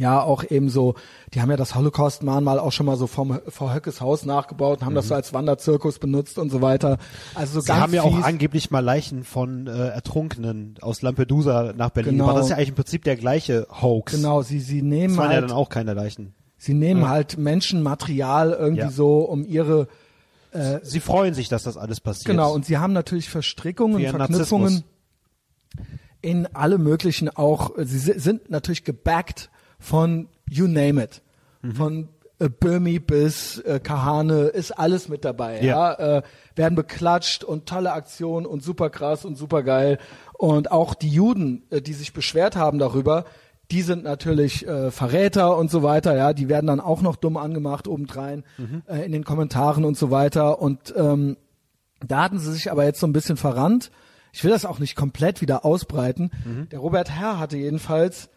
[0.00, 0.94] Ja, auch eben so,
[1.34, 4.86] die haben ja das Holocaust-Mahnmal auch schon mal so vom, vor Höckes Haus nachgebaut und
[4.86, 6.96] haben das so als Wanderzirkus benutzt und so weiter.
[7.34, 11.74] Also so Sie ganz haben ja auch angeblich mal Leichen von äh, Ertrunkenen aus Lampedusa
[11.76, 12.24] nach Berlin Genau.
[12.28, 12.38] gebracht.
[12.38, 14.12] Das ist ja eigentlich im Prinzip der gleiche Hoax.
[14.14, 16.32] Genau, sie, sie nehmen Das waren ja halt, dann auch keine Leichen.
[16.56, 18.90] sie nehmen halt Menschenmaterial irgendwie Ja.
[18.90, 19.86] so, um ihre,
[20.82, 22.26] Sie freuen sich, dass das alles passiert.
[22.26, 24.84] genau, und sie haben natürlich Verstrickungen, Verknüpfungen Narzissmus.
[26.22, 29.50] in alle möglichen auch, sie si- sind natürlich gebackt
[29.80, 31.22] von you name it.
[31.62, 31.72] Mhm.
[31.74, 32.08] Von
[32.38, 35.60] äh, Böhmi bis äh, Kahane ist alles mit dabei.
[35.60, 35.92] Ja.
[35.98, 36.18] Ja.
[36.18, 36.22] Äh,
[36.54, 39.98] werden beklatscht und tolle Aktionen und super krass und super geil.
[40.38, 43.24] Und auch die Juden, äh, die sich beschwert haben darüber,
[43.70, 47.36] die sind natürlich äh, Verräter und so weiter, ja, die werden dann auch noch dumm
[47.36, 48.82] angemacht obendrein Mhm.
[48.88, 50.60] äh, in den Kommentaren und so weiter.
[50.60, 51.36] Und ähm,
[52.04, 53.90] da hatten sie sich aber jetzt so ein bisschen verrannt.
[54.32, 56.30] Ich will das auch nicht komplett wieder ausbreiten.
[56.44, 56.68] Mhm.
[56.70, 58.28] Der Robert Herr hatte jedenfalls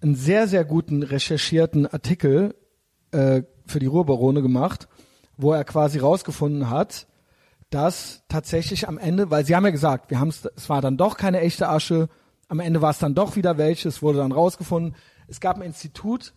[0.00, 2.54] einen sehr, sehr guten recherchierten Artikel
[3.10, 4.88] äh, für die Ruhrbarone gemacht,
[5.36, 7.06] wo er quasi rausgefunden hat,
[7.70, 10.96] dass tatsächlich am Ende, weil sie haben ja gesagt, wir haben es, es war dann
[10.96, 12.08] doch keine echte Asche,
[12.48, 14.94] am Ende war es dann doch wieder welches, wurde dann rausgefunden.
[15.26, 16.32] Es gab ein Institut,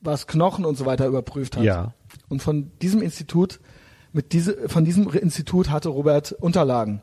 [0.00, 1.64] was Knochen und so weiter überprüft hat.
[1.64, 1.94] Ja.
[2.28, 3.60] Und von diesem Institut,
[4.12, 7.02] mit diese, von diesem Institut hatte Robert Unterlagen.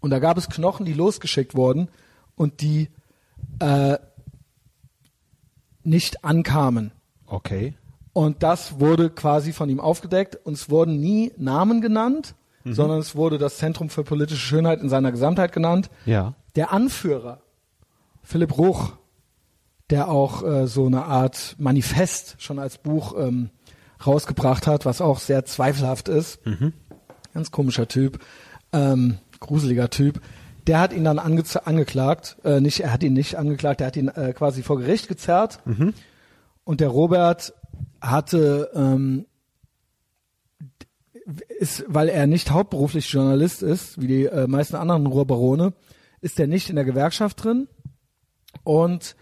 [0.00, 1.88] Und da gab es Knochen, die losgeschickt wurden
[2.36, 2.90] und die
[3.58, 3.98] äh,
[5.82, 6.92] nicht ankamen.
[7.26, 7.74] Okay.
[8.12, 13.14] Und das wurde quasi von ihm aufgedeckt und es wurden nie Namen genannt, sondern es
[13.14, 15.90] wurde das Zentrum für politische Schönheit in seiner Gesamtheit genannt.
[16.04, 16.34] Ja.
[16.56, 17.40] Der Anführer,
[18.22, 18.92] Philipp Ruch,
[19.88, 23.50] der auch äh, so eine Art Manifest schon als Buch ähm,
[24.04, 26.40] rausgebracht hat, was auch sehr zweifelhaft ist.
[27.34, 28.18] Ganz komischer Typ,
[28.72, 30.20] ähm, gruseliger Typ.
[30.66, 33.96] Der hat ihn dann ange angeklagt, äh, nicht, er hat ihn nicht angeklagt, er hat
[33.96, 35.60] ihn äh, quasi vor Gericht gezerrt.
[36.64, 37.54] Und der Robert
[38.00, 39.26] hatte ähm,
[41.58, 45.72] ist, weil er nicht hauptberuflich Journalist ist, wie die äh, meisten anderen Ruhrbarone,
[46.20, 47.68] ist er nicht in der Gewerkschaft drin
[48.62, 49.16] und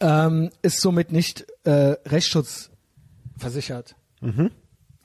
[0.00, 2.70] ähm, ist somit nicht äh, Rechtsschutz
[3.36, 3.96] versichert.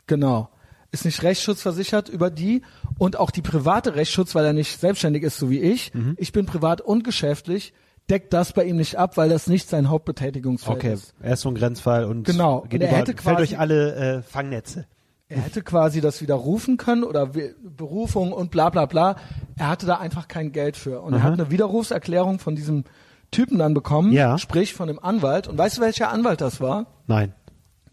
[0.08, 0.50] Genau.
[0.92, 2.62] Ist nicht rechtsschutzversichert über die
[2.98, 5.94] und auch die private Rechtsschutz, weil er nicht selbstständig ist, so wie ich.
[5.94, 6.16] Mhm.
[6.18, 7.74] Ich bin privat und geschäftlich,
[8.10, 11.14] deckt das bei ihm nicht ab, weil das nicht sein Hauptbetätigungsfeld Okay, ist.
[11.22, 12.62] er ist so ein Grenzfall und Genau.
[12.62, 14.86] geht Und er über, hätte fällt quasi- durch alle äh, Fangnetze.
[15.32, 17.30] Er hätte quasi das widerrufen können oder
[17.62, 19.16] Berufung und bla bla bla.
[19.58, 21.02] Er hatte da einfach kein Geld für.
[21.02, 22.84] Und er hat eine Widerrufserklärung von diesem
[23.30, 24.40] Typen dann bekommen, Ja.
[24.40, 25.48] sprich von dem Anwalt.
[25.48, 26.88] Und weißt du, welcher Anwalt das war?
[27.06, 27.36] Nein.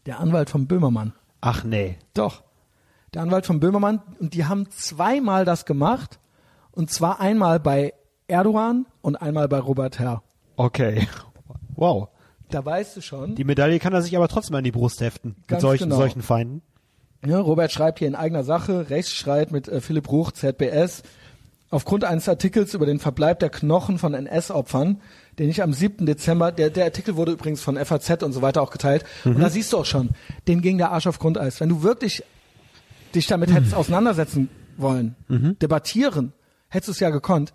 [0.07, 1.13] Der Anwalt von Böhmermann.
[1.43, 1.99] Ach nee.
[2.15, 2.43] Doch.
[3.17, 4.03] Der Anwalt von Böhmermann.
[4.21, 6.19] Und die haben zweimal das gemacht.
[6.71, 7.95] Und zwar einmal bei
[8.29, 10.23] Erdogan und einmal bei Robert Herr.
[10.57, 11.09] Okay.
[11.77, 12.09] Wow.
[12.51, 13.35] Da weißt du schon.
[13.35, 15.35] Die Medaille kann er sich aber trotzdem an die Brust heften.
[15.49, 15.97] Mit solchen, genau.
[15.97, 16.61] solchen Feinden.
[17.25, 21.03] Ja, Robert schreibt hier in eigener Sache, Rechtsstreit mit äh, Philipp Ruch, ZBS,
[21.71, 25.01] aufgrund eines Artikels über den Verbleib der Knochen von NS-Opfern,
[25.39, 26.05] den ich am 7.
[26.05, 29.49] Dezember, der, der Artikel wurde übrigens von FAZ und so weiter auch geteilt, und da
[29.49, 30.11] siehst du auch schon,
[30.49, 31.61] den ging der Arsch auf Grundeis.
[31.61, 32.23] Wenn du wirklich
[33.15, 36.33] dich damit hättest auseinandersetzen wollen, debattieren,
[36.69, 37.53] hättest du es ja gekonnt.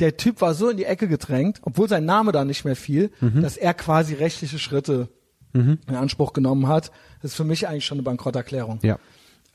[0.00, 3.10] Der Typ war so in die Ecke gedrängt, obwohl sein Name da nicht mehr fiel,
[3.20, 5.08] dass er quasi rechtliche Schritte
[5.52, 6.90] in Anspruch genommen hat.
[7.22, 8.80] Das ist für mich eigentlich schon eine Bankrotterklärung.
[8.82, 8.98] Ja.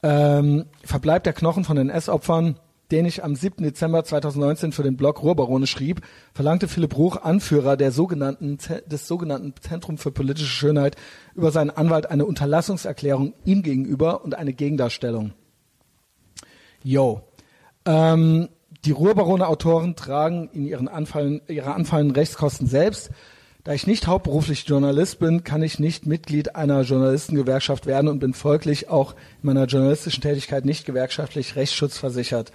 [0.02, 2.58] Ähm, Verbleib der Knochen von den S-Opfern,
[2.92, 3.64] den ich am 7.
[3.64, 6.02] Dezember 2019 für den Blog Ruhrbarone schrieb,
[6.34, 10.96] verlangte Philipp Ruch, Anführer der sogenannten, des sogenannten Zentrum für politische Schönheit,
[11.36, 15.34] über seinen Anwalt eine Unterlassungserklärung ihm gegenüber und eine Gegendarstellung.
[16.84, 17.22] Yo.
[17.86, 18.50] Ähm,
[18.86, 23.12] die Ruhrbarone-Autoren tragen in ihren Anfallen, ihre anfallenden Rechtskosten selbst.
[23.66, 28.34] Da ich nicht hauptberuflich Journalist bin, kann ich nicht Mitglied einer Journalistengewerkschaft werden und bin
[28.34, 32.54] folglich auch in meiner journalistischen Tätigkeit nicht gewerkschaftlich rechtsschutzversichert.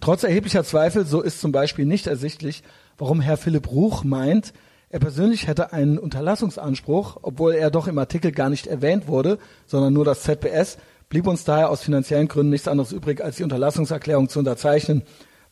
[0.00, 2.62] Trotz erheblicher Zweifel, so ist zum Beispiel nicht ersichtlich,
[2.96, 4.52] warum Herr Philipp Ruch meint,
[4.90, 9.92] er persönlich hätte einen Unterlassungsanspruch, obwohl er doch im Artikel gar nicht erwähnt wurde, sondern
[9.92, 10.78] nur das ZBS,
[11.10, 15.02] blieb uns daher aus finanziellen Gründen nichts anderes übrig, als die Unterlassungserklärung zu unterzeichnen.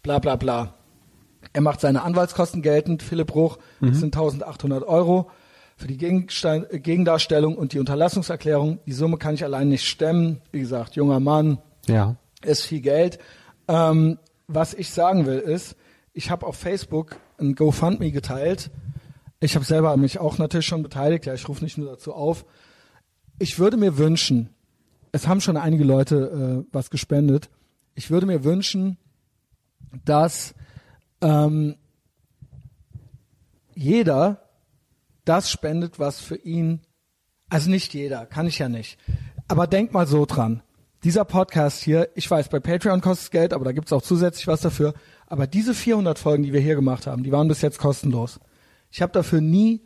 [0.02, 0.74] Bla bla bla.
[1.52, 5.30] Er macht seine Anwaltskosten geltend, Philipp Ruch, das sind 1800 Euro
[5.76, 8.78] für die Gegenstein äh, Gegendarstellung und die Unterlassungserklärung.
[8.86, 10.40] Die Summe kann ich allein nicht stemmen.
[10.50, 12.16] Wie gesagt, junger Mann, Ja.
[12.42, 13.18] ist viel Geld.
[13.68, 15.76] Ähm, was ich sagen will ist,
[16.12, 18.70] ich habe auf Facebook ein GoFundMe geteilt.
[19.40, 21.26] Ich habe selber mich auch natürlich schon beteiligt.
[21.26, 22.46] Ja, ich rufe nicht nur dazu auf.
[23.38, 24.48] Ich würde mir wünschen,
[25.12, 27.50] es haben schon einige Leute äh, was gespendet.
[27.94, 28.96] Ich würde mir wünschen,
[30.04, 30.54] dass
[31.20, 31.76] ähm,
[33.74, 34.42] jeder
[35.24, 36.80] das spendet, was für ihn,
[37.50, 38.98] also nicht jeder, kann ich ja nicht.
[39.48, 40.62] Aber denk mal so dran.
[41.06, 44.48] Dieser Podcast hier, ich weiß, bei Patreon kostet es Geld, aber da gibt's auch zusätzlich
[44.48, 44.92] was dafür.
[45.28, 48.40] Aber diese 400 Folgen, die wir hier gemacht haben, die waren bis jetzt kostenlos.
[48.90, 49.82] Ich habe dafür nie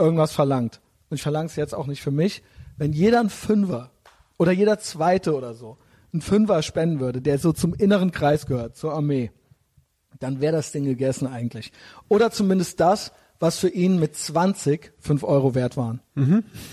[0.00, 0.80] irgendwas verlangt.
[1.10, 2.42] Und ich verlange es jetzt auch nicht für mich.
[2.76, 3.92] Wenn jeder ein Fünfer
[4.36, 5.78] oder jeder Zweite oder so
[6.12, 9.30] ein Fünfer spenden würde, der so zum inneren Kreis gehört, zur Armee,
[10.18, 11.70] dann wäre das Ding gegessen eigentlich.
[12.08, 16.00] Oder zumindest das, was für ihn mit 20 5 Euro wert waren.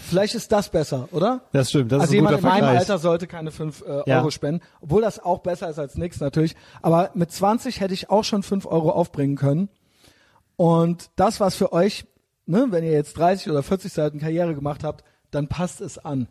[0.10, 1.42] Vielleicht ist das besser, oder?
[1.52, 2.80] Das stimmt, das ist also ein jemand guter in meinem Vergleich.
[2.80, 4.20] Alter sollte keine 5 äh, Ja.
[4.20, 6.56] Euro spenden, obwohl das auch besser ist als nichts natürlich.
[6.82, 9.70] Aber mit 20 hätte ich auch schon 5 Euro aufbringen können.
[10.56, 12.06] Und das, was für euch,
[12.46, 16.28] ne, wenn ihr jetzt 30 oder 40 Seiten Karriere gemacht habt, dann passt es an.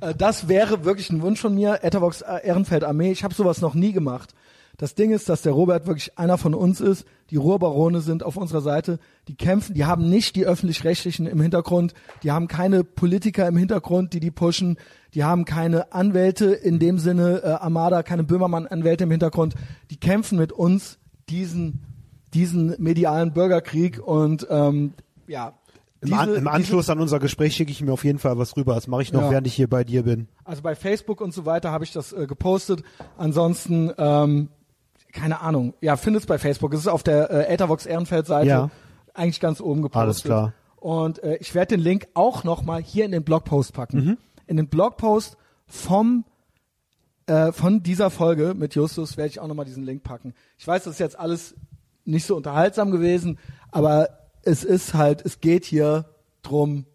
[0.00, 3.12] Äh, das wäre wirklich ein Wunsch von mir, Etherbox äh, Ehrenfeld Armee.
[3.12, 4.34] Ich habe sowas noch nie gemacht.
[4.80, 7.04] Das Ding ist, dass der Robert wirklich einer von uns ist.
[7.28, 8.98] Die Ruhrbarone sind auf unserer Seite.
[9.28, 11.92] Die kämpfen, die haben nicht die öffentlich-rechtlichen im Hintergrund.
[12.22, 14.78] Die haben keine Politiker im Hintergrund, die die pushen.
[15.12, 19.54] Die haben keine Anwälte in dem Sinne, äh, Armada, keine Böhmermann-Anwälte im Hintergrund.
[19.90, 21.82] Die kämpfen mit uns diesen,
[22.32, 24.94] diesen medialen Bürgerkrieg und ähm,
[25.26, 25.52] ja.
[26.00, 28.38] Im, An diese- Im diese- Anschluss an unser Gespräch schicke ich mir auf jeden Fall
[28.38, 28.74] was rüber.
[28.76, 29.30] Das mache ich noch, Ja.
[29.30, 30.28] während ich hier bei dir bin.
[30.44, 32.82] Also bei Facebook und so weiter habe ich das äh, gepostet.
[33.18, 34.48] Ansonsten, ähm,
[35.12, 35.74] keine Ahnung.
[35.80, 36.72] Ja, findet's bei Facebook.
[36.74, 38.70] Es ist auf der äh, Ethervox Ehrenfeld Seite Ja.
[39.14, 40.02] eigentlich ganz oben gepostet.
[40.02, 40.52] Alles klar.
[40.76, 44.04] Und äh, ich werde den Link auch nochmal hier in den Blogpost packen.
[44.04, 44.18] Mhm.
[44.46, 46.24] In den Blogpost vom
[47.26, 50.34] äh, von dieser Folge mit Justus werde ich auch nochmal diesen Link packen.
[50.58, 51.54] Ich weiß, das ist jetzt alles
[52.04, 53.38] nicht so unterhaltsam gewesen,
[53.70, 54.08] aber
[54.42, 56.06] es ist halt, es geht hier
[56.42, 56.86] drum,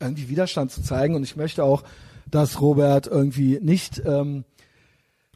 [0.00, 1.82] irgendwie Widerstand zu zeigen und ich möchte auch,
[2.30, 4.44] dass Robert irgendwie nicht ähm,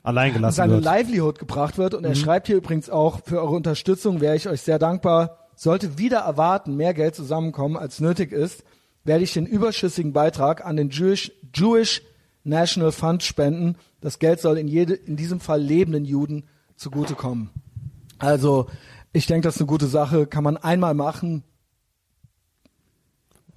[0.02, 0.85] Allein gelassen seine wird.
[0.85, 1.94] Livelihood gebracht wird.
[1.94, 5.39] Und er schreibt hier übrigens auch, für eure Unterstützung wäre ich euch sehr dankbar.
[5.55, 8.64] Sollte wieder erwarten, mehr Geld zusammenkommen, als nötig ist,
[9.05, 12.02] werde ich den überschüssigen Beitrag an den Jewish, Jewish
[12.44, 13.77] National Fund spenden.
[14.01, 16.44] Das Geld soll in, jede, in diesem Fall lebenden Juden
[16.77, 17.51] zugutekommen.
[18.18, 18.66] Also,
[19.12, 20.27] ich denke, das ist eine gute Sache.
[20.27, 21.44] Kann man einmal machen.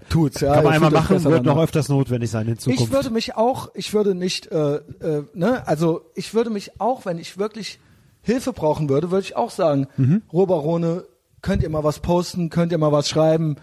[0.09, 0.41] Tut's.
[0.41, 2.83] Ja, Kann man einmal machen, wird noch öfters notwendig sein in Zukunft.
[2.83, 7.05] Ich würde mich auch, ich würde nicht, äh, äh, ne, also ich würde mich auch,
[7.05, 7.79] wenn ich wirklich
[8.21, 10.21] Hilfe brauchen würde, würde ich auch sagen, Mhm.
[10.31, 11.03] Robarone,
[11.41, 13.57] könnt ihr mal was posten, könnt ihr mal was schreiben.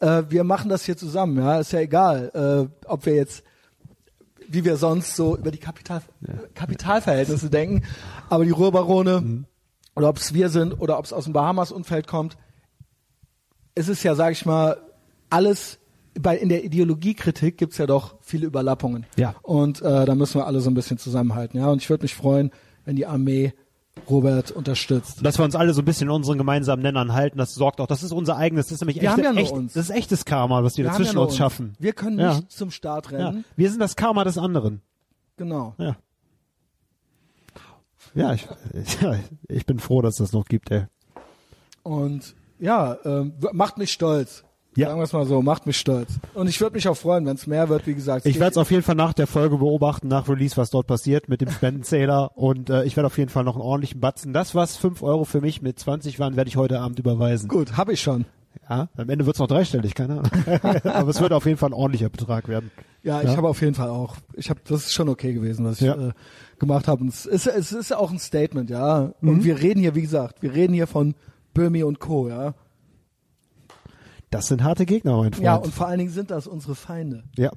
[0.00, 3.42] Äh, wir machen das hier zusammen, ja, ist ja egal, äh, ob wir jetzt
[4.48, 6.02] wie wir sonst so über die Kapital,
[6.54, 7.82] Kapitalverhältnisse denken,
[8.28, 9.44] aber die Ruhrbarone Mhm.
[9.96, 12.36] oder ob es wir sind oder ob es aus dem Bahamas-Umfeld kommt,
[13.74, 14.76] es ist ja, sag ich mal,
[15.30, 15.78] alles
[16.20, 19.06] bei in der Ideologiekritik gibt's ja doch viele Überlappungen.
[19.16, 19.34] Ja.
[19.42, 21.58] Und äh, da müssen wir alle so ein bisschen zusammenhalten.
[21.58, 22.50] Ja, und ich würde mich freuen,
[22.84, 23.52] wenn die Armee
[24.10, 25.24] Robert unterstützt.
[25.24, 27.86] dass wir uns alle so ein bisschen in unseren gemeinsamen Nennern halten, das sorgt auch,
[27.86, 29.72] das ist unser eigenes, das ist nämlich Wir echte, ja echt, uns.
[29.72, 31.74] das ist echtes Karma, was wir, Wir dazwischen ja uns schaffen.
[31.78, 32.34] Wir können Ja.
[32.34, 33.28] nicht zum Start Ja.
[33.28, 33.44] rennen.
[33.56, 34.82] Wir sind das Karma des anderen.
[35.38, 35.74] Genau.
[35.78, 35.96] Ja.
[38.14, 38.46] Ja, ich,
[39.02, 39.16] ja,
[39.48, 40.84] ich bin froh, dass das noch gibt, ey.
[41.82, 44.44] Und ja, ähm, macht mich stolz.
[44.76, 44.88] Ja.
[44.88, 46.18] Sagen wir es mal so, macht mich stolz.
[46.34, 48.26] Und ich würde mich auch freuen, wenn es mehr wird, wie gesagt.
[48.26, 51.28] Ich werde es auf jeden Fall nach der Folge beobachten, nach Release, was dort passiert
[51.28, 54.32] mit dem Spendenzähler und äh, ich werde auf jeden Fall noch einen ordentlichen Batzen.
[54.32, 57.48] Das, was 5 Euro für mich mit 20 waren, werde ich heute Abend überweisen.
[57.48, 58.26] Gut, habe ich schon.
[58.68, 60.30] Ja, am Ende wird es noch dreistellig, keine Ahnung.
[60.84, 62.70] Aber es wird auf jeden Fall ein ordentlicher Betrag werden.
[63.02, 63.36] Ja, ich Ja.
[63.36, 64.16] habe auf jeden Fall auch.
[64.34, 65.94] Ich habe, das ist schon okay gewesen, was ich Ja.
[66.08, 66.12] äh,
[66.58, 67.06] gemacht habe.
[67.06, 69.12] Es ist, es ist auch ein Statement, ja.
[69.20, 69.28] Mhm.
[69.28, 71.14] Und wir reden hier, wie gesagt, wir reden hier von
[71.54, 72.28] Böhmi und Co.
[72.28, 72.54] Ja.
[74.36, 75.44] Das sind harte Gegner, mein Freund.
[75.44, 77.24] Ja, und vor allen Dingen sind das unsere Feinde.
[77.36, 77.50] Ja.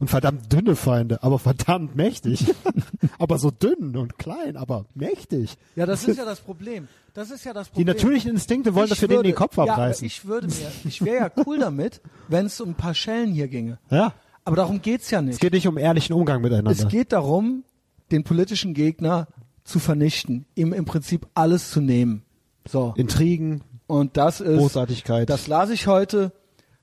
[0.00, 2.44] Und verdammt dünne Feinde, aber verdammt mächtig.
[3.18, 5.56] aber so dünn und klein, aber mächtig.
[5.76, 6.88] Ja, das ist ja das Problem.
[7.14, 7.86] Das ist ja das Die Problem.
[7.88, 10.04] natürlichen Instinkte wollen, Ich dass wir denen würde- den Kopf ja, abreißen.
[10.06, 13.46] ich würde mir, ich wäre ja cool damit, wenn es um ein paar Schellen hier
[13.48, 13.78] ginge.
[13.90, 14.12] Ja.
[14.44, 15.34] Aber darum geht's ja nicht.
[15.34, 16.70] Es geht nicht um ehrlichen Umgang miteinander.
[16.72, 17.62] Es geht darum,
[18.10, 19.28] den politischen Gegner
[19.64, 22.22] zu vernichten, ihm im Prinzip alles zu nehmen.
[22.66, 22.92] So.
[22.96, 25.28] Intrigen, Und das ist, Großartigkeit.
[25.28, 26.32] das las ich heute,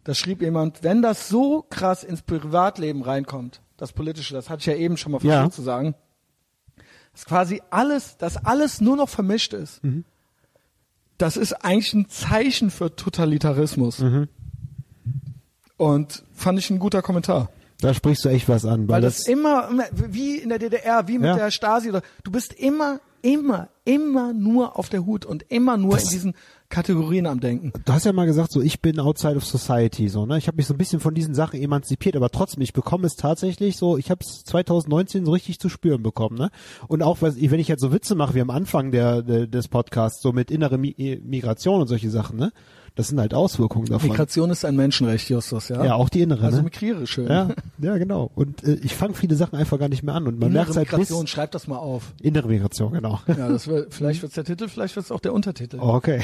[0.03, 4.65] da schrieb jemand, wenn das so krass ins Privatleben reinkommt, das Politische, das hatte ich
[4.65, 5.49] ja eben schon mal versucht Ja.
[5.49, 5.95] zu sagen,
[7.13, 9.84] dass quasi alles, dass alles nur noch vermischt ist.
[9.84, 10.03] Mhm.
[11.17, 13.99] Das ist eigentlich ein Zeichen für Totalitarismus.
[13.99, 14.27] Mhm.
[15.77, 17.49] Und fand ich ein guter Kommentar.
[17.79, 18.88] da sprichst du echt was an.
[18.88, 21.35] Weil, Weil das, das immer, immer- wie in der DDR, wie mit Ja.
[21.35, 25.91] der Stasi, oder du bist immer, immer, immer nur auf der Hut und immer nur
[25.93, 26.34] Das- in diesen
[26.69, 27.72] Kategorien am Denken.
[27.85, 30.38] du hast ja mal gesagt, so ich bin outside of society, so ne.
[30.38, 33.15] Ich habe mich so ein bisschen von diesen Sachen emanzipiert, aber trotzdem, ich bekomme es
[33.15, 33.98] tatsächlich so.
[33.98, 36.49] Ich habe es 2019 so richtig zu spüren bekommen, ne.
[36.88, 40.22] Und auch wenn ich jetzt so Witze mache wie am Anfang der, der des Podcasts,
[40.22, 42.52] so mit innere Mi Migration und solche Sachen, ne.
[42.98, 44.10] Das sind halt Auswirkungen davon.
[44.10, 45.86] Migration ist ein Menschenrecht, Justus, ja?
[45.86, 46.44] Ja, auch die innere.
[46.44, 46.64] Also ne?
[46.64, 47.28] migriere schön.
[47.28, 48.32] Ja, ja, genau.
[48.34, 50.76] Und äh, ich fange viele Sachen einfach gar nicht mehr an und man Innere merkt
[50.78, 52.14] halt Migration, bis schreib das mal auf.
[52.24, 53.19] innere Migration, genau.
[53.28, 55.78] Ja, das wird, vielleicht wird's der Titel, vielleicht wird's auch der Untertitel.
[55.80, 56.24] Oh, okay.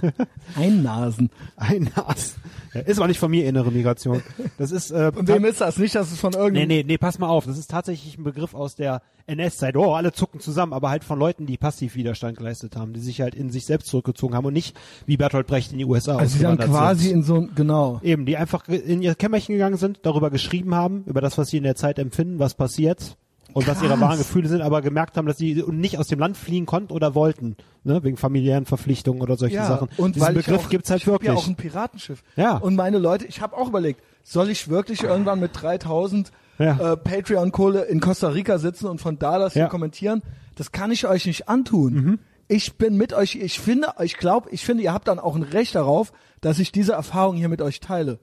[0.56, 1.28] Einnasen.
[1.56, 2.36] Ein Nas.
[2.72, 4.22] Ja, ist aber nicht von mir innere Migration.
[4.56, 5.76] Das ist äh, Und wem ist das?
[5.78, 6.68] Nicht, dass es von Nee, irgendeinem...
[6.68, 7.44] nee, nee, pass mal auf.
[7.44, 9.76] Das ist tatsächlich ein Begriff aus der NS-Zeit.
[9.76, 13.34] Oh, alle zucken zusammen, aber halt von Leuten, die Passivwiderstand geleistet haben, die sich halt
[13.34, 16.42] in sich selbst zurückgezogen haben und nicht wie Bertolt Brecht in die USA Also sie
[16.42, 17.12] dann quasi sind.
[17.16, 18.00] in so ein, genau.
[18.02, 21.56] Eben, die einfach in ihr Kämmerchen gegangen sind, darüber geschrieben haben, über das, was sie
[21.56, 23.16] in der Zeit empfinden, was passiert
[23.52, 24.00] und was ihre Krass.
[24.00, 27.14] wahren Gefühle sind, aber gemerkt haben, dass sie nicht aus dem Land fliehen konnten oder
[27.14, 29.88] wollten, ne, wegen familiären Verpflichtungen oder solchen Ja, Sachen.
[29.96, 31.28] und Diesen weil Begriff auch, gibt's halt ich wirklich.
[31.28, 32.22] ja auch ein Piratenschiff.
[32.36, 32.56] Ja.
[32.58, 36.92] Und meine Leute, ich habe auch überlegt, soll ich wirklich irgendwann mit 3000 Ja.
[36.92, 39.62] äh, Patreon-Kohle in Costa Rica sitzen und von da das Ja.
[39.64, 40.22] hier kommentieren?
[40.56, 42.18] Das kann ich euch nicht antun.
[42.48, 45.42] Ich bin mit euch, ich finde, ich glaube, ich finde, ihr habt dann auch ein
[45.42, 48.18] Recht darauf, dass ich diese Erfahrung hier mit euch teile.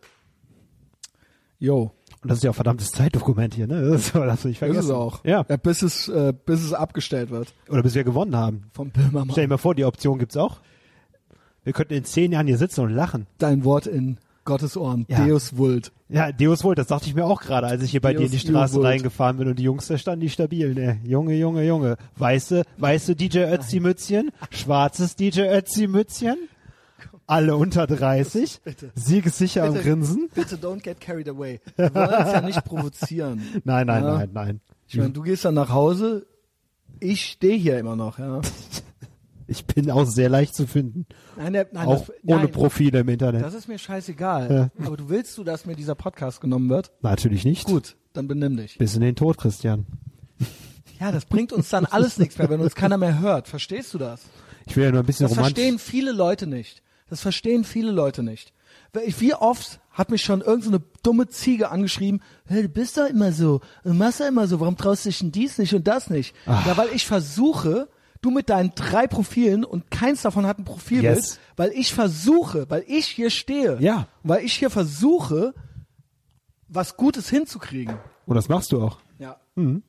[1.60, 1.92] Jo,
[2.22, 3.82] und das ist ja auch verdammtes Zeitdokument hier, ne?
[3.92, 4.80] Das darfst du nicht vergessen.
[4.80, 5.24] ist es auch.
[5.26, 5.44] Ja.
[5.44, 8.64] bis es, äh, bis es abgestellt wird Oder bis wir gewonnen haben.
[8.72, 9.32] vom Böhmermann.
[9.32, 10.62] Stell dir mal vor, die Option gibt's auch.
[11.64, 13.28] Wir könnten in zehn Jahren hier sitzen und lachen.
[13.38, 15.06] Dein Wort in Gottes Ohren.
[15.10, 15.26] Ja.
[15.26, 15.92] Deus Vult.
[16.14, 18.26] Ja, Deus Vult, das dachte ich mir auch gerade, als ich hier bei Deus dir
[18.26, 18.86] in die Straße Vult.
[18.86, 21.00] reingefahren bin und die Jungs, da standen die stabil, ne?
[21.04, 21.98] Junge, Junge, Junge.
[22.18, 26.38] Weiße, weiße DJ Ötzi-Mützchen, schwarzes DJ Ötzi-Mützchen,
[27.26, 28.92] alle unter 30, Bitte.
[28.96, 29.74] siegessicher am.
[29.74, 30.30] Grinsen.
[30.36, 31.60] Bitte don't get carried away.
[31.78, 33.42] Wir wollen es ja nicht provozieren.
[33.64, 34.18] Nein, nein, Ja.
[34.20, 34.62] nein, nein.
[34.88, 36.28] Ich meine, du gehst dann nach Hause,
[37.00, 38.40] ich stehe hier immer noch, ja.
[39.54, 41.06] Ich bin auch sehr leicht zu finden.
[41.38, 43.44] Nein, der, nein, auch das, ohne nein, Profile im Internet.
[43.44, 44.72] Das ist mir scheißegal.
[44.84, 46.92] Aber du willst du, dass mir dieser Podcast genommen wird?
[47.02, 47.66] Natürlich nicht.
[47.66, 48.80] Gut, dann benimm dich.
[48.80, 49.86] Bis in den Tod, Christian.
[51.00, 53.48] Ja, das bringt uns dann alles nichts mehr, wenn uns keiner mehr hört.
[53.48, 54.22] Verstehst du das?
[54.66, 55.62] Ich will ja nur ein bisschen Das romantisch.
[55.62, 56.82] verstehen viele Leute nicht.
[57.10, 58.54] Das verstehen viele Leute nicht.
[59.20, 63.32] Wie oft hat mich schon irgendeine so dumme Ziege angeschrieben, hey, du bist doch immer
[63.32, 66.10] so, du machst ja immer so, warum traust du dich denn dies nicht und das
[66.10, 66.36] nicht?
[66.48, 67.88] Ja, weil ich versuche,
[68.24, 71.40] du mit deinen drei Profilen und keins davon hat ein Profilbild, Yes.
[71.56, 74.08] weil ich versuche, weil ich hier stehe, Ja.
[74.24, 75.54] weil ich hier versuche,
[76.68, 77.96] was Gutes hinzukriegen.
[78.26, 78.98] Und das machst du auch.
[79.20, 79.38] Ja.
[79.56, 79.84] Mhm.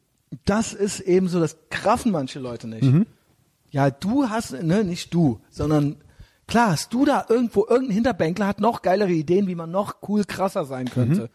[0.44, 3.06] Das ist eben so, das kraffen manche Leute nicht.
[3.70, 5.96] Ja, du hast, ne, nicht du, sondern
[6.46, 10.24] klar hast du da irgendwo, irgendein Hinterbänkler hat noch geilere Ideen, wie man noch cool
[10.24, 11.30] krasser sein könnte.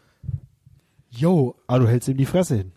[1.10, 2.72] Jo, Aber du hältst ihm die Fresse hin.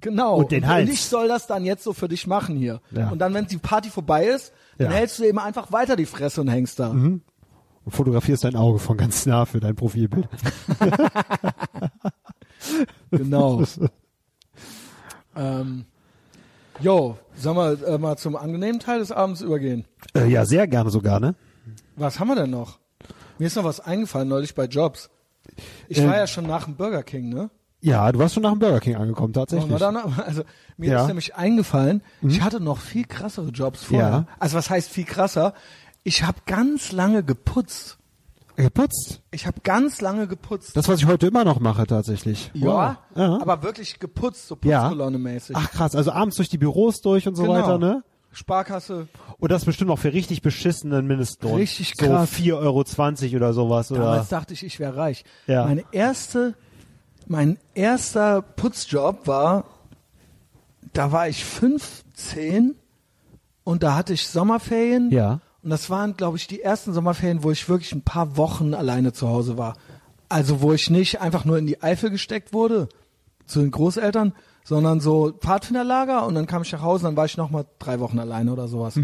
[0.00, 0.36] Genau.
[0.36, 0.90] Und den Hals.
[0.90, 2.80] ich soll das dann jetzt so für dich machen hier.
[2.90, 3.10] Ja.
[3.10, 4.90] Und dann, wenn die Party vorbei ist, dann Ja.
[4.92, 4.96] Mhm.
[4.96, 6.88] hältst du eben einfach weiter die Fresse und hängst da.
[6.90, 7.22] Und
[7.88, 10.28] fotografierst dein Auge von ganz nah für dein Profilbild.
[13.10, 13.62] Genau.
[15.36, 15.84] ähm,
[16.80, 19.84] jo, sollen wir äh, mal zum angenehmen Teil des Abends übergehen?
[20.14, 21.34] Äh, ja, sehr gerne sogar, ne?
[21.96, 22.78] Was haben wir denn noch?
[23.38, 25.08] Mir ist noch was eingefallen neulich bei Jobs.
[25.88, 27.50] Ich Ähm, war ja schon nach dem Burger King, ne?
[27.82, 29.70] Ja, du warst schon nach dem Burger King angekommen, tatsächlich.
[29.80, 30.42] noch, also
[30.76, 30.96] mir Ja.
[30.98, 31.00] Mhm.
[31.02, 34.08] ist nämlich eingefallen, ich hatte noch viel krassere Jobs vorher.
[34.08, 34.26] Ja.
[34.38, 35.54] Also was heißt viel krasser?
[36.04, 37.98] Ich habe ganz lange geputzt.
[38.56, 39.22] Geputzt.
[39.30, 40.76] Ich habe ganz lange geputzt.
[40.76, 42.50] Das, was ich heute immer noch mache, tatsächlich.
[42.52, 42.96] ja, Wow.
[43.16, 43.40] Ja.
[43.40, 44.56] aber wirklich geputzt, so.
[44.56, 45.52] Putzkolonne-mäßig.
[45.58, 47.54] Ach krass, also abends durch die Büros durch und so Genau.
[47.54, 48.02] weiter, ne?
[48.32, 49.08] Sparkasse.
[49.38, 51.56] Und das bestimmt auch für richtig beschissenen Mindestlohn.
[51.56, 52.30] Richtig so krass.
[52.30, 52.54] 4,20
[53.32, 53.90] Euro oder sowas.
[53.90, 54.00] Oder?
[54.02, 55.24] Damals dachte ich, ich wäre reich.
[55.46, 55.64] Ja.
[55.64, 56.54] Meine erste,
[57.30, 59.64] mein erster Putzjob war,
[60.92, 62.74] da war ich 15
[63.62, 65.12] und da hatte ich Sommerferien.
[65.12, 65.40] Ja.
[65.62, 69.12] Und das waren, glaube ich, die ersten Sommerferien, wo ich wirklich ein paar Wochen alleine
[69.12, 69.76] zu Hause war.
[70.28, 72.88] Also wo ich nicht einfach nur in die Eifel gesteckt wurde
[73.46, 74.32] zu den Großeltern,
[74.64, 78.00] sondern so Pfadfinderlager und dann kam ich nach Hause, dann war ich noch mal drei
[78.00, 78.98] Wochen alleine oder sowas.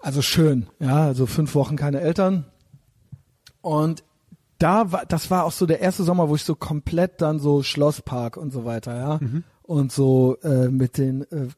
[0.00, 2.46] Also schön, ja, also fünf Wochen keine Eltern.
[3.60, 4.02] Und
[4.58, 7.62] da war, das war auch so der erste Sommer, wo ich so komplett dann so
[7.62, 9.18] Schlosspark und so weiter, ja.
[9.62, 11.48] Und so äh, mit den äh,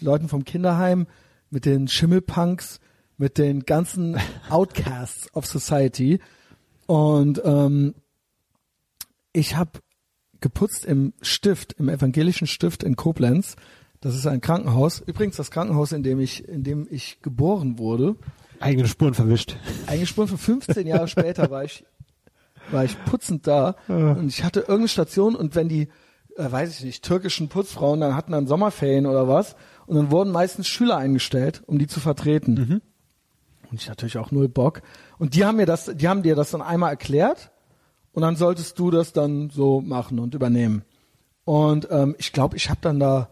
[0.00, 1.06] Leuten vom Kinderheim,
[1.50, 2.80] mit den Schimmelpunks,
[3.16, 4.18] mit den ganzen
[4.50, 6.20] Outcasts of Society.
[6.86, 7.94] Und ähm,
[9.32, 9.80] ich habe
[10.40, 13.56] geputzt im Stift, im evangelischen Stift in Koblenz.
[14.00, 15.00] Das ist ein Krankenhaus.
[15.00, 18.16] Übrigens das Krankenhaus, in dem ich, in dem ich geboren wurde.
[18.58, 19.56] Eigene Spuren verwischt.
[19.86, 21.84] Eingesprungen für 15 Jahre später war ich,
[22.70, 25.88] war ich putzend da und ich hatte irgendeine Station und wenn die,
[26.36, 29.56] äh, weiß ich nicht, türkischen Putzfrauen dann hatten dann Sommerferien oder was
[29.86, 32.56] und dann wurden meistens Schüler eingestellt, um die zu vertreten.
[33.70, 34.82] Und ich natürlich auch null Bock.
[35.18, 37.50] Und die haben mir das, die haben dir das dann einmal erklärt
[38.12, 40.82] und dann solltest du das dann so machen und übernehmen.
[41.44, 43.28] Und ähm, ich glaube, ich habe dann da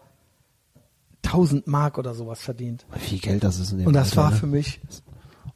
[1.25, 2.85] 1000 Mark oder sowas verdient.
[2.93, 4.35] Wie viel Geld das ist in dem Und das Alter, war ne?
[4.37, 4.81] für mich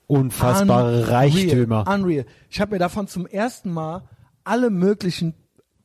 [0.08, 1.10] Unfassbare Unreal.
[1.10, 1.86] Reichtümer.
[1.88, 2.26] Unreal.
[2.50, 4.04] Ich habe mir davon zum ersten Mal
[4.44, 5.34] alle möglichen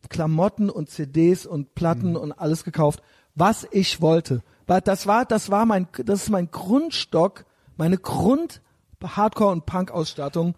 [0.09, 3.03] Klamotten und CDs und Platten und alles gekauft,
[3.35, 4.43] was ich wollte.
[4.67, 7.45] Weil das war, das war mein, das ist mein Grundstock,
[7.77, 8.61] meine Grund
[9.03, 10.55] Hardcore und Punk Ausstattung,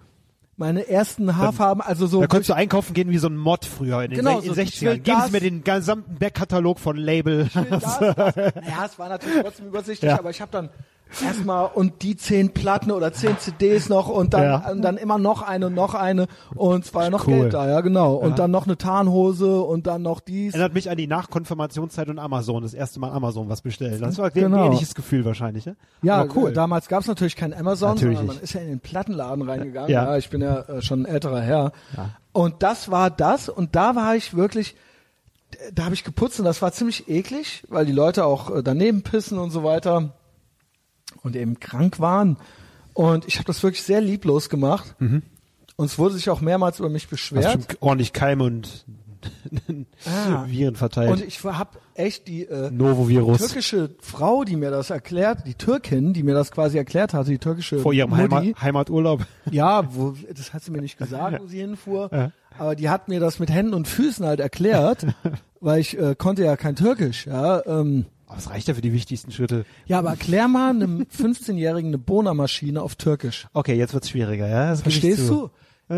[0.56, 2.20] meine ersten Haarfarben, also so.
[2.20, 4.58] Da konntest du einkaufen gehen wie so ein Mod früher in den Genau, so, in
[4.60, 4.98] ich will 60ern.
[4.98, 7.48] Geben Sie mir den gesamten Backkatalog von Label.
[7.70, 8.00] das, das.
[8.36, 10.18] Naja, es war natürlich trotzdem übersichtlich, Ja.
[10.18, 10.68] aber ich habe dann
[11.20, 14.70] erstmal und die zehn Platten oder zehn CDs noch und dann, Ja.
[14.70, 17.34] und dann immer noch eine und noch eine und es war ja noch Cool.
[17.40, 18.14] Geld da, ja genau.
[18.14, 20.54] Und dann noch eine Tarnhose und dann noch dies.
[20.54, 24.00] Erinnert mich an die Nachkonfirmationszeit und Amazon, das erste Mal Amazon was bestellen.
[24.00, 24.66] Das war ein Genau.
[24.66, 25.76] ähnliches Gefühl wahrscheinlich, ne?
[26.02, 26.52] Ja, Aber cool.
[26.52, 29.90] damals gab es natürlich kein Amazon, Natürlich sondern man ist ja in den Plattenladen reingegangen.
[29.90, 30.04] Ja.
[30.04, 31.72] Ja, ich bin ja äh, schon ein älterer Herr.
[32.32, 34.74] Und das war das und da war ich wirklich,
[35.74, 39.02] da habe ich geputzt und das war ziemlich eklig, weil die Leute auch äh, daneben
[39.02, 40.14] pissen und so weiter
[41.22, 42.36] und eben krank waren.
[42.94, 44.94] Und ich habe das wirklich sehr lieblos gemacht.
[44.98, 47.52] Und es wurde sich auch mehrmals über mich Hast beschwert.
[47.52, 48.84] schon ordentlich Keime und
[50.04, 50.44] Ah.
[50.48, 51.10] Viren verteilt.
[51.12, 53.38] Und ich habe echt die äh, Novovirus.
[53.38, 57.38] türkische Frau, die mir das erklärt, die Türkin, die mir das quasi erklärt hatte, die
[57.38, 59.24] türkische vor ihrem Heimat, Heimaturlaub.
[59.50, 62.32] Ja, wo, das hat sie mir nicht gesagt, wo sie hinfuhr.
[62.58, 65.06] Aber die hat mir das mit Händen und Füßen halt erklärt,
[65.60, 67.26] weil ich äh, konnte ja kein Türkisch.
[67.26, 69.64] Ja, ähm, Aber es reicht ja für die wichtigsten Schritte.
[69.86, 73.46] ja, aber erklär mal einem 15-Jährigen eine Bohnermaschine auf Türkisch.
[73.52, 74.70] Okay, jetzt wird's schwieriger, ja?
[74.70, 75.50] Das Verstehst du?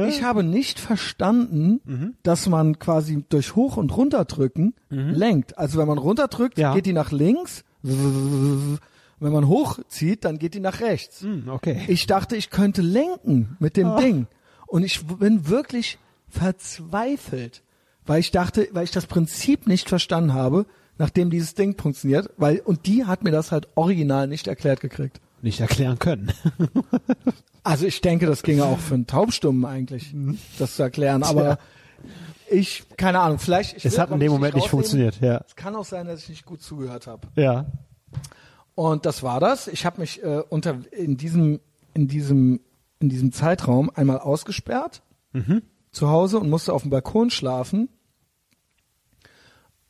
[0.08, 5.56] Ich habe nicht verstanden, dass man quasi durch Hoch- und Runterdrücken lenkt.
[5.56, 6.74] Also wenn man runterdrückt, Ja.
[6.74, 7.62] geht die nach links.
[7.82, 11.20] Wenn man hochzieht, dann geht die nach rechts.
[11.20, 11.82] Hm, okay.
[11.86, 14.26] Ich dachte, ich könnte lenken mit dem Ding.
[14.66, 15.98] Und ich bin wirklich
[16.28, 17.62] verzweifelt,
[18.04, 20.66] weil ich dachte, weil ich das Prinzip nicht verstanden habe,
[20.98, 25.20] nachdem dieses Ding funktioniert, weil, und die hat mir das halt original nicht erklärt gekriegt.
[25.42, 26.32] Nicht erklären können.
[27.66, 30.14] Also ich denke, das ginge auch für einen Taubstummen eigentlich,
[30.58, 31.58] das zu erklären, aber
[32.50, 33.74] ich, keine Ahnung, vielleicht.
[33.78, 34.84] Ich Es will hat in dem Moment nicht rausnehmen.
[34.84, 35.42] funktioniert, ja.
[35.48, 37.26] Es kann auch sein, dass ich nicht gut zugehört habe.
[37.36, 37.64] Ja.
[38.74, 39.66] Und das war das.
[39.66, 41.60] Ich habe mich äh, unter in diesem
[41.94, 42.60] in diesem
[42.98, 45.00] in diesem Zeitraum einmal ausgesperrt
[45.90, 47.88] zu Hause und musste auf dem Balkon schlafen.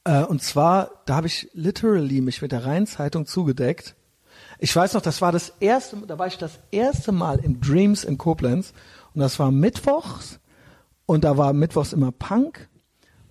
[0.05, 3.97] Äh, und zwar, da habe ich literally mich mit der Rheinzeitung zugedeckt.
[4.59, 8.05] Ich weiß noch, das war das erste, da war ich das erste Mal im Dreams
[8.05, 8.73] in Koblenz.
[9.15, 10.41] Und das war mittwochs.
[11.07, 12.69] Und da war mittwochs immer Punk.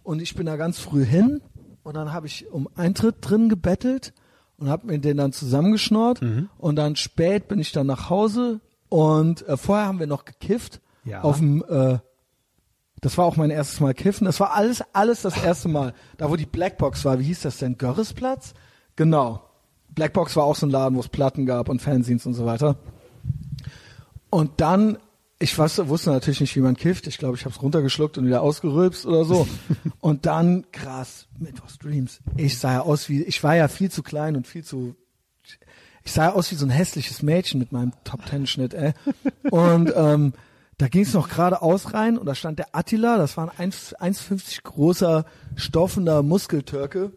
[0.03, 1.41] Und ich bin da ganz früh hin.
[1.83, 4.13] Und dann habe ich um Eintritt drin gebettelt
[4.57, 6.21] und habe mir den dann zusammengeschnort
[6.57, 8.61] und dann spät bin ich dann nach Hause.
[8.87, 11.21] Und äh, vorher haben wir noch gekifft Ja.
[11.23, 11.97] auf dem äh,
[13.03, 14.23] das war auch mein erstes Mal kiffen.
[14.23, 15.93] Das war alles, alles das erste Mal.
[16.15, 17.77] Da, wo die Blackbox war, wie hieß das denn?
[17.77, 18.53] Görresplatz?
[18.95, 19.43] Genau.
[19.89, 22.77] Blackbox war auch so ein Laden, wo es Platten gab und Fanzines und so weiter.
[24.29, 24.97] Und dann,
[25.37, 27.05] ich weiß, wusste natürlich nicht, wie man kifft.
[27.07, 29.49] Ich glaube, ich habe es runtergeschluckt und wieder ausgerülpst oder so.
[29.99, 32.21] und dann, krass, Mittwochs Dreams.
[32.37, 34.95] Ich sah ja aus wie, ich war ja viel zu klein und viel zu,
[36.05, 38.93] ich sah ja aus wie so ein hässliches Mädchen mit meinem Top-Ten-Schnitt, ey.
[39.51, 40.31] Und ähm,
[40.83, 43.95] da ging es noch geradeaus rein und da stand der Attila, das war ein 1
[43.95, 45.23] 1,50 großer,
[45.55, 47.13] stoffender Muskeltürke.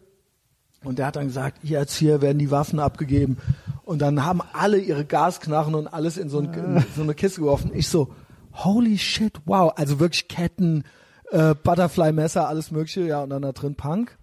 [0.85, 3.39] Und der hat dann gesagt, jetzt hier werden die Waffen abgegeben.
[3.83, 7.41] Und dann haben alle ihre Gasknarren und alles in so, ein, in so eine Kiste
[7.41, 7.71] geworfen.
[7.73, 8.13] Ich so,
[8.53, 9.73] holy shit, wow.
[9.75, 10.85] Also wirklich Ketten,
[11.31, 13.01] äh, Butterfly-Messer, alles mögliche.
[13.01, 14.17] Ja, und dann da drin Punk.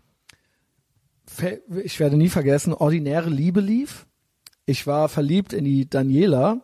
[1.83, 4.07] Ich werde nie vergessen, ordinäre Liebe lief.
[4.65, 6.63] Ich war verliebt in die Daniela.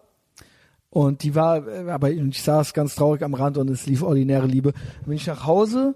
[0.91, 4.73] Und die war, aber ich saß ganz traurig am Rand und es lief ordinäre Liebe.
[4.73, 5.95] Dann bin ich nach Hause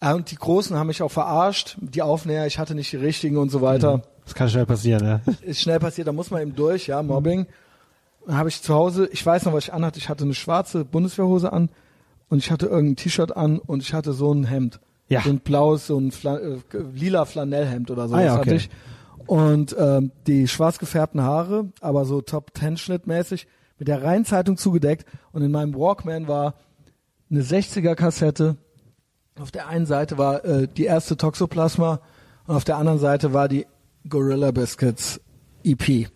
[0.00, 3.36] äh, und die Großen haben mich auch verarscht, die Aufnäher, ich hatte nicht die richtigen
[3.36, 4.02] und so weiter.
[4.24, 5.20] Das kann schnell passieren, ja.
[5.42, 7.46] Ist schnell passiert, da muss man eben durch, ja, Mobbing.
[8.26, 10.84] Dann habe ich zu Hause, ich weiß noch, was ich anhatte, ich hatte eine schwarze
[10.84, 11.70] Bundeswehrhose an
[12.28, 14.80] und ich hatte irgendein T-Shirt an und ich hatte so ein Hemd.
[15.08, 15.22] Ja.
[15.22, 16.58] So ein blaues, so ein Fla äh,
[16.94, 18.14] lila Flanellhemd oder so.
[18.14, 18.40] Ah ja, okay.
[18.40, 18.70] hatte ich.
[19.26, 23.46] Und ähm, die schwarz gefärbten Haare, aber so Top Ten Schnitt mäßig,
[23.78, 26.54] mit der Rheinzeitung zugedeckt und in meinem Walkman war
[27.30, 28.56] eine 60er Kassette.
[29.38, 32.00] Auf der einen Seite war äh, die erste Toxoplasma
[32.46, 33.66] und auf der anderen Seite war die
[34.08, 35.20] Gorilla Biscuits
[35.64, 36.08] EP.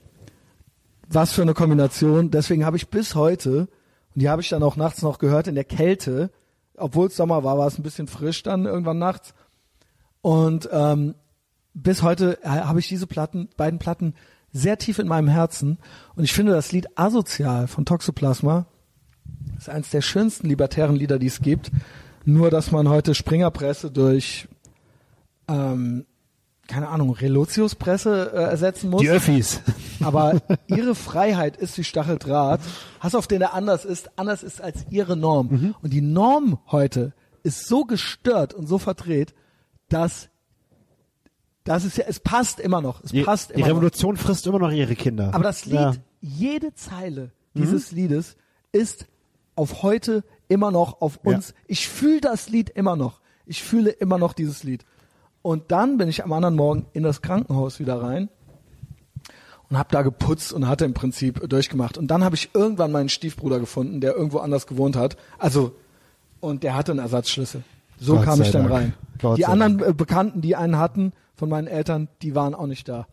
[1.08, 2.30] Was für eine Kombination.
[2.30, 3.68] Deswegen habe ich bis heute,
[4.14, 6.30] und die habe ich dann auch nachts noch gehört in der Kälte,
[6.76, 9.34] obwohl es Sommer war, war es ein bisschen frisch dann irgendwann nachts.
[10.22, 11.14] Und ähm,
[11.74, 14.14] bis heute äh, habe ich diese Platten, beiden Platten
[14.52, 15.78] sehr tief in meinem Herzen.
[16.14, 18.66] Und ich finde das Lied Asozial von Toxoplasma
[19.56, 21.70] ist eines der schönsten libertären Lieder, die es gibt.
[22.24, 24.48] Nur, dass man heute Springerpresse durch,
[25.48, 26.04] ähm,
[26.68, 29.02] keine Ahnung, Relotiuspresse äh, ersetzen muss.
[29.02, 29.60] Die Öffis.
[30.00, 32.60] Aber ihre Freiheit ist wie Stacheldraht.
[33.00, 35.48] Hass, auf den er anders ist, anders ist als ihre Norm.
[35.50, 35.74] Mhm.
[35.82, 37.12] Und die Norm heute
[37.42, 39.34] ist so gestört und so verdreht,
[39.88, 40.28] dass
[41.64, 43.02] das ist ja, es passt immer noch.
[43.04, 43.68] Es Die, passt die immer noch.
[43.70, 45.30] Revolution frisst immer noch ihre Kinder.
[45.34, 45.92] Aber das Lied, Ja.
[46.20, 48.36] jede Zeile dieses Liedes
[48.72, 49.06] ist
[49.54, 51.50] auf heute immer noch auf uns.
[51.50, 51.54] Ja.
[51.68, 53.20] Ich fühle das Lied immer noch.
[53.46, 54.84] Ich fühle immer noch dieses Lied.
[55.42, 58.28] Und dann bin ich am anderen Morgen in das Krankenhaus wieder rein
[59.68, 61.98] und habe da geputzt und hatte im Prinzip durchgemacht.
[61.98, 65.16] Und dann habe ich irgendwann meinen Stiefbruder gefunden, der irgendwo anders gewohnt hat.
[65.38, 65.74] Also
[66.40, 67.62] und der hatte einen Ersatzschlüssel.
[67.98, 68.74] So Gott kam ich dann Dank.
[68.74, 68.94] rein.
[69.20, 72.88] Gott die anderen äh, Bekannten, die einen hatten von meinen Eltern, die waren auch nicht
[72.88, 73.06] da.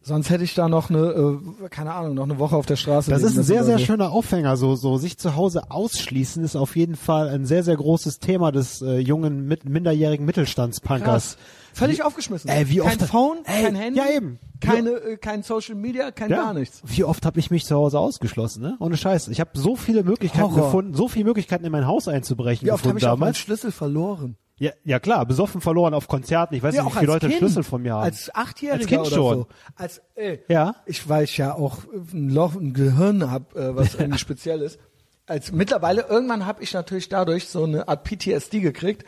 [0.00, 3.10] Sonst hätte ich da noch eine, äh, keine Ahnung, noch eine Woche auf der Straße.
[3.10, 3.84] Das ist ein sehr, sehr so.
[3.84, 4.56] schöner Aufhänger.
[4.56, 8.50] So, so sich zu Hause ausschließen ist auf jeden Fall ein sehr, sehr großes Thema
[8.52, 11.36] des äh, jungen, mit, minderjährigen Mittelstandspunkers.
[11.74, 12.48] Völlig aufgeschmissen.
[12.48, 14.38] Ey, wie kein oft- Phone, Ey, kein Handy, ja, eben.
[14.60, 16.44] keine, äh, kein Social Media, kein Ja.
[16.44, 16.80] gar nichts.
[16.86, 18.76] Wie oft habe ich mich zu Hause ausgeschlossen, ne?
[18.78, 19.28] Ohne Scheiß.
[19.28, 20.66] Ich habe so viele Möglichkeiten Horror.
[20.66, 23.38] gefunden, so viele Möglichkeiten in mein Haus einzubrechen Wie oft habe ich auch meinen damals.
[23.38, 24.36] Schlüssel verloren?
[24.58, 26.54] Ja, ja klar, besoffen verloren auf Konzerten.
[26.54, 27.38] Ich weiß Ja, nicht, auch wie viele Leute Kind.
[27.38, 28.02] Schlüssel von mir haben.
[28.02, 29.38] Als Achtjähriger Als Kind oder schon.
[29.38, 29.46] so.
[29.76, 30.74] Als, ey, Ja.
[30.86, 31.78] Ich, ich ja auch
[32.12, 34.78] ein Loch, ein Gehirn hab, äh, was irgendwie speziell ist.
[35.26, 39.04] Als mittlerweile, irgendwann habe ich natürlich dadurch so eine Art PTSD gekriegt.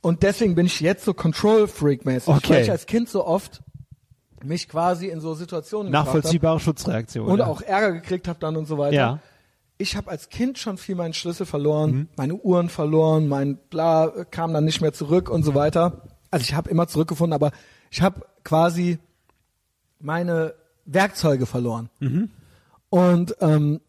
[0.00, 2.28] Und deswegen bin ich jetzt so Control-Freak-mäßig.
[2.28, 2.34] Mhm.
[2.34, 2.50] Okay.
[2.54, 3.62] Weil ich als Kind so oft
[4.42, 5.90] mich quasi in so Situationen.
[5.92, 7.26] Nachvollziehbare Schutzreaktion.
[7.28, 7.46] und ja.
[7.46, 8.94] auch Ärger gekriegt habe dann und so weiter.
[8.94, 9.18] Ja.
[9.76, 12.08] Ich habe als Kind schon viel meinen Schlüssel verloren, Mhm.
[12.16, 16.02] meine Uhren verloren, mein Bla kam dann nicht mehr zurück und so weiter.
[16.30, 17.50] Also ich habe immer zurückgefunden, aber
[17.90, 18.98] ich habe quasi
[19.98, 21.90] meine Werkzeuge verloren.
[21.98, 22.30] Mhm.
[22.90, 23.80] Und ähm,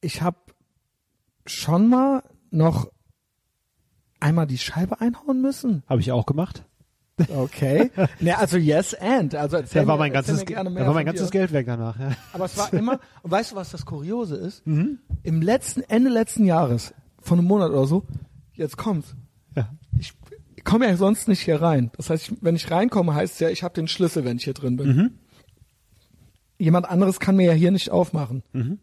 [0.00, 0.36] ich habe
[1.46, 2.90] schon mal noch
[4.20, 5.82] einmal die Scheibe einhauen müssen.
[5.88, 6.64] Habe ich auch gemacht.
[7.28, 7.90] Okay.
[8.20, 9.34] ne, also yes and.
[9.34, 11.38] Also Da war mir- mein ganzes, da war mein ganzes dir.
[11.38, 11.98] Geld weg danach.
[11.98, 12.12] Ja.
[12.32, 14.66] Aber es war immer, und weißt du, was das Kuriose ist?
[14.66, 14.98] Mhm.
[15.22, 18.04] Im letzten, Ende letzten Jahres, von einem Monat oder so,
[18.54, 19.14] jetzt kommt's.
[19.56, 19.68] Ja.
[19.98, 20.12] Ich
[20.64, 21.90] komme ja sonst nicht hier rein.
[21.96, 24.44] Das heißt, ich, wenn ich reinkomme, heißt es ja, ich habe den Schlüssel, wenn ich
[24.44, 24.96] hier drin bin.
[24.96, 25.10] Mhm.
[26.58, 28.42] Jemand anderes kann mir ja hier nicht aufmachen.
[28.52, 28.78] Mhm.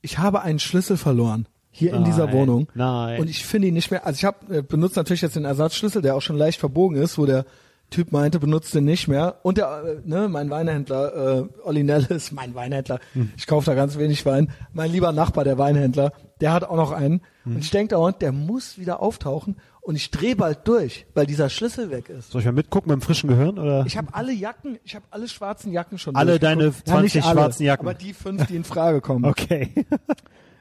[0.00, 1.46] Ich habe einen Schlüssel verloren.
[1.78, 2.68] Hier in dieser Nein, Wohnung.
[2.74, 3.20] nein.
[3.20, 4.04] Und ich finde ihn nicht mehr.
[4.06, 7.18] Also ich habe äh, benutzt natürlich jetzt den Ersatzschlüssel, der auch schon leicht verbogen ist,
[7.18, 7.44] wo der
[7.90, 9.36] Typ meinte, benutzt den nicht mehr.
[9.44, 13.30] Und der, äh, ne, mein Weinhändler, äh, Olli Nellis, mein Weinhändler, Hm.
[13.36, 14.50] ich kaufe da ganz wenig Wein.
[14.72, 17.22] Mein lieber Nachbar, der Weinhändler, der hat auch noch einen.
[17.44, 17.54] Hm.
[17.56, 19.56] Und ich denke dauernd, der muss wieder auftauchen.
[19.80, 22.30] Und ich drehe bald durch, weil dieser Schlüssel weg ist.
[22.32, 23.86] Soll ich mal mitgucken mit dem frischen Gehirn oder?
[23.86, 27.32] Ich habe alle Jacken, ich habe alle schwarzen Jacken schon Alle deine nicht 20 alle,
[27.32, 27.86] schwarzen Jacken.
[27.88, 29.24] Aber die fünf, die in Frage kommen.
[29.24, 29.72] okay.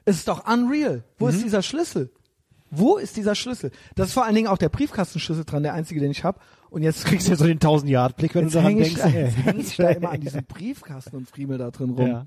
[0.08, 1.04] Es ist doch unreal.
[1.20, 1.32] Wo Mhm.
[1.34, 2.10] ist dieser Schlüssel?
[2.70, 3.72] Wo ist dieser Schlüssel?
[3.96, 6.40] Das ist vor allen Dingen auch der Briefkastenschlüssel dran, der einzige, den ich habe.
[6.70, 8.96] Und jetzt Kriegst du so den 1000 Yard Blick, wenn jetzt du daran hänge ich,
[8.96, 9.14] denkst.
[9.16, 12.08] jetzt häng ich da immer an diesem Briefkasten und friemel da drin rum.
[12.08, 12.26] Ja.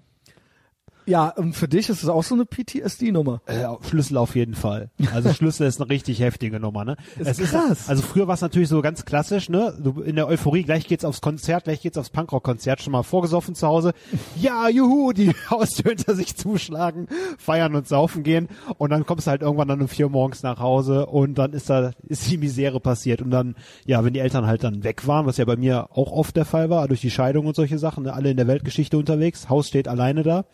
[1.07, 3.41] Ja, und für dich ist es auch so eine PTSD-Nummer.
[3.47, 4.91] Äh, Schlüssel auf jeden Fall.
[5.13, 6.97] Also Schlüssel ist eine richtig heftige Nummer, ne?
[7.19, 7.81] Ist es krass.
[7.81, 9.77] Ist, also früher war es natürlich so ganz klassisch, ne?
[9.83, 13.55] Du, in der Euphorie, gleich geht's aufs Konzert, gleich geht's aufs Punkrock-Konzert, schon mal vorgesoffen
[13.55, 13.93] zu Hause.
[14.41, 17.09] Ja, juhu, die Haustür hinter sich zuschlagen,
[17.39, 18.49] feiern und saufen gehen.
[18.79, 21.53] Und dann kommst du halt irgendwann dann um vier Uhr morgens nach Hause und dann
[21.53, 23.23] ist da, ist die Misere passiert.
[23.23, 23.57] Und dann,
[23.87, 26.45] ja, wenn die Eltern halt dann weg waren, was ja bei mir auch oft der
[26.45, 28.15] Fall war, durch die Scheidung und solche Sachen, ne?
[28.15, 30.45] alle in der Weltgeschichte unterwegs, Haus steht alleine da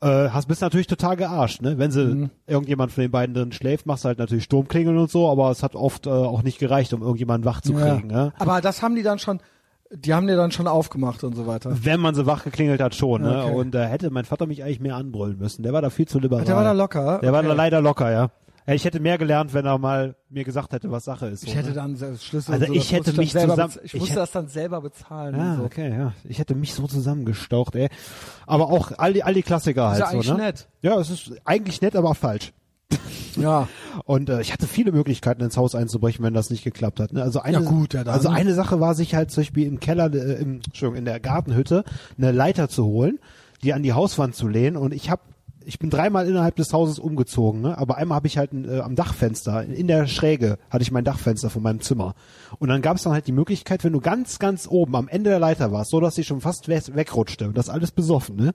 [0.00, 1.78] äh, hast bist natürlich total gearscht, ne?
[1.78, 2.30] Wenn sie Mhm.
[2.46, 5.62] irgendjemand von den beiden drin schläft, machst du halt natürlich Sturmklingeln und so, aber es
[5.62, 8.32] hat oft äh, auch nicht gereicht, um irgendjemanden wach zu kriegen, ne?
[8.38, 9.40] Aber das haben die dann schon,
[9.90, 11.70] die haben dir dann schon aufgemacht und so weiter.
[11.82, 13.42] Wenn man sie wach geklingelt hat, schon, ne?
[13.44, 13.54] Okay.
[13.54, 15.62] Und äh, hätte mein Vater mich eigentlich mehr anbrüllen müssen.
[15.62, 16.44] Der war da viel zu liberal.
[16.44, 17.18] Der war da locker.
[17.22, 17.56] Der war da Okay.
[17.56, 18.30] leider locker, ja.
[18.68, 18.74] Ja.
[18.74, 21.42] Ich hätte mehr gelernt, wenn er mal mir gesagt hätte, was Sache ist.
[21.42, 21.74] Ich so, hätte ne?
[21.74, 22.52] dann Schlüssel.
[22.54, 25.34] Also so, ich hätte mich zusammen- bez- Ich, ich musste hätte- das dann selber bezahlen.
[25.34, 25.64] Ah, und so.
[25.64, 26.12] okay, ja.
[26.24, 27.88] Ich hätte mich so zusammengestaucht, ey.
[28.46, 30.36] Aber auch all die, all die Klassiker Ist halt ja so, eigentlich ne?
[30.36, 30.68] nett.
[30.82, 32.52] Ja, es ist eigentlich nett, aber falsch.
[33.36, 33.68] Ja.
[34.04, 37.12] Und äh, ich hatte viele Möglichkeiten ins Haus einzubrechen, wenn das nicht geklappt hat.
[37.12, 37.22] Ne?
[37.22, 40.12] Also eine, Ja, gut, ja, also eine Sache war sich halt zum Beispiel im Keller,
[40.12, 41.84] äh, im, Entschuldigung, in der Gartenhütte
[42.16, 43.18] eine Leiter zu holen,
[43.62, 44.76] die an die Hauswand zu lehnen.
[44.76, 45.22] Und ich habe,
[45.68, 47.76] ich bin dreimal innerhalb des Hauses umgezogen, ne?
[47.76, 51.50] aber einmal habe ich halt äh, am Dachfenster, in, der Schräge hatte ich mein Dachfenster
[51.50, 52.14] von meinem Zimmer.
[52.58, 55.28] Und dann gab es dann halt die Möglichkeit, wenn du ganz, ganz oben am Ende
[55.28, 58.54] der Leiter warst, so dass sie schon fast we wegrutschte und das alles besoffen, ne?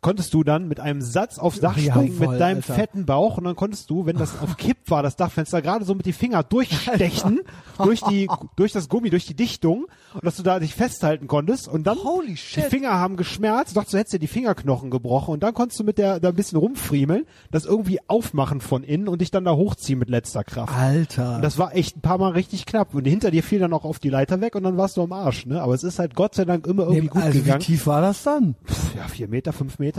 [0.00, 2.74] Konntest du dann mit einem Satz aufs Dach Ja, springen voll, mit deinem Alter.
[2.74, 5.94] fetten Bauch und dann konntest du, wenn das auf Kipp war, das Dachfenster, gerade so
[5.94, 7.40] mit die Finger durchstechen,
[7.78, 11.68] durch die, durch das Gummi, durch die Dichtung und dass du da dich festhalten konntest
[11.68, 12.64] und dann Holy shit.
[12.64, 15.84] die Finger haben geschmerzt, dachtest du hättest dir die Fingerknochen gebrochen und dann konntest du
[15.84, 19.52] mit der, da ein bisschen rumfriemeln, das irgendwie aufmachen von innen und dich dann da
[19.54, 20.72] hochziehen mit letzter Kraft.
[20.74, 21.36] Alter.
[21.36, 22.94] Und das war echt ein paar Mal richtig knapp.
[22.94, 25.12] Und hinter dir fiel dann auch auf die Leiter weg und dann warst du am
[25.12, 25.60] Arsch, ne?
[25.62, 27.60] Aber es ist halt Gott sei Dank immer irgendwie Nee, gut also wie gegangen.
[27.60, 28.54] tief war das dann?
[28.66, 29.89] Pff, ja, vier Meter, fünf Meter.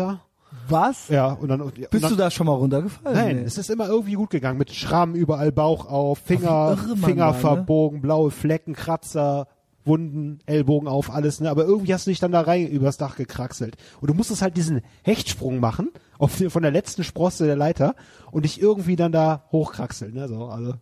[0.68, 1.08] Was?
[1.10, 3.18] Ja, und dann, und Bist dann, du da schon mal runtergefallen?
[3.18, 3.44] Nein, Nee.
[3.44, 4.58] es ist immer irgendwie gut gegangen.
[4.58, 7.40] Mit Schrammen überall Bauch auf, Finger, Ach, Finger war, ne?
[7.40, 9.48] verbogen, blaue Flecken, Kratzer,
[9.86, 11.50] Wunden, Ellbogen auf, alles, ne?
[11.50, 13.78] Aber irgendwie hast du dich dann da rein übers Dach gekraxelt.
[14.00, 15.90] Und du musstest halt diesen Hechtsprung machen,
[16.20, 17.96] auf, von der letzten Sprosse der Leiter
[18.32, 20.28] und dich irgendwie dann da hochkraxeln, ne?
[20.28, 20.74] So, also.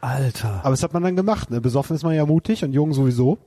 [0.00, 0.60] Alter.
[0.62, 1.60] Aber das hat man dann gemacht, ne?
[1.60, 3.38] Besoffen ist man ja mutig und jung sowieso.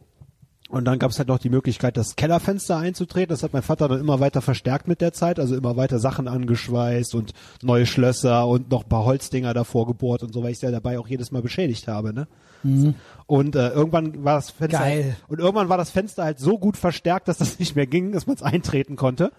[0.70, 3.30] Und dann gab es halt noch die Möglichkeit, das Kellerfenster einzutreten.
[3.30, 6.28] Das hat mein Vater dann immer weiter verstärkt mit der Zeit, also immer weiter Sachen
[6.28, 7.34] angeschweißt und
[7.64, 11.00] neue Schlösser und noch ein paar Holzdinger davor gebohrt und so, weil ich ja dabei
[11.00, 12.28] auch jedes Mal beschädigt habe, ne?
[13.26, 15.16] Und äh, irgendwann war das Fenster Geil.
[15.28, 18.28] und irgendwann war das Fenster halt so gut verstärkt, dass das nicht mehr ging, dass
[18.28, 19.32] man es eintreten konnte.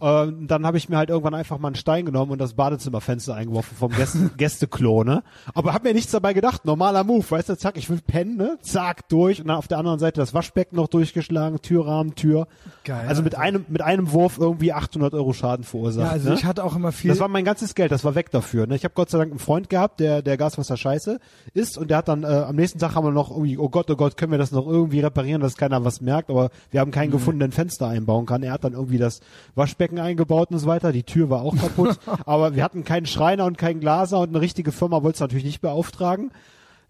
[0.00, 3.34] Ähm, dann habe ich mir halt irgendwann einfach mal einen Stein genommen und das Badezimmerfenster
[3.34, 5.22] eingeworfen vom Gäste Gästeklo, ne?
[5.54, 6.64] Aber hab mir nichts dabei gedacht.
[6.64, 8.58] Normaler Move, weißt du, zack, ich will pennen, ne?
[8.62, 12.48] Zack, durch und dann auf der anderen Seite das Waschbecken noch durchgeschlagen, Türrahmen, Tür.
[12.84, 16.06] Geil, Also mit einem, mit einem Wurf irgendwie 800 Euro Schaden verursacht.
[16.06, 16.34] Ja, also ne?
[16.34, 17.10] ich hatte auch immer viel.
[17.10, 18.66] Das war mein ganzes Geld, das war weg dafür.
[18.66, 18.76] Ne?
[18.76, 21.18] Ich habe Gott sei Dank einen Freund gehabt, der der Gaswasser scheiße
[21.54, 23.90] ist und der hat dann äh, am nächsten Tag haben wir noch irgendwie, oh Gott,
[23.90, 26.90] oh Gott, können wir das noch irgendwie reparieren, dass keiner was merkt, aber wir haben
[26.90, 28.42] keinen gefunden, der ein Fenster einbauen kann.
[28.42, 29.20] Er hat dann irgendwie das
[29.54, 33.44] Waschbecken eingebaut und so weiter, die Tür war auch kaputt, aber wir hatten keinen Schreiner
[33.46, 36.30] und keinen Glaser und eine richtige Firma wollte es natürlich nicht beauftragen.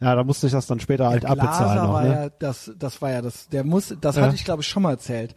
[0.02, 1.93] Ja, da musste ich das dann später halt Glaser abbezahlen noch.
[1.93, 2.10] war Ne?
[2.10, 4.22] ja, das, das war ja das, der muss, das Ja.
[4.22, 4.27] Mhm.
[4.27, 5.35] hatte ich glaube ich schon mal erzählt.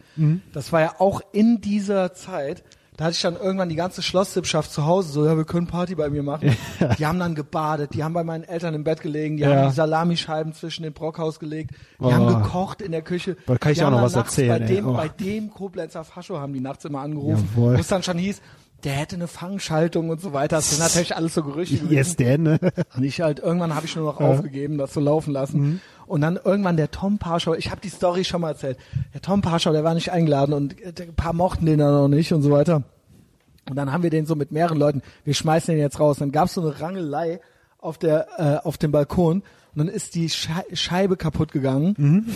[0.52, 2.64] Das war ja auch in dieser Zeit,
[2.96, 5.94] da hatte ich dann irgendwann die ganze Schlosssippschaft zu Hause, so, ja, wir können Party
[5.96, 6.56] bei mir machen.
[6.98, 9.56] Die haben dann gebadet, die haben bei meinen Eltern im Bett gelegen, die Ja.
[9.56, 12.12] haben die Salamischeiben zwischen den Brockhaus gelegt, die Oh.
[12.12, 13.36] haben gekocht in der Küche.
[13.46, 14.76] Da kann ich auch noch was erzählen, Bei ey.
[14.76, 14.92] dem, Oh.
[14.94, 18.40] bei dem Koblenzer Fascho haben die nachts immer angerufen, wo es dann schon hieß,
[18.84, 20.56] der hätte eine Fangschaltung und so weiter.
[20.56, 21.92] Das sind natürlich alles so Gerüchte gewesen.
[21.92, 22.58] Yes, Dan, ne?
[22.94, 25.60] Und ich halt, irgendwann habe ich nur noch aufgegeben, das zu laufen lassen.
[25.60, 25.80] Mhm.
[26.06, 28.78] Und dann irgendwann der Tom Parschau, ich habe die Story schon mal erzählt.
[29.14, 32.08] Der Tom Parschau, der war nicht eingeladen und äh, ein paar mochten den dann noch
[32.08, 32.82] nicht und so weiter.
[33.68, 36.18] Und dann haben wir den so mit mehreren Leuten, wir schmeißen den jetzt raus.
[36.18, 37.40] Dann gab's so eine Rangelei
[37.78, 39.42] auf der äh, auf dem Balkon
[39.74, 42.26] und dann ist die Schei Scheibe kaputt gegangen Mhm.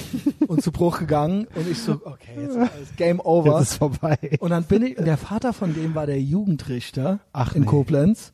[0.46, 3.58] und zu Bruch gegangen und ich so, okay, jetzt ist Game Over.
[3.60, 4.16] Jetzt ist vorbei.
[4.40, 7.66] Und dann bin ich, der Vater von dem war der Jugendrichter Ach, in nee.
[7.66, 8.32] Koblenz.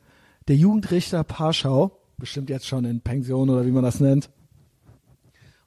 [0.48, 4.30] der Jugendrichter Parschau, bestimmt jetzt schon in Pension oder wie man das nennt.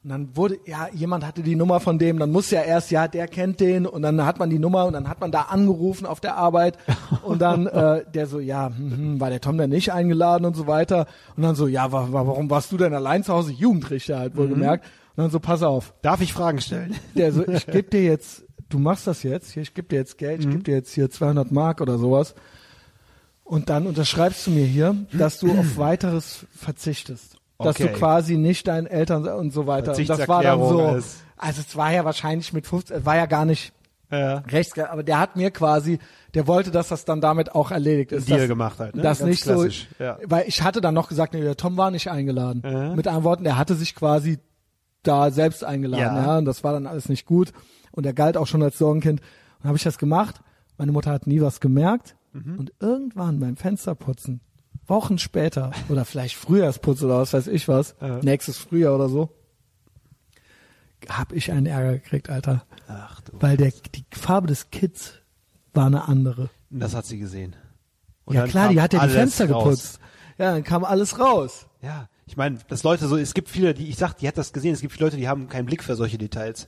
[0.03, 3.07] Und dann wurde, ja, jemand hatte die Nummer von dem, dann muss ja erst, ja,
[3.07, 6.05] der kennt den und dann hat man die Nummer und dann hat man da angerufen
[6.05, 6.77] auf der Arbeit
[7.23, 10.67] und dann äh, der so, ja, hm, war der Tom denn nicht eingeladen und so
[10.67, 13.51] weiter und dann so, ja, wa wa warum warst du denn allein zu Hause?
[13.51, 14.85] Jugendrichter halt wohl gemerkt.
[15.15, 16.95] Und dann so, pass auf, Darf ich Fragen stellen?
[17.15, 20.17] der so, ich gebe dir jetzt, du machst das jetzt, hier, ich gebe dir jetzt
[20.19, 22.35] Geld, ich gebe dir jetzt hier 200 Mark oder sowas.
[23.43, 27.37] Und dann unterschreibst du mir hier, dass du auf weiteres verzichtest.
[27.59, 27.87] Dass Okay.
[27.87, 29.95] du quasi nicht deinen Eltern und so weiter.
[29.95, 33.15] Und das war dann so, ist- also es war ja wahrscheinlich mit 15, es war
[33.15, 33.73] ja gar nicht
[34.11, 34.37] Ja.
[34.49, 35.99] rechts, aber der hat mir quasi,
[36.33, 38.29] der wollte, dass das dann damit auch erledigt ist.
[38.29, 39.01] Deal dass, gemacht halt, ne?
[39.01, 40.17] Das Ganz nicht klassisch, so, ja.
[40.25, 42.61] weil ich hatte dann noch gesagt, nee, der Tom war nicht eingeladen.
[42.95, 44.37] Mit anderen Worten, der hatte sich quasi
[45.03, 46.25] da selbst eingeladen, Ja.
[46.25, 46.37] ja.
[46.37, 47.51] und das war dann alles nicht gut.
[47.91, 49.21] Und er galt auch schon als Sorgenkind.
[49.61, 50.41] Und habe ich das gemacht.
[50.77, 52.15] Meine Mutter hat nie was gemerkt.
[52.33, 52.59] Mhm.
[52.59, 54.41] Und irgendwann beim Fensterputzen,
[54.87, 59.29] Wochen später, oder vielleicht Frühjahrsputz oder was weiß ich was, nächstes Frühjahr oder so,
[61.09, 62.63] hab ich einen Ärger gekriegt, Alter.
[62.87, 63.33] Ach du.
[63.39, 65.13] Weil der, die Farbe des Kids
[65.73, 66.49] war eine andere.
[66.69, 67.55] Das hat sie gesehen.
[68.25, 69.63] Und ja klar, die hat ja die Fenster raus.
[69.63, 69.99] geputzt.
[70.37, 71.67] Ja, dann kam alles raus.
[71.81, 74.51] Ja, ich meine, dass Leute so, es gibt viele, die, ich sag, die hat das
[74.53, 76.67] gesehen, es gibt viele Leute, die haben keinen Blick für solche Details.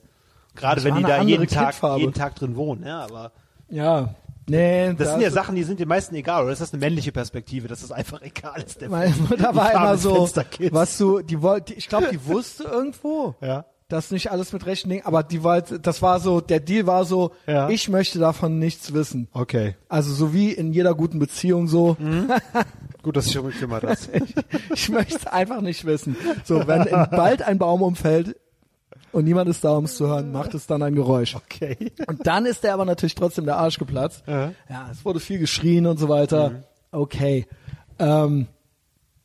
[0.56, 3.32] Gerade Das wenn die da jeden Tag, jeden Tag drin wohnen, ja, aber
[3.70, 4.16] Ja.
[4.49, 7.11] Nee, das sind ja Sachen, die sind den meisten egal, oder ist das eine männliche
[7.11, 8.81] Perspektive, dass das einfach egal ist?
[8.81, 10.30] Der Meine Mutter war immer so,
[10.71, 13.65] was du, die wollte, ich glaube, die wusste irgendwo, Ja.
[13.88, 17.05] dass nicht alles mit rechten Dingen, aber die wollte, das war so, der Deal war
[17.05, 17.69] so, Ja.
[17.69, 19.27] ich möchte davon nichts wissen.
[19.34, 19.76] Okay.
[19.88, 22.31] Also so wie in jeder guten Beziehung so, Mhm.
[23.01, 24.09] Gut, dass ich schon gekümmert hast.
[24.73, 26.17] ich möchte es einfach nicht wissen.
[26.43, 28.35] So, wenn bald ein Baum umfällt
[29.11, 31.36] und niemand ist da, um es zu hören, macht es dann ein Geräusch.
[31.36, 31.91] Okay.
[32.07, 34.23] Und dann ist der aber natürlich trotzdem der Arsch geplatzt.
[34.27, 34.52] Ja.
[34.69, 36.49] Ja, es wurde viel geschrien und so weiter.
[36.52, 36.64] Mhm.
[36.91, 37.45] Okay.
[37.99, 38.48] Ähm,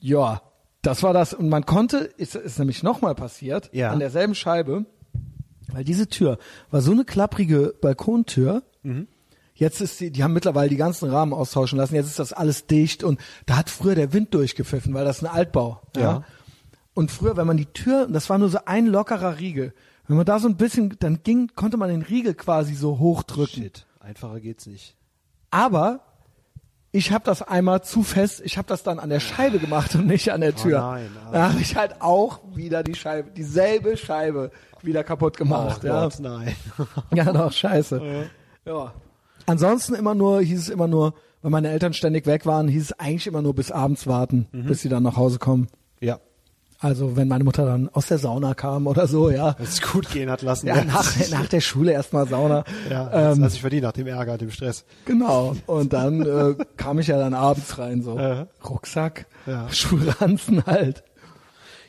[0.01, 0.43] ja,
[0.83, 1.33] das war das.
[1.35, 3.91] Und man konnte, ist, ist nämlich nochmal passiert, Ja.
[3.91, 4.85] an derselben Scheibe,
[5.73, 6.39] weil diese Tür
[6.71, 8.63] war so eine klapprige Balkontür.
[8.83, 9.09] Mhm.
[9.57, 11.95] Jetzt ist die, die haben mittlerweile die ganzen Rahmen austauschen lassen.
[11.95, 15.29] Jetzt ist das alles dicht und da hat früher der Wind durchgepfiffen, weil das ein
[15.31, 15.81] Altbau.
[15.97, 16.03] Ja.
[16.03, 16.25] Ja.
[16.95, 19.75] Und früher, wenn man die Tür, das war nur so ein lockerer Riegel,
[20.07, 23.63] wenn man da so ein bisschen, dann ging, konnte man den Riegel quasi so hochdrücken.
[23.65, 24.97] Shit, einfacher geht's nicht.
[25.51, 26.01] Aber
[26.93, 30.07] ich habe das einmal zu fest, ich habe das dann an der Scheibe gemacht und
[30.07, 30.79] nicht an der Tür.
[30.81, 31.31] nein, ah.
[31.33, 34.51] Da habe ich halt auch wieder die Scheibe, dieselbe Scheibe
[34.83, 35.81] wieder kaputt gemacht.
[35.83, 36.03] oh ja.
[36.05, 36.55] Gott, nein.
[37.15, 38.29] ja, doch, scheiße.
[38.67, 38.93] Ja.
[39.47, 42.93] Ansonsten immer nur, hieß es immer nur, wenn meine Eltern ständig weg waren, hieß es
[43.01, 44.67] eigentlich immer nur bis abends warten, Mhm.
[44.67, 45.67] bis sie dann nach Hause kommen.
[46.85, 49.57] Also wenn meine Mutter dann aus der Sauna kam oder so, ja.
[49.59, 50.67] Es gut gehen hat lassen.
[50.67, 52.65] Ja, nach, nach der Schule erstmal Sauna.
[52.91, 54.85] ja, das ähm, lasse ich verdient nach dem Ärger, dem Stress.
[55.07, 55.57] Genau.
[55.67, 58.21] Und dann äh, kam ich ja dann abends rein, so.
[58.69, 59.67] Rucksack, Ja.
[59.73, 61.03] Schulranzen halt.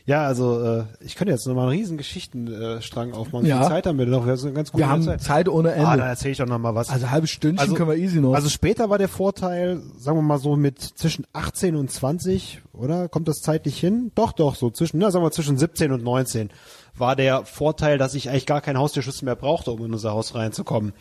[0.07, 3.45] Ja, also äh, ich könnte jetzt nochmal einen riesen Geschichtenstrang äh, aufmachen.
[3.45, 3.61] Wie Ja.
[3.61, 4.25] viel Zeit haben wir noch?
[4.25, 5.21] Wir haben so eine ganz gute Wir haben Zeit.
[5.21, 5.87] Zeit ohne Ende.
[5.87, 6.89] Ah, dann erzähle ich doch nochmal was.
[6.89, 8.35] also halbe Stündchen können wir easy noch.
[8.35, 13.09] Also später war der Vorteil, sagen wir mal so mit zwischen 18 und 20, oder?
[13.09, 14.11] Kommt das zeitlich hin?
[14.13, 16.51] Doch, doch, so zwischen, na, sagen wir zwischen 17 und 19
[16.97, 20.35] war der Vorteil, dass ich eigentlich gar keinen Haustürschlüssel mehr brauchte, um in unser Haus
[20.35, 20.93] reinzukommen.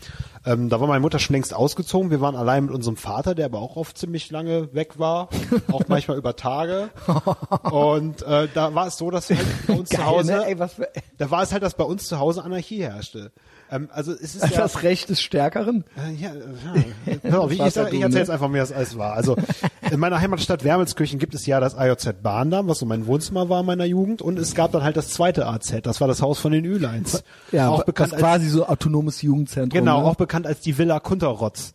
[0.44, 2.10] Ähm, da war meine Mutter schon längst ausgezogen.
[2.10, 5.28] Wir waren allein mit unserem Vater, der aber auch oft ziemlich lange weg war,
[5.72, 6.90] auch manchmal über Tage.
[7.70, 10.46] Und äh, da war es so, dass halt bei uns zu Geil, Hause, ne?
[10.46, 10.88] Ey, für,
[11.18, 13.32] da war es halt, dass bei uns zu Hause Anarchie herrschte.
[13.74, 15.84] Ähm, also es ist ja, das Recht des Stärkeren.
[15.96, 17.18] äh, Ja, ja.
[17.22, 19.14] Hör auf, ich, sag- ich erzähle jetzt einfach, wie das alles war.
[19.14, 19.36] Also
[19.90, 23.60] in meiner Heimatstadt Wermelskirchen gibt es ja das AJZ Bahndamm, was so mein Wohnzimmer war
[23.60, 24.22] in meiner Jugend.
[24.22, 27.24] Und es gab dann halt das zweite AZ, das war das Haus von den Üleins.
[27.52, 29.78] Ja, auch bekannt als, quasi so autonomes Jugendzentrum.
[29.80, 30.06] genau, ne?
[30.06, 31.72] auch bekannt als die Villa Kunterrotz.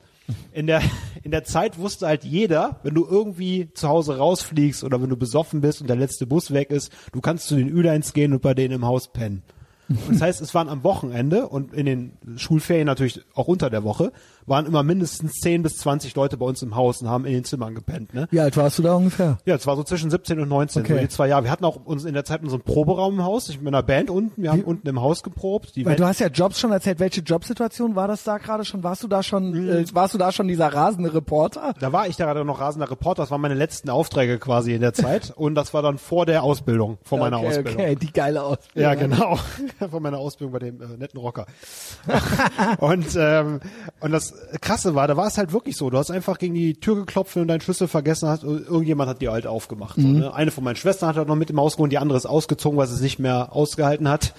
[0.52, 0.82] In der,
[1.24, 5.18] in der Zeit wusste halt jeder, wenn du irgendwie zu Hause rausfliegst oder wenn du
[5.18, 8.42] besoffen bist und der letzte Bus weg ist, du kannst zu den Üleins gehen und
[8.44, 9.42] bei denen im Haus pennen.
[10.10, 14.12] Das heißt, es waren am Wochenende und in den Schulferien natürlich auch unter der Woche,
[14.50, 17.44] waren immer mindestens 10 bis 20 Leute bei uns im Haus und haben in den
[17.44, 18.14] Zimmern gepennt.
[18.14, 18.28] Ne?
[18.32, 19.38] Wie alt warst du da ungefähr?
[19.46, 20.94] Ja, es war so zwischen 17 und 19, Okay.
[20.96, 21.44] so die zwei Jahre.
[21.46, 24.10] Wir hatten auch uns in der Zeit unseren Proberaum im Haus, ich mit einer Band
[24.10, 25.76] unten, wir haben unten im Haus geprobt.
[25.76, 27.00] Die Weil Band- du hast ja Jobs schon erzählt.
[27.00, 28.84] Welche Jobsituation war das da gerade schon?
[28.84, 29.70] Warst du da schon, Mhm.
[29.70, 31.74] äh, warst du da schon dieser rasende Reporter?
[31.80, 34.82] Da war ich da gerade noch rasender Reporter, das waren meine letzten Aufträge quasi in
[34.82, 37.74] der Zeit und das war dann vor der Ausbildung, vor meiner okay, Ausbildung.
[37.76, 38.82] Okay, die geile Ausbildung.
[38.84, 39.38] Ja, genau.
[39.92, 41.46] Von meiner Ausbildung bei dem äh, netten Rocker.
[42.80, 43.60] und ähm,
[44.00, 45.90] und das Krasse war, da war es halt wirklich so.
[45.90, 48.44] Du hast einfach gegen die Tür geklopft du deinen Schlüssel vergessen hast.
[48.44, 49.96] und Irgendjemand hat die halt aufgemacht.
[49.96, 50.34] So, ne?
[50.34, 52.78] Eine von meinen Schwestern hat halt noch mit im Haus gewohnt, die andere ist ausgezogen,
[52.78, 54.34] weil sie es nicht mehr ausgehalten hat.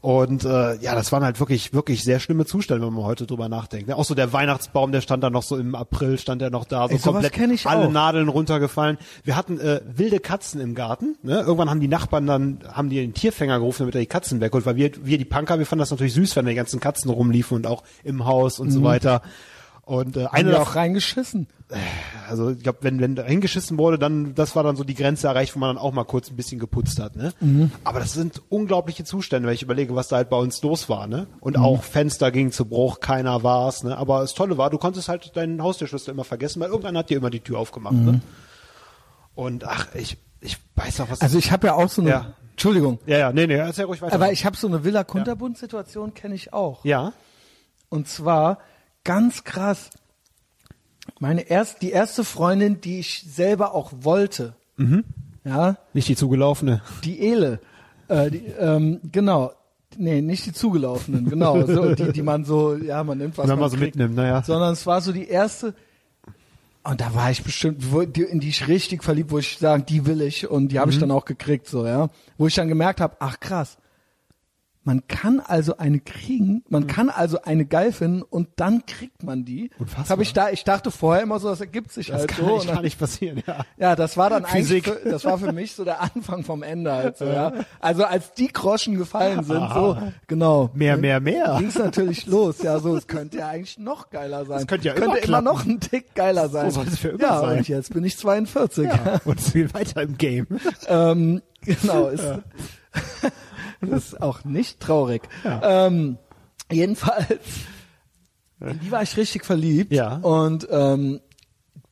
[0.00, 3.48] Und äh, ja, das waren halt wirklich, wirklich sehr schlimme Zustände, wenn man heute drüber
[3.48, 3.88] nachdenkt.
[3.88, 3.96] Ne?
[3.96, 6.88] Auch so der Weihnachtsbaum, der stand da noch so im April, stand der noch da,
[6.88, 7.90] so Ey, komplett alle auch.
[7.90, 8.98] Nadeln runtergefallen.
[9.24, 11.16] Wir hatten äh, wilde Katzen im Garten.
[11.22, 11.40] Ne?
[11.40, 14.66] Irgendwann haben die Nachbarn dann, haben die den Tierfänger gerufen, damit er die Katzen wegholt,
[14.66, 17.56] weil wir, wir die Punker, wir fanden das natürlich süß, wenn die ganzen Katzen rumliefen
[17.56, 19.22] und auch im Haus und so weiter.
[19.88, 21.48] Und äh, eine davon- auch reingeschissen.
[22.28, 25.28] also ich glaube, wenn wenn da hingeschissen wurde, dann das war dann so die Grenze
[25.28, 27.32] erreicht, wo man dann auch mal kurz ein bisschen geputzt hat, ne?
[27.84, 31.06] Aber das sind unglaubliche Zustände, wenn ich überlege, was da halt bei uns los war,
[31.06, 31.26] ne?
[31.40, 33.96] Und auch Fenster gingen zu Bruch, keiner war's, ne?
[33.96, 37.16] Aber das Tolle war, du konntest halt deinen Haustürschlüssel immer vergessen, weil irgendeiner hat dir
[37.16, 38.20] immer die Tür aufgemacht, ne?
[39.34, 41.20] Und ach, ich ich weiß noch was.
[41.20, 42.32] Also ich habe ja auch so eine, Ja.
[42.52, 44.14] Entschuldigung, ja, ja, nee, nee, erzähl ruhig weiter.
[44.14, 46.84] aber ich habe so eine Villa Kunterbund-Situation, kenne ich auch.
[46.84, 47.12] ja,
[47.88, 48.58] Und zwar
[49.08, 49.90] ganz krass.
[51.18, 54.54] Meine erst, die erste Freundin, die ich selber auch wollte,
[55.44, 56.82] ja, nicht die zugelaufene.
[57.04, 57.58] die Ele,
[58.08, 59.52] äh, die, ähm, genau,
[59.96, 63.54] nee, nicht die zugelaufenen, genau, so, die, die man so, ja, man nimmt was Wenn
[63.54, 64.42] man, man so kriegt, mitnimmt, naja.
[64.42, 65.74] sondern es war so die erste,
[66.84, 67.82] und da war ich bestimmt,
[68.16, 70.92] in die ich richtig verliebt, wo ich sagen, die will ich, und die habe Mhm.
[70.94, 73.78] ich dann auch gekriegt, so, ja, wo ich dann gemerkt habe, ach krass,
[74.84, 79.44] man kann also eine kriegen, man kann also eine geil finden und dann kriegt man
[79.44, 79.64] die.
[79.64, 79.70] Mhm.
[79.80, 80.02] Unfassbar.
[80.04, 82.46] Das habe ich da, ich dachte vorher immer so, das ergibt sich Das halt kann,
[82.46, 82.58] so.
[82.58, 83.64] dann- kann nicht passieren, ja.
[83.76, 84.88] ja, das war dann Physik.
[84.88, 87.52] eigentlich, für, das war für mich so der Anfang vom Ende halt so, ja.
[87.80, 90.70] Also als die Groschen gefallen sind, so, genau.
[90.74, 91.56] Mehr, mehr, mehr.
[91.58, 94.58] Ging's natürlich los, ja, so, es könnte ja eigentlich noch geiler sein.
[94.58, 95.44] Das könnte ja könnte immer immer klappen.
[95.44, 96.70] noch ein Tick geiler sein.
[96.70, 97.58] soll es für immer ja, sein.
[97.58, 98.84] und jetzt bin ich 42.
[98.86, 99.20] ja.
[99.24, 100.46] Und es geht weiter im Game.
[100.88, 102.24] ähm, genau, ist,
[103.80, 105.28] das ist auch nicht traurig.
[105.44, 106.18] Ähm,
[106.70, 107.38] jedenfalls,
[108.60, 109.92] in die war ich richtig verliebt.
[109.92, 110.16] Ja.
[110.16, 111.20] Und ähm,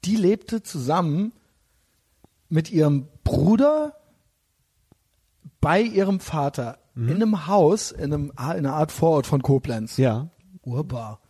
[0.04, 1.32] die lebte zusammen
[2.48, 3.94] mit ihrem Bruder
[5.60, 7.08] bei ihrem Vater Mhm.
[7.10, 9.98] in einem Haus, in, einem, in einer Art Vorort von Koblenz.
[9.98, 10.28] Ja.
[10.62, 11.20] Urbar.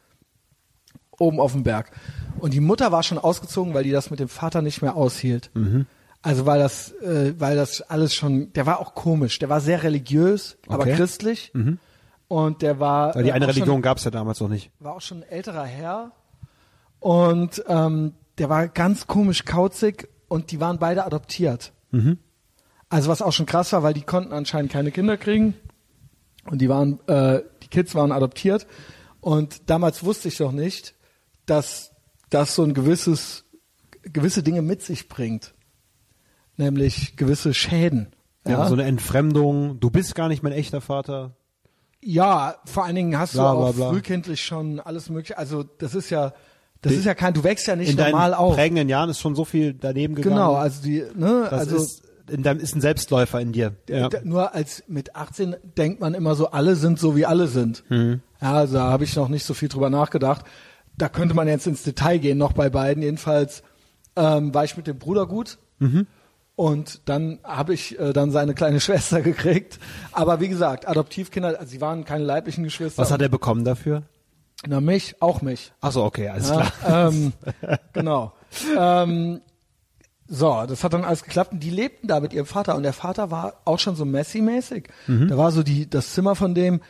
[1.19, 1.91] Oben auf dem Berg.
[2.39, 5.51] Und die Mutter war schon ausgezogen, weil die das mit dem Vater nicht mehr aushielt.
[5.55, 5.87] Mhm.
[6.27, 9.39] Also weil das, äh, weil das alles schon, der war auch komisch.
[9.39, 10.93] Der war sehr religiös, aber Okay.
[10.93, 10.97] Mhm.
[10.97, 11.53] christlich.
[12.29, 14.71] Und der war, Weil die äh, eine Religion gab es ja damals noch nicht.
[14.81, 16.11] war auch schon ein älterer Herr
[16.99, 21.73] und ähm, der war ganz komisch kauzig und die waren beide adoptiert.
[22.89, 25.55] Also was auch schon krass war, weil die konnten anscheinend keine Kinder kriegen
[26.51, 28.67] und die waren, äh, die Kids waren adoptiert
[29.21, 30.95] und damals wusste ich doch nicht,
[31.47, 31.93] dass
[32.31, 33.45] das so ein gewisses,
[34.03, 35.55] gewisse Dinge mit sich bringt,
[36.57, 38.09] nämlich gewisse Schäden.
[38.47, 38.67] Ja.
[38.69, 39.81] So eine Entfremdung.
[39.81, 41.35] Du bist gar nicht mein echter Vater.
[42.01, 43.91] Ja, vor allen Dingen hast Bla, du bla, auch bla.
[43.91, 45.39] frühkindlich schon alles mögliche.
[45.39, 46.33] Also das ist ja,
[46.83, 48.55] das ist ja kein, du wächst ja nicht In normal auf.
[48.55, 50.37] prägenden Jahren ist schon so viel daneben gegangen.
[50.37, 53.75] Genau, also die, ne, das also ist, in deinem, ist ein Selbstläufer in dir.
[53.89, 54.09] Ja.
[54.23, 57.83] nur als mit 18 denkt man immer so, alle sind so wie alle sind.
[57.89, 58.21] Mhm.
[58.41, 60.45] Ja, also da habe ich noch nicht so viel drüber nachgedacht.
[60.97, 63.03] Da könnte man jetzt ins Detail gehen, noch bei beiden.
[63.03, 63.63] Jedenfalls
[64.15, 65.59] ähm, war ich mit dem Bruder gut.
[65.79, 66.07] Mhm.
[66.57, 69.79] Und dann habe ich äh, dann seine kleine Schwester gekriegt.
[70.13, 73.01] Aber wie gesagt, Adoptivkinder, also sie waren keine leiblichen Geschwister.
[73.03, 74.03] Was hat er bekommen dafür?
[74.67, 75.73] Na, mich, auch mich.
[75.83, 77.09] Ach so, okay, alles Ja, klar.
[77.11, 77.33] ähm,
[77.93, 78.33] genau.
[78.77, 79.43] Ähm,
[80.27, 82.95] so, das hat dann alles geklappt und die lebten da mit ihrem Vater und der
[82.95, 84.89] Vater war auch schon so Messi-mäßig.
[85.07, 85.29] Mhm.
[85.29, 86.81] Da war so die, das Zimmer von dem,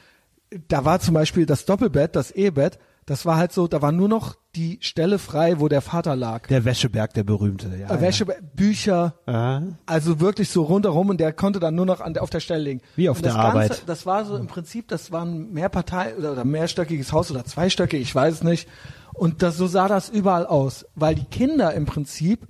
[0.68, 4.08] da war zum Beispiel das Doppelbett, das Ehebett, das war halt so, da war nur
[4.08, 6.48] noch die Stelle frei, wo der Vater lag.
[6.48, 7.70] Der Wäscheberg, der berühmte.
[7.78, 9.62] Ja, Äh, Wäsche, Bücher, Ja.
[9.86, 12.80] also wirklich so rundherum und der konnte dann nur noch an, auf der Stelle liegen.
[12.96, 13.82] Wie auf und der das Ganze, Arbeit.
[13.86, 18.00] Das war so im Prinzip, das war ein Mehrpartei oder, oder mehrstöckiges Haus oder zweistöckig,
[18.00, 18.68] ich weiß es nicht.
[19.14, 22.46] Und das, so sah das überall aus, weil die Kinder im Prinzip,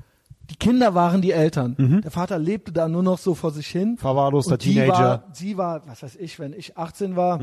[0.48, 2.00] die Kinder waren die Eltern.
[2.02, 3.90] Der Vater lebte da nur noch so vor sich hin.
[3.92, 3.98] Mhm.
[3.98, 4.92] Verwahrloster Teenager.
[4.92, 4.98] Mhm.
[4.98, 7.40] War, sie war, was weiß ich, wenn ich 18 war,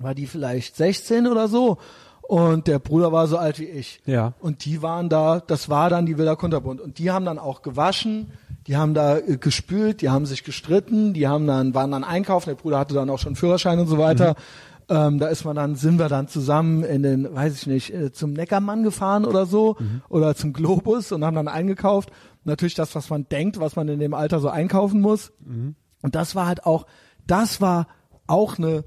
[0.00, 1.78] war die vielleicht 16 oder so.
[2.26, 4.00] Und der Bruder war so alt wie ich.
[4.06, 4.32] Ja.
[4.40, 6.80] Und die waren da, das war dann die Villa Kunterbund.
[6.80, 8.32] Und die haben dann auch gewaschen,
[8.66, 12.48] die haben da äh, gespült, die haben sich gestritten, die haben dann, waren dann einkaufen,
[12.48, 14.36] der Bruder hatte dann auch schon Führerschein und so weiter.
[14.88, 18.12] Ähm, da ist man dann, sind wir dann zusammen in den, weiß ich nicht, äh,
[18.12, 19.76] zum Neckermann gefahren oder so
[20.08, 22.10] oder zum Globus und haben dann eingekauft.
[22.44, 25.32] Natürlich das, was man denkt, was man in dem Alter so einkaufen muss.
[26.02, 26.86] Und das war halt auch,
[27.26, 27.86] das war
[28.26, 28.84] auch eine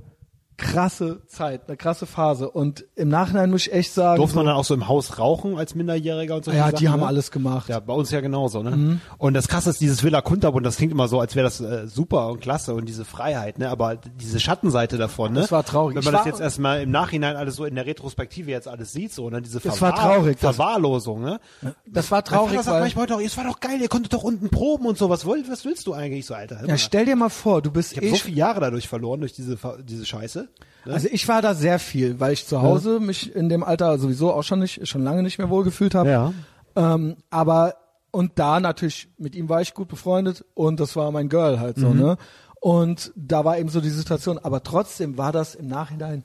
[0.58, 2.50] krasse Zeit, eine krasse Phase.
[2.50, 5.20] Und im Nachhinein muss ich echt sagen, Durfte so, man dann auch so im Haus
[5.20, 6.52] rauchen als Minderjähriger und so?
[6.52, 7.70] ja, die haben alles gemacht.
[7.70, 8.72] Ja, bei uns ja genauso, ne?
[8.72, 9.02] Mhm.
[9.20, 11.88] Und das krasse ist dieses Villa Kunterbund, das klingt immer so, als wäre das äh,
[11.88, 13.70] super und klasse und diese Freiheit, ne?
[13.70, 15.42] Aber diese Schattenseite davon, ne?
[15.42, 15.96] Das war traurig.
[15.96, 18.68] Wenn Ich man das war- jetzt erstmal im Nachhinein alles so in der Retrospektive jetzt
[18.68, 19.42] alles sieht, so, ne?
[19.42, 21.40] Diese Das war traurig, das- Verwahrlosung, ne?
[21.86, 24.86] Das war Mein traurig, Vater sagt es war doch geil, ihr konntet doch unten proben
[24.88, 26.66] und so, was wollt, was willst du eigentlich so, Alter?
[26.68, 29.20] Ja, stell dir mal vor, du bist ich habe eh so viele Jahre dadurch verloren,
[29.20, 30.47] durch diese, diese Scheiße.
[30.86, 30.94] Ne?
[30.94, 34.32] Also ich war da sehr viel, weil ich zu Hause mich in dem Alter sowieso
[34.34, 36.10] auch schon nicht, schon lange nicht mehr wohlgefühlt habe.
[36.10, 36.34] Ja.
[36.76, 37.76] Ähm, aber
[38.12, 41.78] und da natürlich mit ihm war ich gut befreundet und das war mein Girl halt
[41.78, 41.82] Mhm.
[41.82, 42.18] so, ne?
[42.60, 46.24] Und da war eben so die Situation, aber trotzdem war das im Nachhinein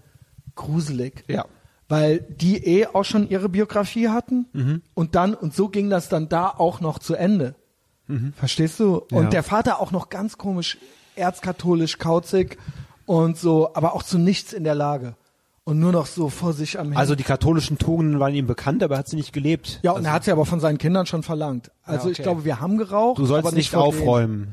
[0.55, 1.25] gruselig.
[1.29, 1.45] Ja.
[1.89, 4.83] Weil die eh auch schon ihre Biografie hatten Mhm.
[4.95, 7.55] und dann und so ging das dann da auch noch zu Ende.
[8.37, 8.97] Verstehst du?
[8.99, 9.23] Und Mhm.
[9.25, 9.29] Ja.
[9.31, 10.77] der Vater auch noch ganz komisch
[11.17, 12.59] erzkatholisch kauzig
[13.13, 15.15] und so, aber auch zu nichts in der Lage
[15.65, 16.99] und nur noch so vor sich am Handy.
[16.99, 19.81] Also die katholischen Tugenden waren ihm bekannt, aber er hat sie nicht gelebt.
[19.83, 21.71] Ja, und also, er hat sie aber von seinen Kindern schon verlangt.
[21.85, 22.23] Also Ja, ich okay.
[22.23, 23.19] glaube, wir haben geraucht.
[23.19, 23.83] Du sollst nicht denen.
[23.83, 24.49] aufräumen.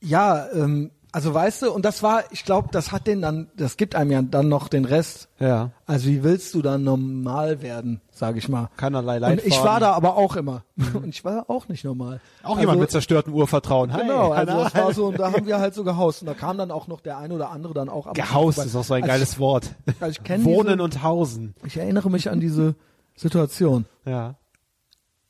[0.00, 3.78] Ja, ähm, also weißt du, und das war, ich glaube, das hat den dann, das
[3.78, 5.30] gibt einem ja dann noch den Rest.
[5.38, 5.70] Ja.
[5.86, 8.68] Also wie willst du dann normal werden, sage ich mal.
[8.76, 10.64] Keinerlei Und ich war da aber auch immer.
[10.92, 12.20] Und ich war auch nicht normal.
[12.42, 13.94] Auch also, jemand mit zerstörtem Urvertrauen.
[13.94, 14.02] Hi.
[14.02, 16.20] Genau, also das war so, und da haben wir halt so gehaust.
[16.20, 18.84] Und da kam dann auch noch der eine oder andere dann auch Gehaust ist auch
[18.84, 19.74] so ein Also geiles Wort.
[20.00, 21.54] Also ich Wohnen diese- und Hausen.
[21.60, 22.74] Ich, ich erinnere mich an diese
[23.14, 23.86] Situation.
[24.04, 24.34] Ja.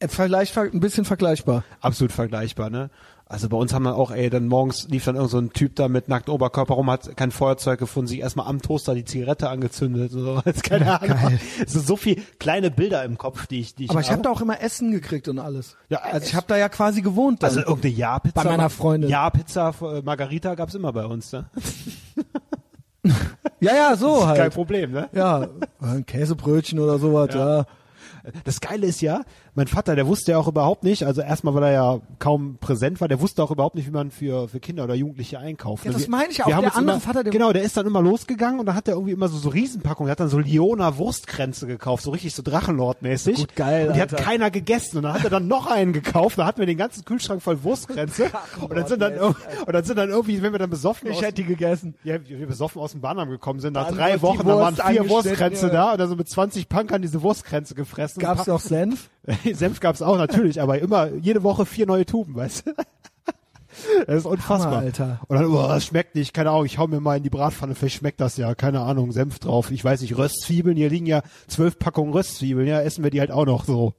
[0.00, 1.62] Äh, Vielleicht ein bisschen vergleichbar.
[1.80, 2.90] Absolut vergleichbar, ne?
[3.28, 5.74] Also bei uns haben wir auch, ey, dann morgens lief dann irgend so ein Typ
[5.74, 9.48] da mit nacktem Oberkörper rum, hat kein Feuerzeug gefunden, sich erstmal am Toaster die Zigarette
[9.48, 11.40] angezündet, so, als keine Ahnung.
[11.65, 14.23] Es sind so viele kleine Bilder im Kopf, die ich, die ich Aber ich habe
[14.23, 15.77] da auch immer Essen gekriegt und alles.
[15.89, 17.43] Ja, also ich habe da ja quasi gewohnt.
[17.43, 17.48] Dann.
[17.48, 18.44] also irgendeine Ja-Pizza.
[18.44, 19.11] Bei meiner Freundin.
[19.11, 21.47] Ja-Pizza, äh, Margarita gab's immer bei uns, ne?
[23.61, 24.55] ja, ja, so Kein halt.
[24.55, 25.09] Problem, ne?
[25.12, 25.48] Ja,
[25.81, 27.65] ein Käsebrötchen oder sowas, ja.
[28.44, 29.23] Das Geile ist ja,
[29.56, 33.00] mein Vater, der wusste ja auch überhaupt nicht, also erstmal, weil er ja kaum präsent
[33.00, 35.84] war, der wusste auch überhaupt nicht, wie man für, für Kinder oder Jugendliche einkauft.
[35.84, 36.56] Ja, Ne, das wir- meine ich ja wir auch.
[36.58, 38.86] haben Der andere immer, Vater, der- Genau, der ist dann immer losgegangen und dann hat
[38.86, 42.34] er irgendwie immer so, so Riesenpackungen, der hat dann so Liona Wurstkränze gekauft, so richtig
[42.34, 43.36] so Drachenlord-mäßig.
[43.36, 44.22] Gut, geil, Und die hat Alter.
[44.22, 47.04] keiner gegessen und dann hat er dann noch einen gekauft, da hatten wir den ganzen
[47.04, 48.30] Kühlschrank voll Wurstkränze
[48.60, 49.36] und dann sind dann, und
[49.72, 51.94] dann sind dann irgendwie, wenn wir dann besoffen Ich aus- hätte die gegessen.
[52.04, 55.08] ja, wir besoffen aus dem Bahnheim gekommen sind, nach Dann drei Wochen, da waren vier
[55.08, 55.72] Wurstkränze ja.
[55.72, 58.20] da und dann so mit 20 Punkern diese Wurstkränze gefressen.
[58.20, 59.08] Gab's noch Senf?
[59.53, 62.73] Senf gab's auch natürlich, aber immer jede Woche vier neue Tuben, weißt du?
[64.07, 64.70] Das ist unfassbar.
[64.70, 65.20] Hammer, Alter.
[65.28, 67.74] Und dann, oh, das schmeckt nicht, keine Ahnung, ich hau mir mal in die Bratpfanne,
[67.74, 71.23] vielleicht schmeckt das ja, keine Ahnung, Senf drauf, ich weiß nicht, Röstzwiebeln, hier liegen ja
[71.47, 73.93] zwölf Packungen Röstzwiebeln, ja, essen wir die halt auch noch so.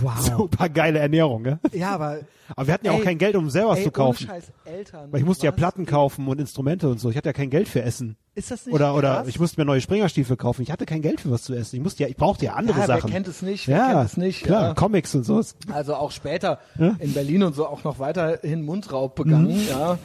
[0.00, 0.18] Wow.
[0.20, 1.58] Super geile Ernährung, ne?
[1.72, 2.20] Ja, aber
[2.56, 4.26] Aber wir hatten ja auch Ey, kein Geld, um selber ey, zu kaufen.
[4.26, 5.12] Scheiß, Eltern.
[5.12, 5.56] Weil ich musste ja was?
[5.56, 7.08] Platten kaufen und Instrumente und so.
[7.10, 8.16] Ich hatte ja kein Geld für Essen.
[8.34, 9.28] Ist das nicht Oder, oder krass?
[9.28, 10.62] ich musste mir neue Springerstiefel kaufen.
[10.62, 11.76] Ich hatte kein Geld für was zu essen.
[11.76, 13.04] Ich musste ja, ich brauchte ja andere ja, Sachen.
[13.04, 13.68] Wer kennt es nicht?
[13.68, 14.42] Wer ja, kennt es nicht?
[14.44, 14.74] klar, Ja.
[14.74, 15.40] Comics und so.
[15.72, 16.96] Also auch später Ja?
[16.98, 19.68] in Berlin und so auch noch weiterhin Mundraub begangen, Mhm.
[19.68, 19.98] ja,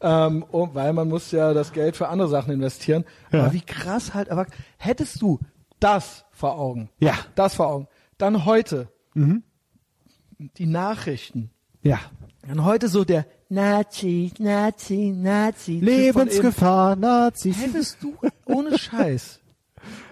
[0.26, 3.04] ähm, um, weil man muss ja das Geld für andere Sachen investieren.
[3.32, 3.40] Ja.
[3.44, 4.46] Aber wie krass halt, aber
[4.78, 5.38] hättest du
[5.80, 7.14] das vor Augen, Ja.
[7.34, 7.88] das vor Augen,
[8.18, 9.42] dann heute Mhm.
[10.56, 11.50] die Nachrichten,
[11.82, 11.98] Ja.
[12.46, 17.52] dann heute so der Nazi, Nazi, Nazi, Lebensgefahr, eben.
[17.54, 18.14] Hättest du
[18.46, 19.40] ohne Scheiß,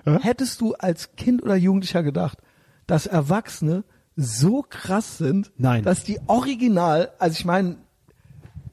[0.04, 2.38] hättest du als Kind oder Jugendlicher gedacht,
[2.86, 3.84] dass Erwachsene
[4.16, 5.84] so krass sind, Nein.
[5.84, 7.76] dass die original, also ich meine,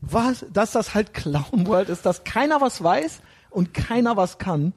[0.02, 3.22] was, dass das halt Clown World ist, dass keiner was weiß
[3.52, 4.74] und keiner was kann.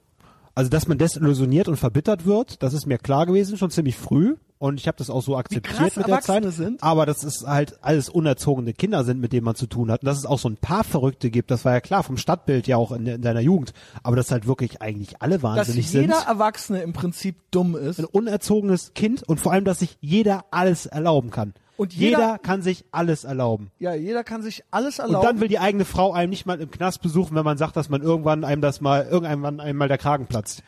[0.54, 4.36] Also, dass man desillusioniert und verbittert wird, das ist mir klar gewesen, schon ziemlich früh.
[4.60, 6.44] Und ich habe das auch so akzeptiert mit der Zeit.
[6.52, 6.82] Sind.
[6.82, 10.02] Aber dass es halt alles unerzogene Kinder sind, mit denen man zu tun hat.
[10.02, 12.66] Und dass es auch so ein paar Verrückte gibt, das war ja klar vom Stadtbild
[12.66, 13.72] ja auch in, in deiner Jugend.
[14.02, 16.28] Aber dass halt wirklich eigentlich alle Dass wahnsinnig jeder sind.
[16.28, 18.00] Erwachsene im Prinzip dumm ist.
[18.00, 21.54] Ein unerzogenes Kind und vor allem, dass sich jeder alles erlauben kann.
[21.76, 23.70] Und jeder- jeder kann sich alles erlauben.
[23.78, 25.24] Ja, jeder kann sich alles Und erlauben.
[25.26, 27.88] dann will die eigene Frau einem nicht mal im Knast besuchen, wenn man sagt, dass
[27.88, 30.64] man irgendwann einem das mal, irgendwann einmal der Kragen platzt.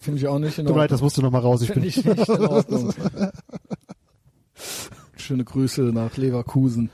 [0.00, 0.94] Finde ich auch nicht in Tut mir leid, Ordnung.
[0.96, 1.62] das musst du noch mal raus.
[1.62, 2.94] Ich bin Finde ich nicht in Ordnung.
[5.16, 6.90] Schöne Grüße nach Leverkusen.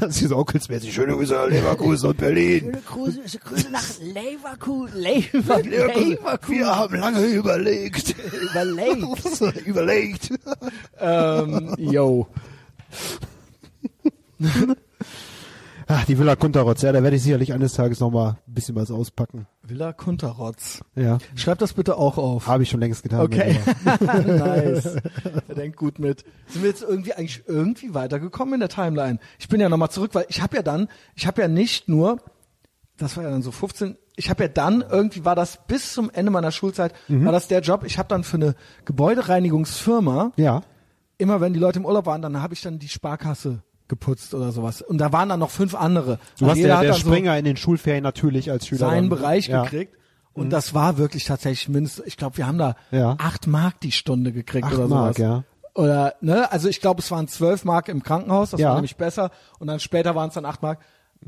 [0.00, 0.92] das ist so onkelsmäßig.
[0.92, 2.76] Schöne Grüße nach Leverkusen und Berlin.
[2.86, 5.00] Grüße, Grüße nach Leverkusen.
[5.00, 6.58] Leverkusen.
[6.58, 8.14] Wir haben lange überlegt.
[8.50, 9.40] Überlegt.
[9.66, 10.30] überlegt.
[10.98, 12.26] ähm, yo.
[15.92, 18.76] Ach, die Villa Kunterotz, ja, da werde ich sicherlich eines Tages noch mal ein bisschen
[18.76, 19.46] was auspacken.
[19.62, 20.80] Villa Kunterotz.
[20.94, 22.46] Ja, Schreib das bitte auch auf.
[22.46, 23.20] habe ich schon längst getan.
[23.22, 23.58] Okay.
[24.26, 24.96] nice.
[25.48, 26.24] Er denkt gut mit.
[26.46, 29.18] Sind wir jetzt irgendwie eigentlich irgendwie weitergekommen in der Timeline?
[29.38, 32.18] Ich bin ja nochmal zurück, weil ich habe ja dann, ich habe ja nicht nur
[32.96, 33.96] das war ja dann so 15.
[34.16, 37.24] Ich habe ja dann irgendwie war das bis zum Ende meiner Schulzeit Mhm.
[37.24, 37.82] war das der Job.
[37.84, 38.54] Ich habe dann für eine
[38.84, 40.62] Gebäudereinigungsfirma Ja.
[41.18, 44.50] immer wenn die Leute im Urlaub waren, dann habe ich dann die Sparkasse geputzt oder
[44.52, 44.80] sowas.
[44.80, 46.16] Und da waren dann noch fünf andere.
[46.16, 48.78] Du Also warst jeder der, der dann so Springer in den Schulferien natürlich als Schüler.
[48.78, 49.18] seinen dann.
[49.18, 49.60] Bereich ja.
[49.60, 49.64] Mhm.
[49.64, 49.96] gekriegt.
[50.32, 53.16] Und das war wirklich tatsächlich mindestens, ich glaube, wir haben da Ja.
[53.18, 55.18] acht Mark die Stunde gekriegt Acht oder Mark, sowas.
[55.18, 55.44] ja.
[55.74, 58.68] Oder, ne, also ich glaube, es waren zwölf Mark im Krankenhaus, das Ja.
[58.68, 58.70] Mhm.
[58.70, 59.30] war nämlich besser.
[59.58, 60.78] Und dann später waren es dann acht Mark.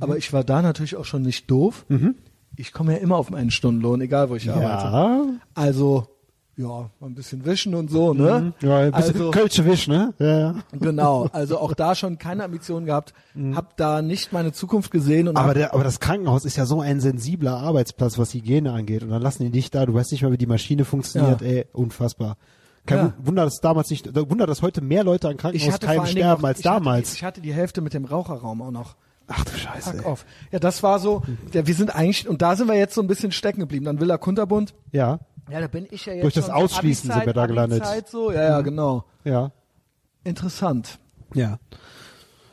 [0.01, 1.85] Aber ich war da natürlich auch schon nicht doof.
[2.57, 4.85] Ich komme ja immer auf meinen Stundenlohn, egal wo ich arbeite.
[4.87, 5.25] Ja.
[5.55, 6.07] Also,
[6.57, 8.53] ja, mal ein bisschen wischen und so, ne?
[8.61, 10.13] Ja, ein bisschen also, Kölsche Wisch, ne?
[10.19, 10.55] Ja, ja.
[10.73, 11.29] genau.
[11.33, 13.15] Also auch da schon keine Ambitionen gehabt,
[13.55, 15.41] hab da nicht meine Zukunft gesehen und Mhm.
[15.41, 19.03] Aber, der, aber das Krankenhaus ist ja so ein sensibler Arbeitsplatz, was Hygiene angeht.
[19.03, 21.47] Und dann lassen die dich da, du weißt nicht mal, wie die Maschine funktioniert, Ja.
[21.47, 22.37] ey, unfassbar.
[22.85, 23.13] Kein Ja.
[23.23, 26.43] Wunder, dass damals nicht, Wunder, dass heute mehr Leute an Krankenhauskeimen hatte allen Dingen sterben
[26.45, 27.11] auch, als ich hatte damals.
[27.11, 28.97] Die, ich hatte die Hälfte mit dem Raucherraum auch noch.
[29.29, 29.99] Ach du Scheiße.
[29.99, 30.27] Fuck off.
[30.51, 31.23] Ja, das war so,
[31.55, 33.85] der, wir sind eigentlich, und da sind wir jetzt so ein bisschen stecken geblieben.
[33.87, 34.75] Dann Villa Kunterbund.
[34.91, 35.21] Ja,
[35.51, 37.83] Ja, da bin ich ja jetzt Durch das Ausschließen sind wir da gelandet.
[37.83, 38.03] Mhm.
[38.07, 38.31] So.
[38.31, 39.05] Ja, ja, genau.
[39.25, 39.51] ja,
[40.25, 40.99] Interessant.
[41.35, 41.59] ja.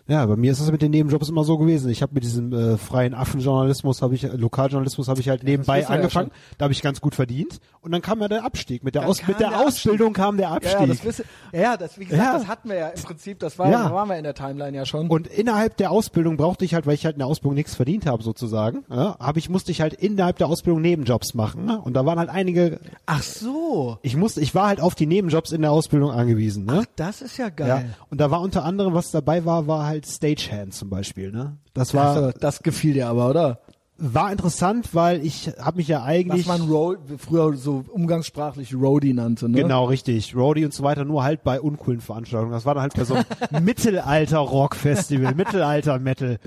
[0.10, 1.90] Ja, bei mir ist es mit den Nebenjobs immer so gewesen.
[1.90, 5.78] Ich habe mit diesem äh, freien Affenjournalismus, habe ich äh, Lokaljournalismus habe ich halt nebenbei
[5.78, 6.32] wir ja angefangen.
[6.58, 8.84] da habe ich ganz gut verdient und dann kam ja der Abstieg.
[8.84, 10.74] Mit der, Aus mit der, der Ausbildung kam der Abstieg.
[10.74, 11.24] Ja, ja, das wisse,
[11.54, 12.34] ja, ja, das, wie gesagt, Ja.
[12.38, 13.88] das hatten wir ja im Prinzip, das war, Ja.
[13.90, 15.08] da waren wir in der Timeline ja schon.
[15.10, 18.06] Und innerhalb der Ausbildung brauchte ich halt, weil ich halt in der Ausbildung nichts verdient
[18.08, 21.66] habe sozusagen, ja, habe ich musste ich halt innerhalb der Ausbildung Nebenjobs machen.
[21.66, 21.80] Ne?
[21.80, 22.80] Und da waren halt einige.
[23.06, 26.66] Ach so, Ich musste, ich war halt auf die Nebenjobs in der Ausbildung angewiesen.
[26.66, 26.84] Ne?
[26.96, 27.50] das ist ja Ja.
[27.50, 27.96] geil.
[28.10, 31.32] Und da war unter anderem, was dabei war, war halt Stagehand zum Beispiel.
[31.32, 31.58] Ne?
[31.74, 33.60] Das war Also, das gefiel dir aber, oder?
[34.00, 39.14] war interessant, weil ich habe mich ja eigentlich Was man Ro früher so umgangssprachlich Roadie
[39.14, 39.62] nannte, ne?
[39.62, 40.36] Genau, richtig.
[40.36, 42.54] Roadie und so weiter, nur halt bei uncoolen Veranstaltungen.
[42.54, 43.26] Das war dann halt bei so einem
[43.66, 46.40] Mittelalter-Rock-Festival, Mittelalter-Metal.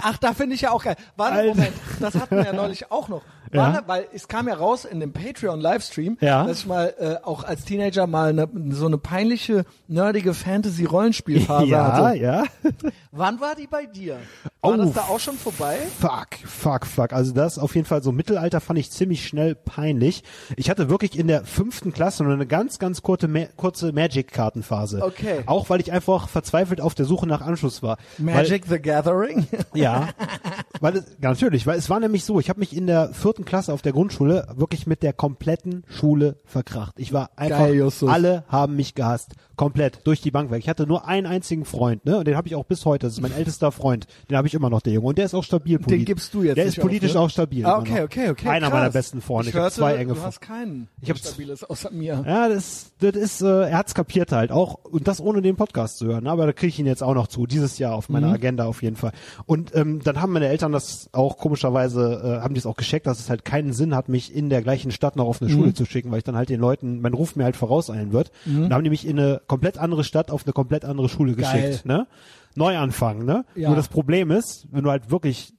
[0.00, 0.96] Ach, da finde ich ja auch geil.
[1.16, 1.48] Warte.
[1.48, 3.22] Moment, das hatten wir ja neulich auch noch.
[3.52, 3.72] Ja.
[3.72, 6.44] Warte, weil es kam ja raus in dem Patreon-Livestream, Ja.
[6.46, 11.92] dass ich mal äh, auch als Teenager mal ne, so eine peinliche, nerdige Fantasy-Rollenspielphase ja,
[11.92, 12.16] hatte.
[12.18, 12.44] ja.
[13.12, 14.18] Wann war die bei dir?
[14.60, 15.78] War Oh, das da auch schon vorbei?
[16.00, 17.12] Fuck, fuck, fuck.
[17.12, 20.22] Also das auf jeden Fall so Mittelalter fand ich ziemlich schnell peinlich.
[20.56, 25.02] Ich hatte wirklich in der fünften Klasse nur eine ganz, ganz kurze, Ma kurze Magic-Kartenphase.
[25.02, 25.40] Okay.
[25.46, 27.96] Auch weil ich einfach verzweifelt auf der Suche nach Anschluss war.
[28.18, 29.46] Magic the Gathering?
[29.50, 30.08] Weil, ja.
[30.80, 33.72] Weil es, natürlich, weil es war nämlich so, ich habe mich in der vierten Klasse
[33.72, 36.94] auf der Grundschule wirklich mit der kompletten Schule verkracht.
[36.98, 39.34] Ich war einfach, Geil, alle haben mich gehasst.
[39.60, 40.60] Komplett, durch die Bank weg.
[40.60, 42.16] Ich hatte nur einen einzigen Freund, ne?
[42.16, 43.06] Und den habe ich auch bis heute.
[43.06, 44.06] Das ist mein ältester Freund.
[44.30, 45.08] Den habe ich immer noch, der Junge.
[45.08, 46.06] Und der ist auch stabil politisch.
[46.06, 47.20] gibst du jetzt Der ist politisch auf, ne?
[47.20, 47.66] auch stabil.
[47.66, 48.48] Ah, okay, okay, okay.
[48.48, 48.78] Einer krass.
[48.78, 49.50] meiner besten Freunde.
[49.50, 50.26] Ich, habe hörte, zwei enge Du Freunde.
[50.28, 52.24] hast keinen Ich hab- stabiles außer mir.
[52.26, 55.98] Ja, das, das ist, äh, er hat's kapiert halt auch und das ohne den Podcast
[55.98, 56.26] zu hören.
[56.26, 58.82] Aber da kriege ich ihn jetzt auch noch zu, dieses Jahr auf meiner Agenda auf
[58.82, 59.12] jeden Fall.
[59.44, 63.06] Und ähm, dann haben meine Eltern das auch komischerweise, äh, haben die es auch gescheckt,
[63.06, 65.74] dass es halt keinen Sinn hat, mich in der gleichen Stadt noch auf eine Schule
[65.74, 68.30] zu schicken, weil ich dann halt den Leuten, mein Ruf mir halt vorauseilen wird.
[68.46, 71.34] Und dann haben die mich in eine komplett andere Stadt auf eine komplett andere Schule
[71.34, 71.70] Geil.
[71.70, 71.84] geschickt.
[71.84, 72.06] Ne?
[72.54, 73.44] Neuanfang, ne?
[73.56, 73.68] Ja.
[73.68, 75.54] Nur das Problem ist, wenn du halt wirklich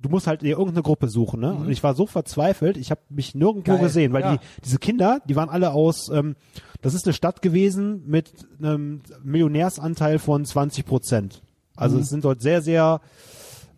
[0.00, 1.52] du musst halt dir irgendeine Gruppe suchen, ne?
[1.54, 4.36] Und ich war so verzweifelt, ich habe mich nirgendwo Geil, gesehen, weil ja.
[4.36, 6.34] die diese Kinder, die waren alle aus, ähm,
[6.82, 11.42] das ist eine Stadt gewesen mit einem Millionärsanteil von 20 Prozent.
[11.76, 13.00] Also es sind dort sehr, sehr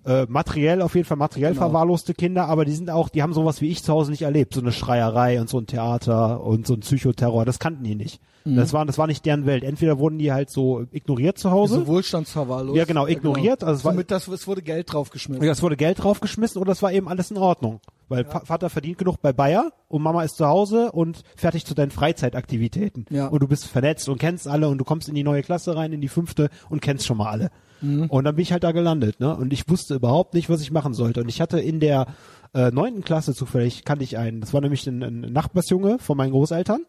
[0.07, 1.67] äh, materiell, auf jeden Fall materiell Genau.
[1.67, 4.55] verwahrloste Kinder, aber die sind auch, die haben sowas wie ich zu Hause nicht erlebt,
[4.55, 8.21] so eine Schreierei und so ein Theater und so ein Psychoterror, das kannten die nicht.
[8.45, 8.57] Mhm.
[8.57, 9.65] Das war, das war nicht deren Welt.
[9.65, 11.77] Entweder wurden die halt so ignoriert zu Hause.
[11.77, 12.77] So Wohlstandsverwahrlost.
[12.77, 13.65] Ja, genau, ignoriert.
[13.65, 15.43] Also es war- Somit das, es wurde Geld draufgeschmissen.
[15.45, 17.81] ja, es wurde Geld draufgeschmissen oder es war eben alles in Ordnung.
[18.09, 21.75] Weil Va- Vater verdient genug bei Bayer und Mama ist zu Hause und fertig zu
[21.75, 23.07] deinen Freizeitaktivitäten.
[23.11, 23.29] Ja.
[23.29, 25.93] Und du bist vernetzt und kennst alle und du kommst in die neue Klasse rein,
[25.93, 27.51] in die fünfte und kennst schon mal alle.
[27.81, 28.07] Mhm.
[28.11, 29.35] Und dann bin ich halt da gelandet, ne?
[29.37, 31.21] Und ich wusste überhaupt nicht, was ich machen sollte.
[31.23, 32.07] Und ich hatte in der
[32.55, 36.31] äh, neunten Klasse zufällig, kannte ich einen, das war nämlich ein, ein Nachbarsjunge von meinen
[36.33, 36.85] Großeltern.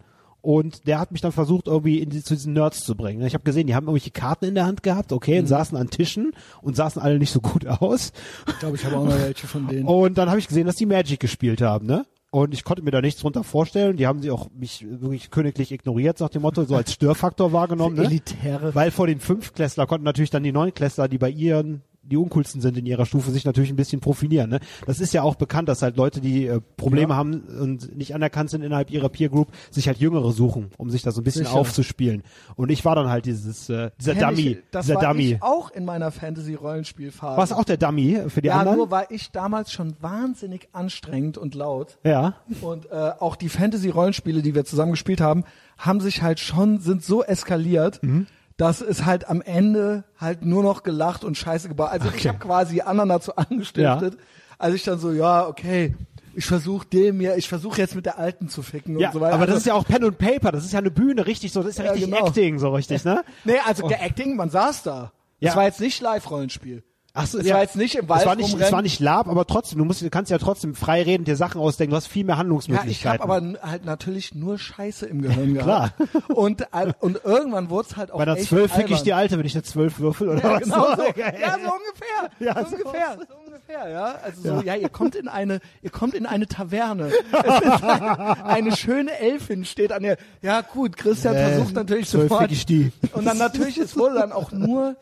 [0.46, 3.26] Und der hat mich dann versucht, irgendwie in die, zu diesen Nerds zu bringen.
[3.26, 5.40] Ich habe gesehen, die haben irgendwelche Karten in der Hand gehabt, okay, Mhm.
[5.40, 8.14] und saßen an Tischen und saßen alle nicht so gut aus.
[8.48, 9.88] Ich glaube, ich habe auch noch welche von denen.
[9.88, 12.06] Und dann habe ich gesehen, dass die Magic gespielt haben, ne?
[12.30, 13.96] Und ich konnte mir da nichts drunter vorstellen.
[13.98, 17.96] Die haben sie auch mich wirklich königlich ignoriert, nach dem Motto, so als Störfaktor wahrgenommen.
[17.96, 18.04] Ne?
[18.04, 18.76] Elitäre.
[18.76, 22.78] Weil vor den Fünftklässler konnten natürlich dann die Neunklässler, die bei ihren die uncoolsten sind
[22.78, 24.50] in ihrer Stufe, sich natürlich ein bisschen profilieren.
[24.50, 24.60] Ne?
[24.86, 27.16] Das ist ja auch bekannt, dass halt Leute, die äh, Probleme Ja.
[27.16, 31.02] haben und nicht anerkannt sind innerhalb ihrer Peer Group, sich halt Jüngere suchen, um sich
[31.02, 31.58] da so ein bisschen Sicher.
[31.58, 32.24] aufzuspielen.
[32.56, 35.34] Und ich war dann halt dieses äh, dieser Kenn Dummy, ich, das dieser war Dummy.
[35.34, 37.38] ich auch in meiner Fantasy-Rollenspielphase.
[37.38, 38.78] Warst du auch der Dummy für die ja, anderen?
[38.78, 41.98] nur war ich damals schon wahnsinnig anstrengend und laut.
[42.04, 42.36] ja.
[42.62, 45.44] Und äh, auch die Fantasy-Rollenspiele, die wir zusammen gespielt haben,
[45.78, 48.28] haben sich halt schon, sind so eskaliert, Mhm.
[48.58, 51.90] Dass es halt am Ende halt nur noch gelacht und Scheiße gebaut.
[51.92, 54.18] Also ich habe quasi anderen dazu angestiftet.
[54.58, 55.96] als ich dann so, ja, okay,
[56.38, 59.22] ich versuche dem ja, ich versuche jetzt mit der Alten zu ficken Ja, und so
[59.22, 59.36] weiter.
[59.36, 61.52] aber das Also- ist ja auch Pen und Paper, das ist ja eine Bühne, richtig
[61.54, 62.28] so, das ist ja Ja, richtig genau.
[62.28, 63.24] Acting, so richtig, ne?
[63.44, 65.12] Nee, also Acting, man saß da.
[65.40, 65.50] Ja.
[65.50, 66.84] Das war jetzt nicht Live-Rollenspiel.
[67.18, 69.30] Ach so, Es war jetzt nicht im Wald es war nicht, es war nicht Lab,
[69.30, 72.08] aber trotzdem, du musst, du kannst ja trotzdem frei reden, dir Sachen ausdenken, du hast
[72.08, 73.22] viel mehr Ja, ich Handlungsmöglichkeiten.
[73.24, 75.94] habe aber halt natürlich nur Scheiße im Gehirn Klar.
[75.98, 76.30] gehabt.
[76.30, 79.14] Und, äh, und irgendwann wurde es halt auch bei einer echt 12 fick ich die
[79.14, 80.64] Alte, wenn ich eine 12 würfel oder Ja, was?
[80.64, 81.04] genau so.
[81.16, 82.30] Ja, so ungefähr.
[82.40, 83.18] Ja, so so- ungefähr.
[83.30, 84.16] So ungefähr, ja.
[84.24, 84.76] Also so, ja.
[84.76, 87.12] ihr kommt in eine, ihr kommt in eine Taverne.
[87.32, 92.10] Es ist eine, eine schöne Elfin steht an der, ja gut, Christian Äh, versucht natürlich
[92.10, 92.42] 12 sofort.
[92.44, 92.92] fick ich die.
[93.14, 94.96] Und dann natürlich, es wurde dann auch nur,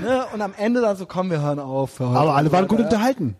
[0.00, 2.18] ne, und am Ende dann so, komm, wir hören auf für heute.
[2.20, 2.84] Aber alle waren gut Ja.
[2.86, 3.36] unterhalten.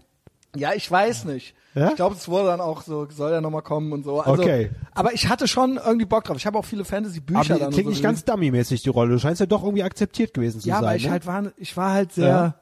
[0.56, 1.55] Ja, ich weiß nicht.
[1.74, 1.90] Ja?
[1.90, 4.20] Ich glaube, es wurde dann auch so, soll er nochmal kommen und so.
[4.20, 4.70] Also, Okay.
[4.94, 6.36] Aber ich hatte schon irgendwie Bock drauf.
[6.39, 7.70] Ich habe auch viele Fantasy-Bücher Aber dann.
[7.70, 9.12] klingt und nicht so ganz dummy-mäßig, die Rolle.
[9.12, 10.85] Du scheinst ja doch irgendwie akzeptiert gewesen zu Ja, sein.
[10.85, 11.10] weil ich ne?
[11.10, 12.55] halt war, ich war halt sehr, Ja.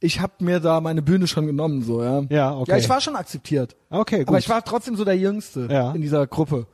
[0.00, 2.22] ich habe mir da meine Bühne schon genommen, so, ja.
[2.28, 2.70] Ja, okay.
[2.72, 3.74] Ja, ich war schon akzeptiert.
[3.90, 4.28] Okay, gut.
[4.28, 5.92] Aber ich war trotzdem so der Jüngste Ja.
[5.92, 6.66] in dieser Gruppe.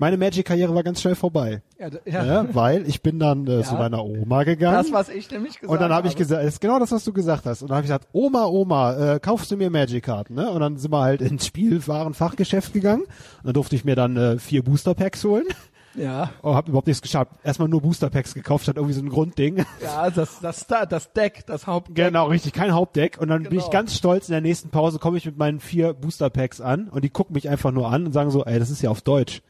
[0.00, 1.62] Meine Magic-Karriere war ganz schnell vorbei.
[1.78, 2.24] Ja, ja.
[2.24, 3.78] Ja, weil ich bin dann äh, zu Ja.
[3.78, 4.74] meiner Oma gegangen.
[4.78, 6.24] Das, was ich nämlich gesagt und dann habe ich habe.
[6.24, 7.62] gesagt, das ist genau das, was du gesagt hast.
[7.62, 10.34] Und dann habe ich gesagt, Oma, Oma, äh, kaufst du mir Magic-Karten?
[10.34, 10.50] Ne?
[10.50, 13.02] Und dann sind wir halt ins Spielwarenfachgeschäft gegangen.
[13.02, 13.10] Und
[13.44, 15.44] dann durfte ich mir dann äh, vier Booster-Packs holen.
[15.96, 17.32] Ja, Oh, hab überhaupt nichts geschafft.
[17.42, 19.64] Erstmal nur Booster-Packs gekauft, statt irgendwie so ein Grundding.
[19.82, 21.96] ja, das, das, das, Deck, das Hauptdeck.
[21.96, 23.18] Genau, richtig, kein Hauptdeck.
[23.20, 23.64] Und dann bin Genau.
[23.64, 27.02] ich ganz stolz, in der nächsten Pause komme ich mit meinen vier Booster-Packs an und
[27.02, 29.42] die gucken mich einfach nur an und sagen so, ey, das ist ja auf Deutsch.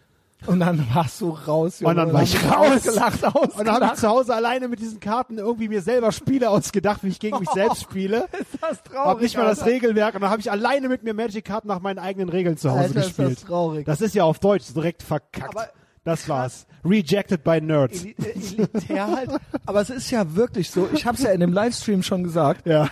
[0.46, 2.86] Und dann warst du raus, Und dann war ich raus.
[2.86, 3.58] Ausgelacht, ausgelacht.
[3.58, 7.04] Und dann habe ich zu Hause alleine mit diesen Karten irgendwie mir selber Spiele ausgedacht,
[7.04, 8.26] wie ich gegen mich selbst spiele.
[8.38, 9.06] ist das traurig.
[9.06, 9.70] Hab nicht mal das Alter.
[9.72, 12.80] Regelwerk und dann habe ich alleine mit mir Magic-Karten nach meinen eigenen Regeln zu Hause
[12.80, 13.32] Alter, ist gespielt.
[13.38, 13.86] das traurig.
[13.86, 15.54] Das ist ja auf Deutsch direkt verkackt.
[15.54, 15.68] Aber
[16.04, 16.66] das war's.
[16.84, 18.02] Rejected by Nerds.
[18.02, 19.30] Eli äh, elitär halt.
[19.66, 20.88] Aber es ist ja wirklich so.
[20.94, 22.88] Ich habe es ja in dem Livestream schon gesagt, Ja.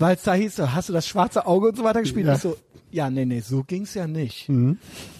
[0.00, 2.26] weil es da hieß, hast du das schwarze Auge und so weiter gespielt?
[2.26, 2.36] Ja.
[2.36, 2.56] So,
[2.94, 4.48] ja, nee, nee, so ging's ja nicht.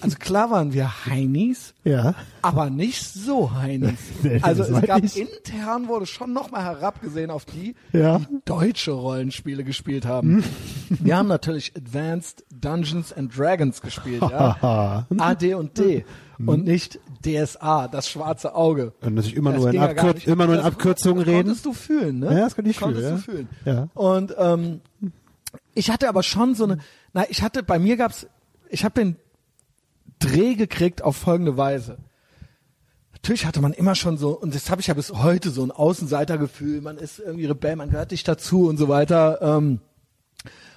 [0.01, 2.15] Also klar waren wir Heinis, Ja.
[2.41, 3.99] aber nicht so Heinis.
[4.23, 5.17] Nee, also das es gab nicht.
[5.17, 8.19] intern wurde schon nochmal herabgesehen auf die, Ja.
[8.21, 10.45] die deutsche Rollenspiele gespielt haben.
[10.89, 15.07] wir haben natürlich Advanced Dungeons and Dragons gespielt, ja.
[15.19, 16.05] AD und D
[16.47, 18.93] und nicht DSA, das schwarze Auge.
[19.01, 20.27] Und natürlich immer Das nur in, ja Abkür nicht.
[20.29, 21.45] immer nur in Das Abkürzungen reden.
[21.47, 22.27] Konntest du fühlen, ne?
[22.27, 23.49] Ja, das konnte ich Konntest fühlen, du fühlen.
[23.65, 23.89] Ja.
[23.95, 24.81] Und ähm,
[25.75, 26.79] ich hatte aber schon so eine,
[27.15, 28.27] na, ich hatte, bei mir gab's,
[28.69, 29.17] ich habe den
[30.19, 31.99] Dreh gekriegt auf folgende Weise.
[33.13, 35.71] Natürlich hatte man immer schon so, und das habe ich ja bis heute so ein
[35.71, 39.39] Außenseitergefühl, man ist irgendwie Rebell, man gehört nicht dazu und so weiter.
[39.41, 39.81] Ähm,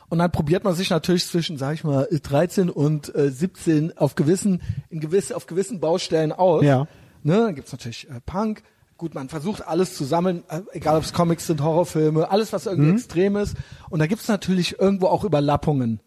[0.09, 4.15] und dann probiert man sich natürlich zwischen, sag ich mal, 13 und äh, 17 auf
[4.15, 6.63] gewissen, in gewisse, auf gewissen Baustellen aus.
[6.63, 6.87] Ja.
[7.23, 8.63] Ne, dann gibt's natürlich äh, Punk.
[8.97, 12.65] Gut, man versucht alles zu sammeln, äh, egal ob es Comics sind, Horrorfilme, alles was
[12.65, 12.71] Mhm.
[12.71, 13.55] irgendwie extrem ist.
[13.91, 15.99] Und da gibt's natürlich irgendwo auch Überlappungen.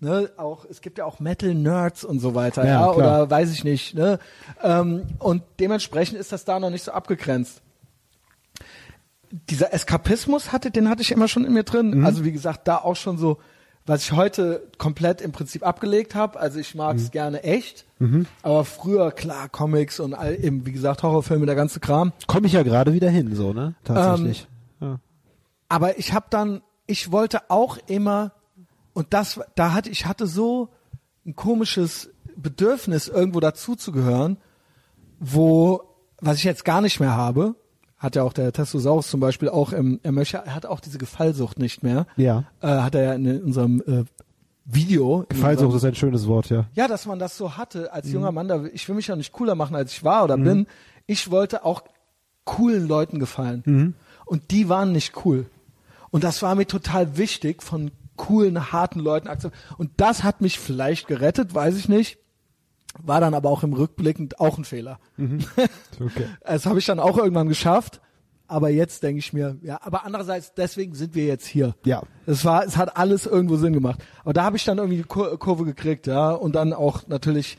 [0.00, 2.68] Ne, auch es gibt ja auch Metal-Nerds und so weiter, Mhm.
[2.68, 3.94] Ja, ja, oder weiß ich nicht.
[3.94, 4.18] Ne?
[4.62, 7.62] Ähm, und dementsprechend ist das da noch nicht so abgegrenzt.
[9.50, 11.98] Dieser Eskapismus hatte, den hatte ich immer schon in mir drin.
[11.98, 12.06] Mhm.
[12.06, 13.38] Also wie gesagt, da auch schon so,
[13.86, 16.40] was ich heute komplett im Prinzip abgelegt habe.
[16.40, 17.02] Also ich mag Mhm.
[17.02, 17.84] es gerne echt,
[18.42, 22.12] aber früher klar Comics und all, eben wie gesagt Horrorfilme, der ganze Kram.
[22.26, 23.74] Komme ich ja gerade wieder hin, so, ne?
[23.84, 24.46] Tatsächlich.
[24.80, 25.00] ja.
[25.68, 28.32] Aber ich habe dann, ich wollte auch immer
[28.92, 30.68] und das, da hatte ich hatte so
[31.26, 34.36] ein komisches Bedürfnis irgendwo dazuzugehören,
[35.18, 35.82] wo
[36.20, 37.54] was ich jetzt gar nicht mehr habe,
[37.98, 40.98] hat ja auch der Testosaurus zum Beispiel auch im, er möchte, er hat auch diese
[40.98, 42.06] Gefallsucht nicht mehr.
[42.16, 42.44] Ja.
[42.60, 44.04] Äh, hat er ja in, unserem äh,
[44.66, 45.22] Video.
[45.22, 46.66] in Gefallsucht ist ein schönes Wort, ja.
[46.74, 47.88] ja, dass man das so hatte Mhm.
[47.92, 50.36] als junger Mann, da, ich will mich ja nicht cooler machen, als ich war oder
[50.36, 50.66] bin.
[51.06, 51.82] Ich wollte auch
[52.44, 53.62] coolen Leuten gefallen.
[53.66, 53.94] Mhm.
[54.26, 55.46] Und die waren nicht cool.
[56.10, 59.62] Und das war mir total wichtig, von coolen, harten Leuten akzeptiert.
[59.78, 62.18] Und das hat mich vielleicht gerettet, weiß ich nicht.
[63.02, 64.98] War dann aber auch im Rückblickend auch ein Fehler.
[66.00, 66.26] Okay.
[66.44, 68.00] Das habe ich dann auch irgendwann geschafft.
[68.46, 71.74] Aber jetzt denke ich mir, ja, aber andererseits, deswegen sind wir jetzt hier.
[71.84, 72.02] Ja.
[72.26, 74.00] Es war, es hat alles irgendwo Sinn gemacht.
[74.22, 76.30] Aber da habe ich dann irgendwie die Kur Kurve gekriegt, ja.
[76.32, 77.56] Und dann auch natürlich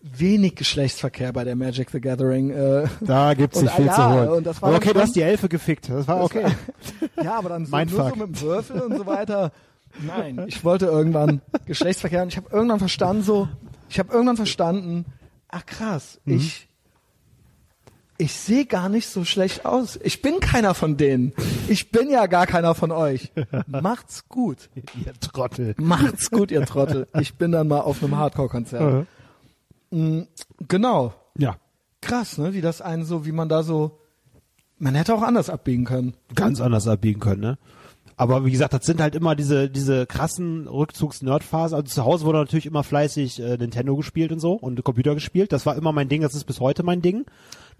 [0.00, 2.50] wenig Geschlechtsverkehr bei der Magic the Gathering.
[2.50, 4.28] Äh, Da gibt's Und, nicht viel ja, zu holen.
[4.30, 5.90] und das war Aber okay, du hast die Elfe gefickt.
[5.90, 6.46] Das war okay.
[7.22, 9.52] ja, aber dann so, Mein nur so mit dem Würfel und so weiter.
[10.00, 13.48] Nein, ich wollte irgendwann Geschlechtsverkehr und ich habe irgendwann verstanden so,
[13.92, 15.04] ich habe irgendwann verstanden,
[15.48, 16.36] ach krass, Mhm.
[16.36, 16.68] ich
[18.18, 19.98] ich sehe gar nicht so schlecht aus.
[20.02, 21.32] Ich bin keiner von denen.
[21.66, 23.32] Ich bin ja gar keiner von euch.
[23.66, 24.70] Macht's gut.
[25.04, 25.74] Ihr Trottel.
[25.78, 27.08] Macht's gut, ihr Trottel.
[27.18, 29.06] Ich bin dann mal auf einem Hardcore-Konzert.
[29.90, 30.20] Mm,
[30.68, 31.14] Genau.
[31.36, 31.56] Ja.
[32.00, 32.52] Krass, ne?
[32.52, 33.98] Wie das einen so, wie man da so,
[34.78, 36.14] man hätte auch anders abbiegen können.
[36.36, 37.58] Ganz anders abbiegen können, ne?
[38.22, 41.74] Aber wie gesagt, das sind halt immer diese, diese krassen Rückzugs-Nerd-Phasen.
[41.74, 45.52] Also zu Hause wurde natürlich immer fleißig äh, Nintendo gespielt und so und Computer gespielt.
[45.52, 47.24] Das war immer mein Ding, das ist bis heute mein Ding.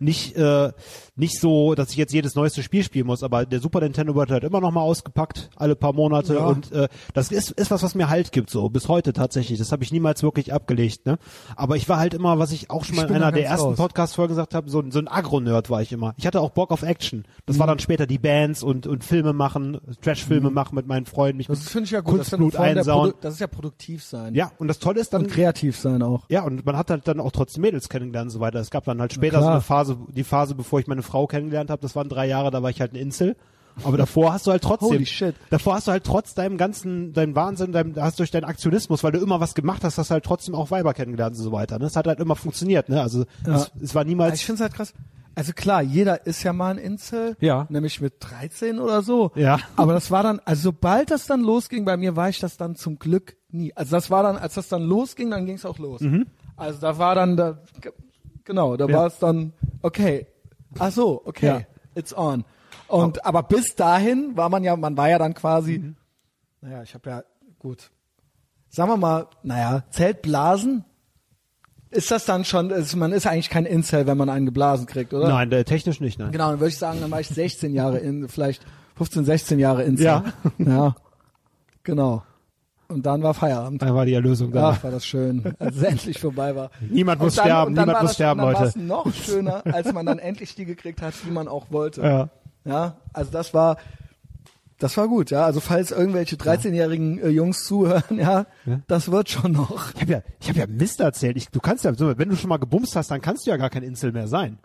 [0.02, 0.72] Nicht, äh,
[1.16, 4.30] nicht so, dass ich jetzt jedes neueste Spiel spielen muss, aber der Super Nintendo wird
[4.30, 6.34] halt immer noch mal ausgepackt, alle paar Monate.
[6.34, 6.46] Ja.
[6.46, 9.58] Und äh, das ist, ist was, was mir Halt gibt, so bis heute tatsächlich.
[9.58, 11.06] Das habe ich niemals wirklich abgelegt.
[11.06, 11.18] Ne?
[11.56, 13.74] Aber ich war halt immer, was ich auch schon mal in einer der ersten.
[13.76, 16.14] Podcast-Folgen gesagt habe, so, ein- so ein Agro-Nerd war ich immer.
[16.16, 17.24] Ich hatte auch Bock auf Action.
[17.46, 17.60] Das Mhm.
[17.60, 21.46] war dann später die Bands und, und Filme machen, Trash-Filme machen mit meinen Freunden, mich
[21.46, 22.20] Das finde ich ja gut.
[22.20, 23.12] Das Kunstblut der einsauen.
[23.20, 24.34] Das ist ja produktiv sein.
[24.34, 26.24] Ja, und das Tolle ist dann, Und kreativ sein auch.
[26.28, 28.58] ja, und man hat halt dann auch trotzdem Mädels kennengelernt und so weiter.
[28.58, 31.70] Es gab dann halt später so eine Phase, die Phase, bevor ich meine Frau kennengelernt
[31.70, 33.36] habe, das waren drei Jahre, da war ich halt ein Insel.
[33.84, 35.34] Aber davor hast du halt trotzdem, Holy shit.
[35.50, 39.12] davor hast du halt trotz deinem ganzen, deinem Wahnsinn, deinem, hast durch deinen Aktionismus, weil
[39.12, 41.78] du immer was gemacht hast, hast halt trotzdem auch Weiber kennengelernt und so weiter.
[41.78, 41.86] Ne?
[41.86, 43.00] Es hat halt immer funktioniert, ne?
[43.00, 44.34] Also es, es war niemals.
[44.34, 44.92] Ich finde es halt krass.
[45.34, 47.36] Also klar, jeder ist ja mal ein Insel.
[47.40, 47.66] Ja.
[47.70, 49.32] Nämlich mit 13 oder so.
[49.34, 49.58] Ja.
[49.76, 52.76] Aber das war dann, also sobald das dann losging bei mir, war ich das dann
[52.76, 53.72] zum Glück nie.
[53.74, 56.02] Also das war dann, als das dann losging, dann ging es auch los.
[56.56, 57.58] Also da war dann, da,
[58.44, 58.86] genau, da.
[58.86, 58.94] Ja.
[58.96, 59.52] war es dann,
[59.82, 60.26] okay.
[60.78, 61.46] Ach so, okay.
[61.46, 61.60] Ja.
[61.94, 62.44] It's on.
[62.88, 65.96] Und, aber bis dahin war man ja, man war ja dann quasi, Mhm.
[66.60, 67.22] naja, ich habe ja,
[67.58, 67.90] gut.
[68.68, 70.84] Sagen wir mal, naja, Zeltblasen,
[71.90, 75.12] ist das dann schon, ist, man ist eigentlich kein Incel, wenn man einen geblasen kriegt,
[75.12, 75.28] oder?
[75.28, 76.32] Nein, der, technisch nicht, nein.
[76.32, 78.64] Genau, dann würde ich sagen, dann war ich 16 Jahre in, vielleicht
[78.96, 80.04] 15, 16 Jahre Incel.
[80.06, 80.24] Ja.
[80.58, 80.96] Ja.
[81.82, 82.22] Genau.
[82.92, 83.82] Und dann war Feierabend.
[83.82, 84.70] Da war die Erlösung da.
[84.70, 86.70] Ach, war das schön, als es endlich vorbei war.
[86.80, 88.68] Niemand muss dann- sterben, dann niemand war muss das- sterben, dann war Leute.
[88.68, 92.02] es noch schöner, als man dann endlich die gekriegt hat, die man auch wollte.
[92.02, 92.28] Ja.
[92.64, 93.76] Ja, also das war,
[94.78, 95.44] das war gut, ja.
[95.44, 98.46] Also falls irgendwelche 13-jährigen äh, Jungs zuhören, ja,
[98.88, 99.94] das wird schon noch.
[99.94, 101.36] Ich habe ja, ich habe ja Mist erzählt.
[101.36, 103.70] Ich, du kannst ja, wenn du schon mal gebumst hast, dann kannst du ja gar
[103.70, 104.58] kein Insel mehr sein.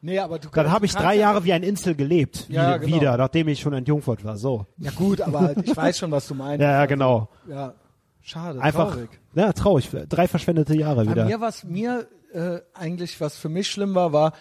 [0.00, 2.46] Nee, aber du Dann kannst- habe ich drei Jahre wie ein Insel gelebt.
[2.48, 2.96] Ja, wieder, genau.
[2.96, 4.36] wieder, nachdem ich schon entjungfert war.
[4.36, 4.66] So.
[4.78, 6.62] Ja gut, aber ich weiß schon, was du meinst.
[6.62, 7.28] Ja, ja, genau.
[7.48, 7.74] Ja,
[8.20, 9.10] schade, Einfach, traurig.
[9.34, 9.88] ja, traurig.
[10.08, 11.24] Drei verschwendete Jahre Bei wieder.
[11.24, 14.32] mir was mir äh, eigentlich was für mich schlimm war, war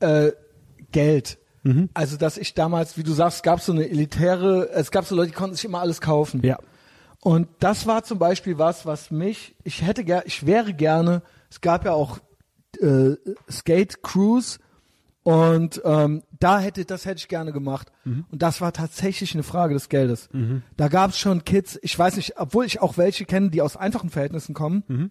[0.00, 0.30] äh,
[0.92, 1.38] Geld.
[1.64, 1.90] Mhm.
[1.92, 5.14] Also dass ich damals, wie du sagst, es gab so eine elitäre, es gab so
[5.16, 6.40] Leute, die konnten sich immer alles kaufen.
[6.44, 6.58] Ja.
[7.22, 11.60] Und das war zum Beispiel was, was mich, ich hätte ger, ich wäre gerne, es
[11.60, 12.18] gab ja auch
[12.80, 13.16] äh,
[13.50, 14.58] Skate Cruise
[15.30, 17.92] und ähm, da hätte, das hätte ich gerne gemacht.
[18.30, 20.28] Und das war tatsächlich eine Frage des Geldes.
[20.76, 23.76] Da gab es schon Kids, ich weiß nicht, obwohl ich auch welche kenne, die aus
[23.76, 25.10] einfachen Verhältnissen kommen,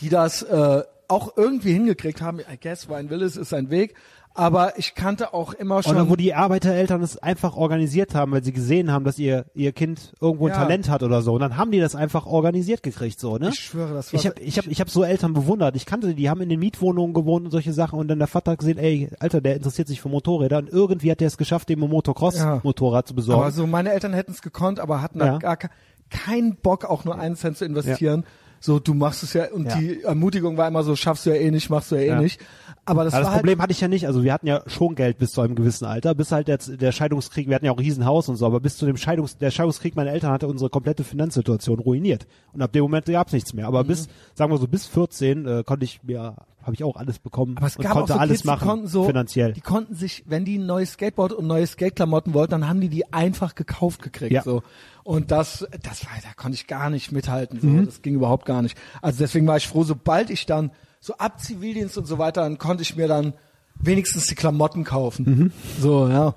[0.00, 2.38] die das äh, auch irgendwie hingekriegt haben.
[2.40, 3.94] I guess, Wine Willis ist ein Weg.
[4.36, 5.94] Aber ich kannte auch immer schon.
[5.94, 9.70] Oder wo die Arbeitereltern es einfach organisiert haben, weil sie gesehen haben, dass ihr ihr
[9.70, 10.56] Kind irgendwo ein Ja.
[10.58, 11.34] Talent hat oder so.
[11.34, 13.50] Und dann haben die das einfach organisiert gekriegt, so, ne?
[13.50, 15.76] Ich schwöre, das war- Ich habe ich hab, ich hab so Eltern bewundert.
[15.76, 17.98] Ich kannte die, die haben in den Mietwohnungen gewohnt und solche Sachen.
[17.98, 20.58] Und dann der Vater hat gesehen, ey, Alter, der interessiert sich für Motorräder.
[20.58, 23.40] Und irgendwie hat der es geschafft, dem ein Motocross-Motorrad zu besorgen.
[23.42, 25.26] Aber so, meine Eltern hätten es gekonnt, aber hatten Ja.
[25.34, 25.70] da gar ke-
[26.10, 28.24] keinen Bock, auch nur einen Cent zu investieren.
[28.64, 29.76] So, du machst es ja, und Ja.
[29.76, 32.20] die Ermutigung war immer so, schaffst du ja eh nicht, machst du ja eh Ja.
[32.22, 32.40] nicht.
[32.86, 34.06] Aber das Aber das Problem hatte ich ja nicht.
[34.06, 36.90] Also wir hatten ja schon Geld bis zu einem gewissen Alter, bis halt der, der
[36.90, 39.50] Scheidungskrieg, wir hatten ja auch ein Riesenhaus und so, aber bis zu dem Scheidungs, der
[39.50, 42.26] Scheidungskrieg meiner Eltern hatte unsere komplette Finanzsituation ruiniert.
[42.54, 43.64] Und ab dem Moment gab's nichts mehr.
[43.64, 43.68] Mhm.
[43.68, 47.18] Aber bis, sagen wir so, bis 14 äh, konnte ich mir, habe ich auch alles
[47.18, 49.52] bekommen Aber es und gab konnte auch so alles Kids, machen, die konnten so, finanziell.
[49.52, 52.88] Die konnten sich, wenn die ein neues Skateboard und neue Skateklamotten wollten, dann haben die
[52.88, 54.32] die einfach gekauft gekriegt.
[54.32, 54.42] Ja.
[54.42, 54.62] So.
[55.04, 57.60] Und das, das war, da konnte ich gar nicht mithalten.
[57.60, 57.66] So.
[57.66, 57.86] Mhm.
[57.86, 58.76] Das ging überhaupt gar nicht.
[59.02, 62.56] Also deswegen war ich froh, sobald ich dann so ab Zivildienst und so weiter, dann
[62.56, 63.34] konnte ich mir dann
[63.78, 65.24] wenigstens die Klamotten kaufen.
[65.24, 65.52] Mhm.
[65.78, 66.34] So, ja.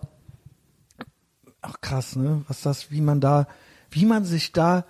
[1.62, 2.44] Ach krass, ne?
[2.48, 3.48] Was das, wie man da,
[3.90, 4.86] wie man sich da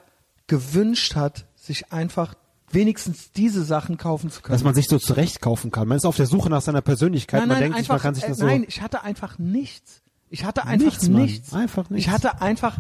[0.48, 2.34] gewünscht hat, sich einfach
[2.72, 4.54] wenigstens diese Sachen kaufen zu können.
[4.54, 5.88] dass man sich so zurecht kaufen kann.
[5.88, 7.45] Man ist auf der Suche nach seiner Persönlichkeit.
[7.48, 8.45] man denkt sich, man kann sich äh, das so.
[8.45, 10.02] Nein, ich hatte einfach nichts.
[10.30, 11.54] Ich hatte einfach Nichts, nichts.
[11.54, 12.06] Einfach nichts.
[12.06, 12.80] Ich hatte einfach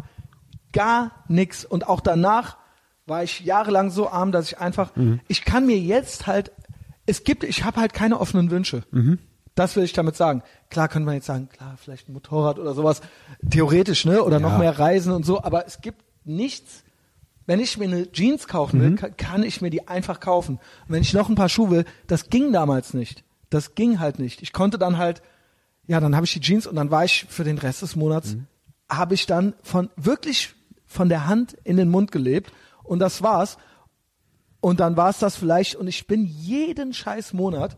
[0.73, 1.65] gar nichts.
[1.65, 2.57] Und auch danach
[3.05, 5.19] war ich jahrelang so arm, dass ich einfach, Mhm.
[5.27, 6.51] ich kann mir jetzt halt,
[7.05, 8.83] es gibt, ich habe halt keine offenen Wünsche.
[8.91, 9.19] Mhm.
[9.55, 10.43] Das will ich damit sagen.
[10.69, 13.01] Klar könnte man jetzt sagen, klar, vielleicht ein Motorrad oder sowas,
[13.49, 14.23] theoretisch, ne?
[14.23, 14.57] Oder noch Ja.
[14.59, 16.83] mehr Reisen und so, aber es gibt nichts.
[17.47, 18.83] Wenn ich mir eine Jeans kaufen Mhm.
[18.83, 20.55] will, kann, kann ich mir die einfach kaufen.
[20.57, 23.23] Und wenn ich noch ein paar Schuhe will, das ging damals nicht.
[23.49, 24.41] Das ging halt nicht.
[24.43, 25.21] Ich konnte dann halt,
[25.87, 28.35] ja, dann habe ich die Jeans und dann war ich für den Rest des Monats,
[28.35, 28.47] Mhm.
[28.91, 30.53] habe ich dann von wirklich
[30.87, 32.51] von der Hand in den Mund gelebt
[32.83, 33.57] und das war's.
[34.59, 37.77] Und dann war es das vielleicht und ich bin jeden scheiß Monat,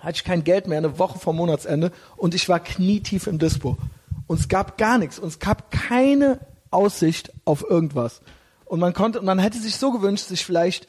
[0.00, 3.78] hatte ich kein Geld mehr, eine Woche vor Monatsende und ich war knietief im Dispo.
[4.26, 6.40] Und es gab gar nichts und es gab keine
[6.70, 8.20] Aussicht auf irgendwas.
[8.66, 10.88] Und man konnte, und man hätte sich so gewünscht, sich vielleicht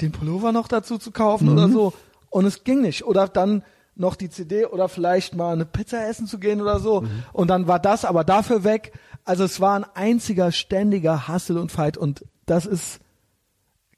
[0.00, 1.92] den Pullover noch dazu zu kaufen oder so.
[2.30, 3.04] Und es ging nicht.
[3.04, 3.62] Oder dann
[3.94, 7.04] noch die CD oder vielleicht mal eine Pizza essen zu gehen oder so.
[7.32, 8.92] Und dann war das aber dafür weg.
[9.30, 12.98] Also es war ein einziger ständiger Hassel und Fight und das ist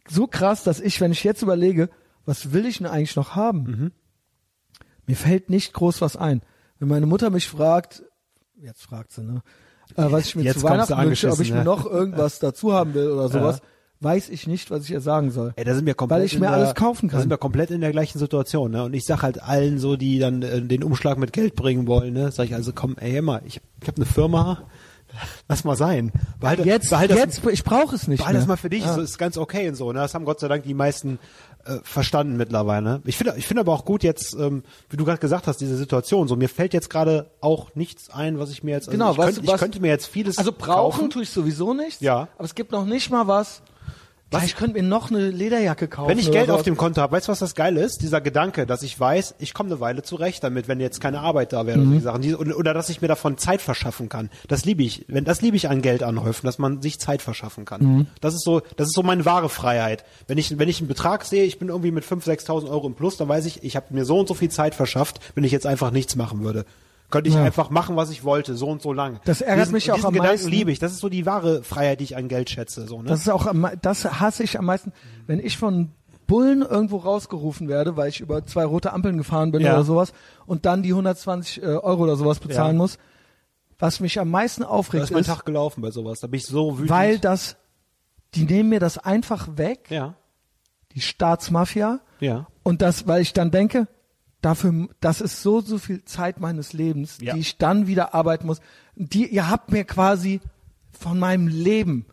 [0.07, 1.89] so krass, dass ich, wenn ich jetzt überlege,
[2.27, 3.63] was will ich denn eigentlich noch haben?
[3.63, 3.93] Mhm.
[5.07, 6.43] Mir fällt nicht groß was ein.
[6.79, 8.03] Wenn meine Mutter mich fragt,
[8.61, 9.43] jetzt fragt sie, ne,
[9.97, 11.65] äh, was ich mir Jetzt zu Weihnachten wünsche, ob ich angeschissen, mir ne?
[11.65, 13.63] noch irgendwas dazu haben will oder sowas,
[14.01, 15.55] weiß ich nicht, was ich ihr sagen soll.
[15.57, 17.31] Ey, da sind wir komplett Weil ich mir der, alles kaufen Da sind kann.
[17.31, 18.85] wir komplett in der gleichen Situation, ne?
[18.85, 22.13] Und ich sag halt allen so, die dann äh, den Umschlag mit Geld bringen wollen,
[22.13, 22.31] ne?
[22.33, 24.69] Sag ich also, komm, ey, immer, ich, ich habe eine Firma,
[25.49, 26.13] lass mal sein.
[26.41, 28.41] Behalte, Jetzt, behalte das, jetzt, ich brauche es nicht behalte mehr.
[28.43, 28.95] das mal für dich, Ja.
[28.95, 30.01] so ist ganz okay und so, ne?
[30.01, 31.19] Das haben Gott sei Dank die meisten
[31.65, 33.01] äh, verstanden mittlerweile.
[33.05, 35.77] Ich finde, ich finde aber auch gut jetzt, ähm, wie du gerade gesagt hast, diese
[35.77, 36.27] Situation.
[36.27, 38.89] So, mir fällt jetzt gerade auch nichts ein, was ich mir jetzt.
[38.89, 40.39] Also Genau, ich, was- könnte, was- ich könnte mir jetzt vieles.
[40.39, 41.11] Also brauchen kaufen.
[41.11, 42.01] tue ich sowieso nichts.
[42.01, 42.29] Ja.
[42.37, 43.63] Aber es gibt noch nicht mal was.
[44.33, 44.45] Was?
[44.45, 46.09] Ich könnte mir noch eine Lederjacke kaufen.
[46.11, 48.03] Wenn ich oder Geld auf dem Konto habe, weißt du, was das Geile ist?
[48.03, 51.53] Dieser Gedanke, dass ich weiß, ich komme eine Weile zurecht damit, wenn jetzt keine Arbeit
[51.53, 51.93] da wäre oder Mhm.
[51.93, 54.31] die Sachen, die, oder, oder dass ich mir davon Zeit verschaffen kann.
[54.49, 55.05] Das liebe ich.
[55.09, 57.83] Wenn das liebe ich an Geld anhäufen, dass man sich Zeit verschaffen kann.
[57.83, 58.07] Mhm.
[58.21, 60.05] Das ist so, das ist so meine wahre Freiheit.
[60.27, 62.95] Wenn ich wenn ich einen Betrag sehe, ich bin irgendwie mit 5.000, 6.000 Euro im
[62.95, 65.53] Plus, dann weiß ich, ich habe mir so und so viel Zeit verschafft, wenn ich
[65.53, 66.65] jetzt einfach nichts machen würde.
[67.13, 67.45] Könnte ich Ja.
[67.45, 69.21] einfach machen, was ich wollte, so und so lang.
[69.25, 70.49] Das ärgert diesen, mich auch am Gedanken meisten.
[70.49, 70.81] liebe ich.
[70.81, 72.89] Das ist so die wahre Freiheit, die ich an Geld schätze.
[72.89, 73.09] So, ne?
[73.09, 74.93] Das ist auch, am das hasse ich am meisten,
[75.29, 75.93] wenn ich von
[76.27, 79.75] Bullen irgendwo rausgerufen werde, weil ich über zwei rote Ampeln gefahren bin Ja.
[79.75, 80.13] oder sowas
[80.47, 82.79] und dann die 120 äh, Euro oder sowas bezahlen Ja.
[82.79, 82.99] muss.
[83.79, 86.21] Was mich am meisten da aufregt, ist mein ist, Tag gelaufen bei sowas.
[86.21, 86.89] Da bin ich so wütend.
[86.91, 87.57] weil das,
[88.35, 90.15] die nehmen mir das einfach weg, ja,
[90.95, 92.47] die Staatsmafia, ja.
[92.63, 93.87] und das, weil ich dann denke,
[94.43, 97.35] dafür, das ist so, so viel Zeit meines Lebens, Ja.
[97.35, 98.61] die ich dann wieder arbeiten muss.
[98.95, 100.41] Die, ihr habt mir quasi
[100.93, 102.05] von meinem Leben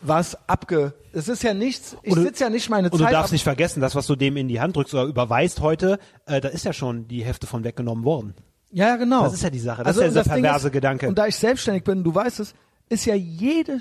[0.00, 3.12] was abge, es ist ja nichts, ich Und sitze ja nicht meine Und Zeit du
[3.12, 6.40] darfst nicht vergessen, das, was du dem in die Hand drückst oder überweist heute, äh,
[6.40, 8.34] da ist ja schon die Hälfte von weggenommen worden.
[8.70, 9.22] Ja, ja, genau.
[9.24, 9.84] Das ist ja die Sache.
[9.84, 11.08] Das ist ja und dieser perverse ist, Gedanke.
[11.08, 12.54] Und da ich selbstständig bin, du weißt es,
[12.88, 13.80] ist ja jede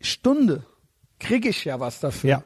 [0.00, 0.64] Stunde
[1.18, 2.30] kriege ich ja was dafür.
[2.30, 2.44] Ja.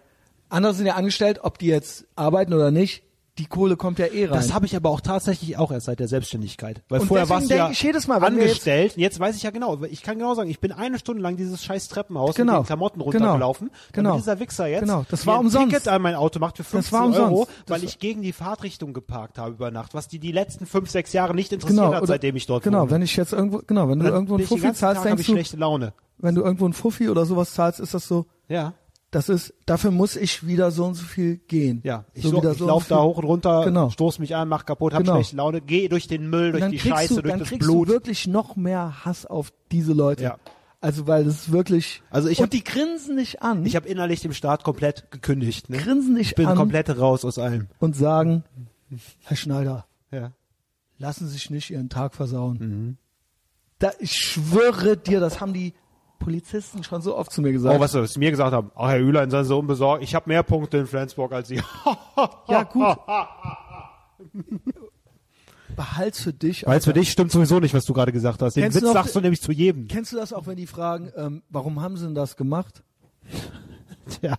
[0.50, 3.02] Andere sind ja angestellt, ob die jetzt arbeiten oder nicht,
[3.38, 4.34] die Kohle kommt ja eh rein.
[4.34, 6.82] Das habe ich aber auch tatsächlich auch erst seit der Selbstständigkeit.
[6.88, 8.94] Weil Und vorher warst du denke ja ich jedes Mal, angestellt.
[8.96, 9.82] Jetzt, weiß ich ja genau.
[9.84, 12.52] Ich kann genau sagen, ich bin eine Stunde lang dieses scheiß Treppenhaus Genau.
[12.54, 13.04] mit den Klamotten Genau.
[13.10, 13.70] runtergelaufen.
[13.92, 14.10] Genau.
[14.10, 15.04] Damit dieser Wichser jetzt Genau.
[15.10, 15.68] Das war ein umsonst.
[15.70, 17.30] Ticket an mein Auto macht für 15 war umsonst.
[17.32, 20.90] Euro, weil ich gegen die Fahrtrichtung geparkt habe über Nacht, was die die letzten fünf,
[20.90, 22.90] sechs Jahre nicht interessiert genau, hat, seitdem ich dort Genau, wohne.
[22.90, 25.26] wenn ich jetzt irgendwo, genau, wenn du irgendwo einen Fuffi zahlst, Tag habe denkst ich
[25.26, 25.92] du, schlechte Laune.
[26.18, 28.74] wenn du irgendwo einen Fuffi oder sowas zahlst, ist das so, Ja.
[29.10, 31.80] Das ist, dafür muss ich wieder so und so viel gehen.
[31.84, 33.88] Ja, ich, so so, wieder ich so und laufe da hoch und runter, Genau.
[33.90, 35.14] stoß mich an, mach kaputt, hab Genau.
[35.14, 37.66] schlechte Laune, gehe durch den Müll, Und durch die Scheiße, du, durch dann das kriegst
[37.66, 37.88] Blut.
[37.88, 40.24] du wirklich noch mehr Hass auf diese Leute.
[40.24, 40.38] Ja.
[40.80, 42.02] Also weil das ist wirklich.
[42.10, 45.70] Also ich und hab- die grinsen dich an Ich habe innerlich dem Staat komplett gekündigt.
[45.70, 45.78] Ne?
[45.78, 46.56] Grinsen dich ich bin an.
[46.56, 47.66] komplett raus aus allem.
[47.80, 48.44] und sagen,
[49.24, 50.32] Herr Schneider, Ja.
[50.98, 52.58] lassen Sie sich nicht Ihren Tag versauen.
[52.60, 52.96] Mhm.
[53.80, 55.72] Da, ich schwöre dir, das haben die
[56.18, 57.76] Polizisten schon so oft zu mir gesagt.
[57.76, 58.70] Oh, was, was sie mir gesagt haben.
[58.74, 60.02] Ach, Herr Ülein, seien Sie unbesorgt.
[60.02, 61.60] Ich habe mehr Punkte in Flensburg als Sie.
[62.48, 62.98] Ja, gut.
[65.76, 66.66] Behalt's für dich.
[66.66, 68.54] Es für dich stimmt sowieso nicht, was du gerade gesagt hast.
[68.54, 69.86] Den Kennst du Witz noch- sagst du nämlich zu jedem.
[69.86, 72.82] Kennst du das auch, wenn die fragen, ähm, warum haben sie denn das gemacht?
[74.22, 74.36] Ja,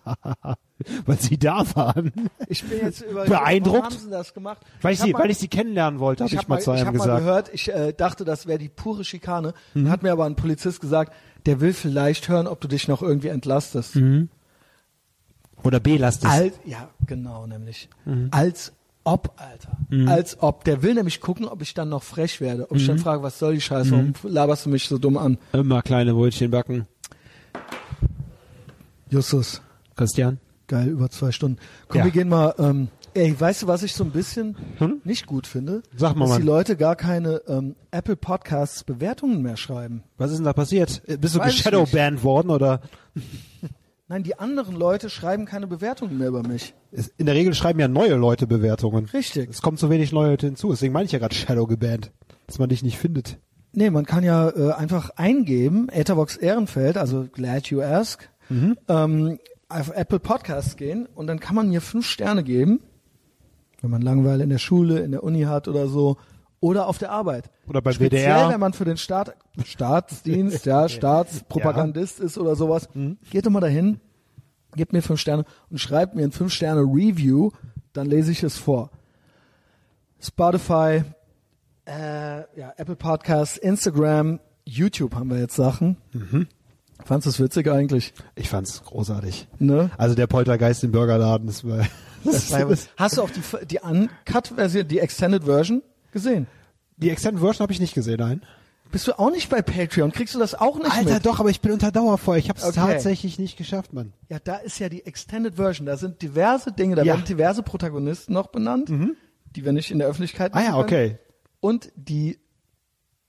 [1.06, 2.12] weil Sie da waren.
[2.48, 3.76] Ich bin jetzt über Beeindruckt?
[3.76, 4.58] Warum haben sie denn das gemacht?
[4.82, 6.72] Weil ich, hab sie, mal- weil ich Sie kennenlernen wollte, habe ich, hab mal zu
[6.74, 7.20] ich einem hab mal gesagt.
[7.20, 7.24] Mhm.
[7.24, 9.54] gehört, ich äh, dachte, das wäre die pure Schikane.
[9.74, 11.12] Dann hat mir aber ein Polizist gesagt,
[11.46, 13.96] der will vielleicht hören, ob du dich noch irgendwie entlastest.
[13.96, 14.28] Mhm.
[15.62, 16.28] Oder B-lastig.
[16.30, 17.88] Als, ja, genau, nämlich.
[18.06, 18.28] Mhm.
[18.30, 18.72] Als
[19.04, 19.76] ob, Alter.
[20.10, 20.64] Als ob.
[20.64, 22.70] Der will nämlich gucken, ob ich dann noch frech werde.
[22.70, 22.88] Ob ich Mhm.
[22.88, 23.90] dann frage, was soll die Scheiße?
[23.90, 25.38] Warum laberst du mich so dumm an?
[25.52, 26.86] Immer kleine Brötchen backen.
[29.10, 29.60] Justus,
[29.96, 30.38] Christian?
[30.70, 31.58] Geil, über zwei Stunden.
[31.88, 32.04] Komm, Ja.
[32.06, 34.56] wir gehen mal, ähm, ey, weißt du, was ich so ein bisschen
[35.04, 35.74] nicht gut finde?
[35.74, 35.82] Hm?
[35.96, 36.42] Sag mal, Dass die.
[36.42, 40.02] Leute gar keine ähm, Apple Podcasts Bewertungen mehr schreiben.
[40.16, 41.02] Was ist denn da passiert?
[41.06, 42.80] Äh, Bist du geshadowbanned worden oder?
[44.08, 46.74] Nein, die anderen Leute schreiben keine Bewertungen mehr über mich.
[47.16, 49.04] In der Regel schreiben ja neue Leute Bewertungen.
[49.06, 49.48] Richtig.
[49.50, 50.70] Es kommen zu wenig neue Leute hinzu.
[50.70, 52.10] Deswegen meine ich ja gerade Shadow gebannt.
[52.48, 53.38] Dass man dich nicht findet.
[53.72, 58.76] Nee, man kann ja äh, einfach eingeben, Etherbox Ehrenfeld, also glad you ask, Mhm.
[58.88, 59.38] ähm,
[59.70, 62.80] auf Apple Podcasts gehen und dann kann man mir fünf Sterne geben,
[63.80, 66.16] wenn man Langeweile in der Schule, in der Uni hat oder so,
[66.60, 67.50] oder auf der Arbeit.
[67.66, 68.48] Oder beim Speziell, WDR.
[68.50, 69.34] wenn man für den Staat,
[69.64, 73.16] Staatsdienst, ja, Staatspropagandist ist oder sowas, Mhm.
[73.30, 74.00] geht doch mal dahin,
[74.76, 77.50] gebt mir fünf Sterne und schreibt mir ein fünf Sterne Review,
[77.94, 78.90] dann lese ich es vor.
[80.20, 81.02] Spotify,
[81.86, 85.96] äh, ja, Apple Podcasts, Instagram, YouTube haben wir jetzt Sachen.
[86.12, 86.46] Mhm.
[87.04, 88.12] Fandst du es witzig eigentlich?
[88.36, 89.48] Ich fand's großartig.
[89.58, 89.90] Ne?
[89.98, 91.86] Also der Poltergeist im Burgerladen, das war,
[92.24, 95.82] Das war, hast du auch die, die Uncut-Version, die Extended Version
[96.12, 96.46] gesehen?
[96.96, 98.42] die Extended Version habe ich nicht gesehen, nein.
[98.92, 100.10] Bist du auch nicht bei Patreon?
[100.12, 101.26] Kriegst du das auch nicht Alter, mit?
[101.26, 102.38] doch, aber ich bin unter Dauerfeuer.
[102.38, 102.74] Ich habe es Okay.
[102.74, 104.12] tatsächlich nicht geschafft, Mann.
[104.28, 105.86] Ja, da ist ja die Extended Version.
[105.86, 107.14] Da sind diverse Dinge, da Ja.
[107.14, 108.90] werden diverse Protagonisten noch benannt,
[109.56, 111.18] die wir nicht in der Öffentlichkeit Ah ja, okay.
[111.60, 112.38] Und die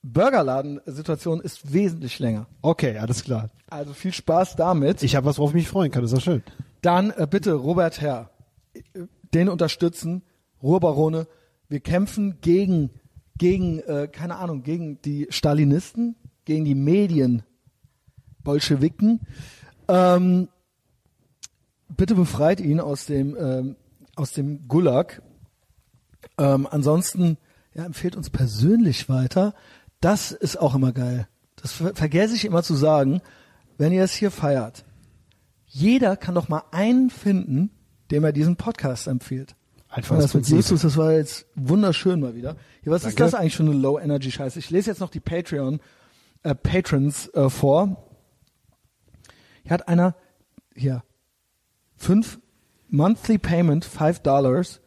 [0.03, 2.48] Burgerladen-Situation ist wesentlich länger.
[2.61, 3.49] Okay, alles klar.
[3.69, 5.03] Also viel Spaß damit.
[5.03, 6.02] Ich habe was, worauf ich mich freuen kann.
[6.02, 6.44] Das ist doch schön.
[6.82, 8.32] Dann äh, bitte Robert Herr,
[8.73, 8.82] äh,
[9.34, 10.23] den unterstützen,
[10.61, 11.28] Ruhrbarone.
[11.69, 12.90] Wir kämpfen gegen,
[13.38, 16.15] gegen, äh, keine Ahnung, gegen die Stalinisten,
[16.45, 17.44] gegen die Medien,
[18.44, 19.22] Bolschewiken.
[19.88, 20.49] Ähm,
[21.95, 23.76] bitte befreit ihn aus dem, ähm,
[24.15, 25.22] aus dem Gulag.
[26.38, 27.38] Ähm, ansonsten
[27.73, 29.53] ja, empfehlt uns persönlich weiter.
[30.02, 31.28] Das ist auch immer geil.
[31.56, 33.22] Das ver vergesse ich immer zu sagen,
[33.78, 34.84] wenn ihr es hier feiert.
[35.68, 37.69] Jeder kann doch mal einen finden,
[38.10, 39.56] dem er diesen Podcast empfiehlt.
[39.88, 40.48] Einfach Und das mit.
[40.48, 42.56] Justus, das war jetzt wunderschön mal wieder.
[42.84, 43.23] Ja, was ist Danke.
[43.23, 44.60] das eigentlich für eine Low-Energy-Scheiße?
[44.60, 45.80] Ich lese jetzt noch die Patreon,
[46.44, 48.07] äh, Patrons äh, vor.
[49.64, 50.15] Hier hat einer,
[50.76, 51.03] hier,
[51.95, 52.40] fünf
[52.90, 54.82] Monthly Payment, five Dollars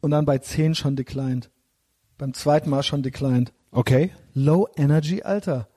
[0.00, 1.50] und dann bei zehn schon declined.
[2.18, 3.52] Beim zweiten Mal schon declined.
[3.74, 4.10] Okay.
[4.32, 5.68] Low Energy, Alter.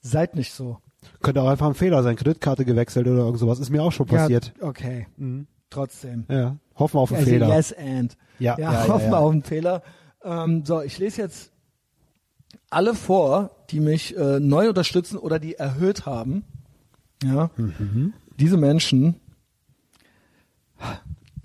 [0.00, 0.78] Seid nicht so.
[1.22, 2.16] Könnte auch einfach ein Fehler sein.
[2.16, 3.58] Kreditkarte gewechselt oder irgend sowas.
[3.60, 4.52] Ist mir auch schon passiert.
[4.60, 5.06] Ja, okay.
[5.70, 6.26] Trotzdem.
[6.28, 6.56] Ja.
[6.76, 7.48] Hoffen wir auf einen Also Fehler.
[7.56, 8.16] yes and.
[8.38, 9.82] Ja, ja, ja, hoffen wir auf einen Fehler.
[10.22, 11.52] Ähm, so, ich lese jetzt
[12.70, 16.44] alle vor, die mich äh, neu unterstützen oder die erhöht haben.
[17.24, 17.50] Ja.
[17.56, 18.12] Mhm.
[18.38, 19.16] Diese Menschen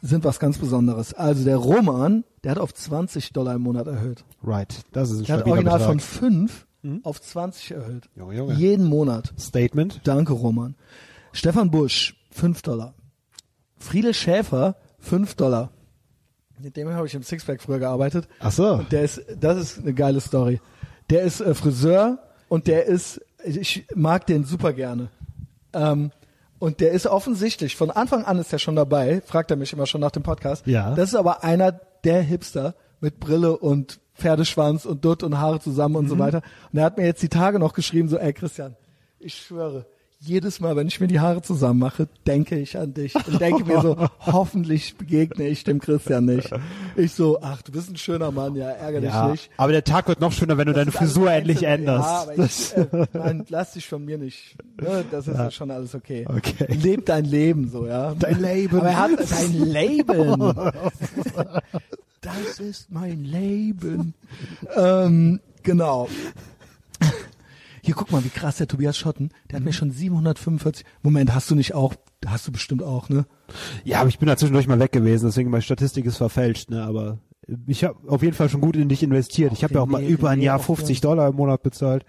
[0.02, 1.14] sind was ganz Besonderes.
[1.14, 4.24] Also der Roman, der hat auf 20 Dollar im Monat erhöht.
[4.44, 4.74] Right.
[4.92, 5.88] Das ist ein Der hat original Betrag.
[5.88, 6.68] von 5
[7.04, 8.10] auf 20 erhöht.
[8.16, 8.54] Junge, Junge.
[8.56, 9.34] Jeden Monat.
[9.40, 10.02] Statement.
[10.04, 10.76] Danke, Roman.
[11.34, 12.94] Stefan Busch, 5 Dollar.
[13.78, 15.70] Friedel Schäfer, 5 Dollar.
[16.60, 18.28] Mit dem habe ich im Sixpack früher gearbeitet.
[18.40, 18.74] Ach so.
[18.74, 20.60] Und der ist, das ist eine geile Story.
[21.10, 22.20] Der ist äh, Friseur
[22.50, 25.10] und der ist, ich mag den super gerne.
[25.74, 26.12] Ähm,
[26.60, 29.88] und der ist offensichtlich, von Anfang an ist er schon dabei, fragt er mich immer
[29.88, 30.68] schon nach dem Podcast.
[30.68, 30.94] Ja.
[30.94, 35.96] Das ist aber einer der Hipster mit Brille und Pferdeschwanz und Dutt und Haare zusammen
[35.96, 36.42] und so weiter.
[36.72, 38.76] Und er hat mir jetzt die Tage noch geschrieben, so, ey Christian,
[39.20, 39.86] ich schwöre,
[40.24, 43.66] jedes Mal, wenn ich mir die Haare zusammen mache, denke ich an dich und denke
[43.66, 46.52] mir so, hoffentlich begegne ich dem Christian nicht.
[46.96, 49.30] Ich so, ach, du bist ein schöner Mann, ja, ärgere dich Ja.
[49.32, 49.50] nicht.
[49.58, 52.08] Aber der Tag wird noch schöner, wenn du deine Das ist alles Frisur endlich änderst.
[52.08, 54.56] Ja, aber ich, äh, nein, lass dich von mir nicht.
[54.80, 56.26] Ne, das ist schon alles okay.
[56.30, 56.68] Okay.
[56.72, 58.14] Leb dein Leben so, ja.
[58.14, 58.78] Dein Leben.
[58.80, 60.54] Aber er hat dein Leben.
[62.24, 64.14] Das ist mein Leben.
[64.78, 66.08] ähm, genau.
[67.84, 70.86] Hier, guck mal, wie krass der Tobias Schotten, der hat mir schon 745.
[71.02, 71.96] Moment, hast du nicht auch,
[72.26, 73.26] hast du bestimmt auch, ne?
[73.84, 76.84] Ja, aber ich bin da zwischendurch mal weg gewesen, deswegen meine Statistik ist verfälscht, ne,
[76.84, 77.18] aber
[77.68, 79.52] ich habe auf jeden Fall schon gut in dich investiert.
[79.54, 82.06] Ich habe ja auch mal über ein Jahr Näh- 50 Dollar im Monat bezahlt.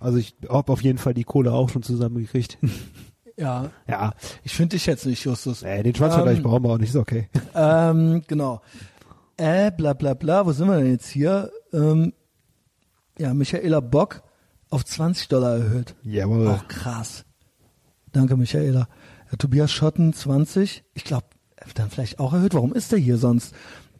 [0.00, 2.58] Also ich habe auf jeden Fall die Kohle auch schon zusammengekriegt.
[3.40, 3.70] Ja.
[3.86, 5.62] ja, Ich finde dich jetzt nicht, Justus.
[5.62, 7.28] nee, den Schwanzvergleich Ähm, brauchen wir auch nicht, ist okay.
[7.54, 8.60] Ähm, genau.
[9.36, 11.48] Äh, bla bla bla, wo sind wir denn jetzt hier?
[11.72, 12.12] Ähm,
[13.16, 14.24] ja, Michaela Bock
[14.70, 15.94] auf 20 Dollar erhöht.
[16.02, 16.48] Jawohl.
[16.48, 17.24] Auch krass.
[18.12, 18.88] Danke, Michaela.
[19.30, 20.84] Ja, Tobias Schotten 20.
[20.94, 21.26] Ich glaube,
[21.74, 22.54] dann vielleicht auch erhöht.
[22.54, 23.54] Warum ist der hier sonst?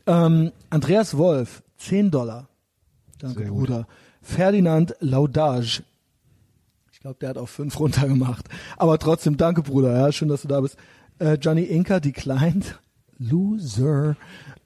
[0.07, 2.49] Ähm, Andreas Wolf 10 Dollar.
[3.19, 3.59] Danke, Sehr gut.
[3.59, 3.87] Bruder.
[4.23, 5.83] Ferdinand Laudage.
[6.93, 8.47] Ich glaube, der hat auf 5 runtergemacht.
[8.77, 9.97] Aber trotzdem, danke, Bruder.
[9.97, 10.77] Ja, schön, dass du da bist.
[11.19, 12.79] Äh, Johnny Inka declined.
[13.19, 14.17] Loser.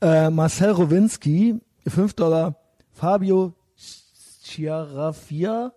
[0.01, 2.57] Äh, Marcel Rowinski 5 Dollar.
[2.93, 3.55] Fabio
[4.43, 5.73] Chiarafia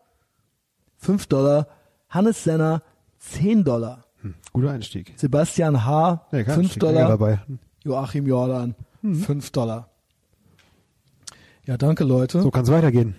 [1.05, 1.67] 5 Dollar.
[2.09, 2.81] Hannes Senner
[3.19, 4.05] 10 Dollar.
[4.53, 5.13] Guter Einstieg.
[5.17, 6.27] Sebastian H.
[6.31, 7.09] Ja, kein 5 Einstieg, länger Dollar.
[7.09, 7.39] dabei.
[7.83, 9.89] Joachim Jordan 5 Dollar.
[11.65, 12.41] Ja, danke Leute.
[12.41, 13.15] So kann's weitergehen.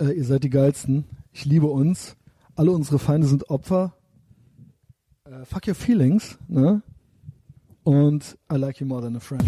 [0.00, 1.04] Äh, ihr seid die geilsten.
[1.32, 2.16] Ich liebe uns.
[2.56, 3.94] Alle unsere Feinde sind Opfer.
[5.24, 6.82] Äh, fuck your feelings, ne?
[7.84, 9.44] Und I like you more than a friend.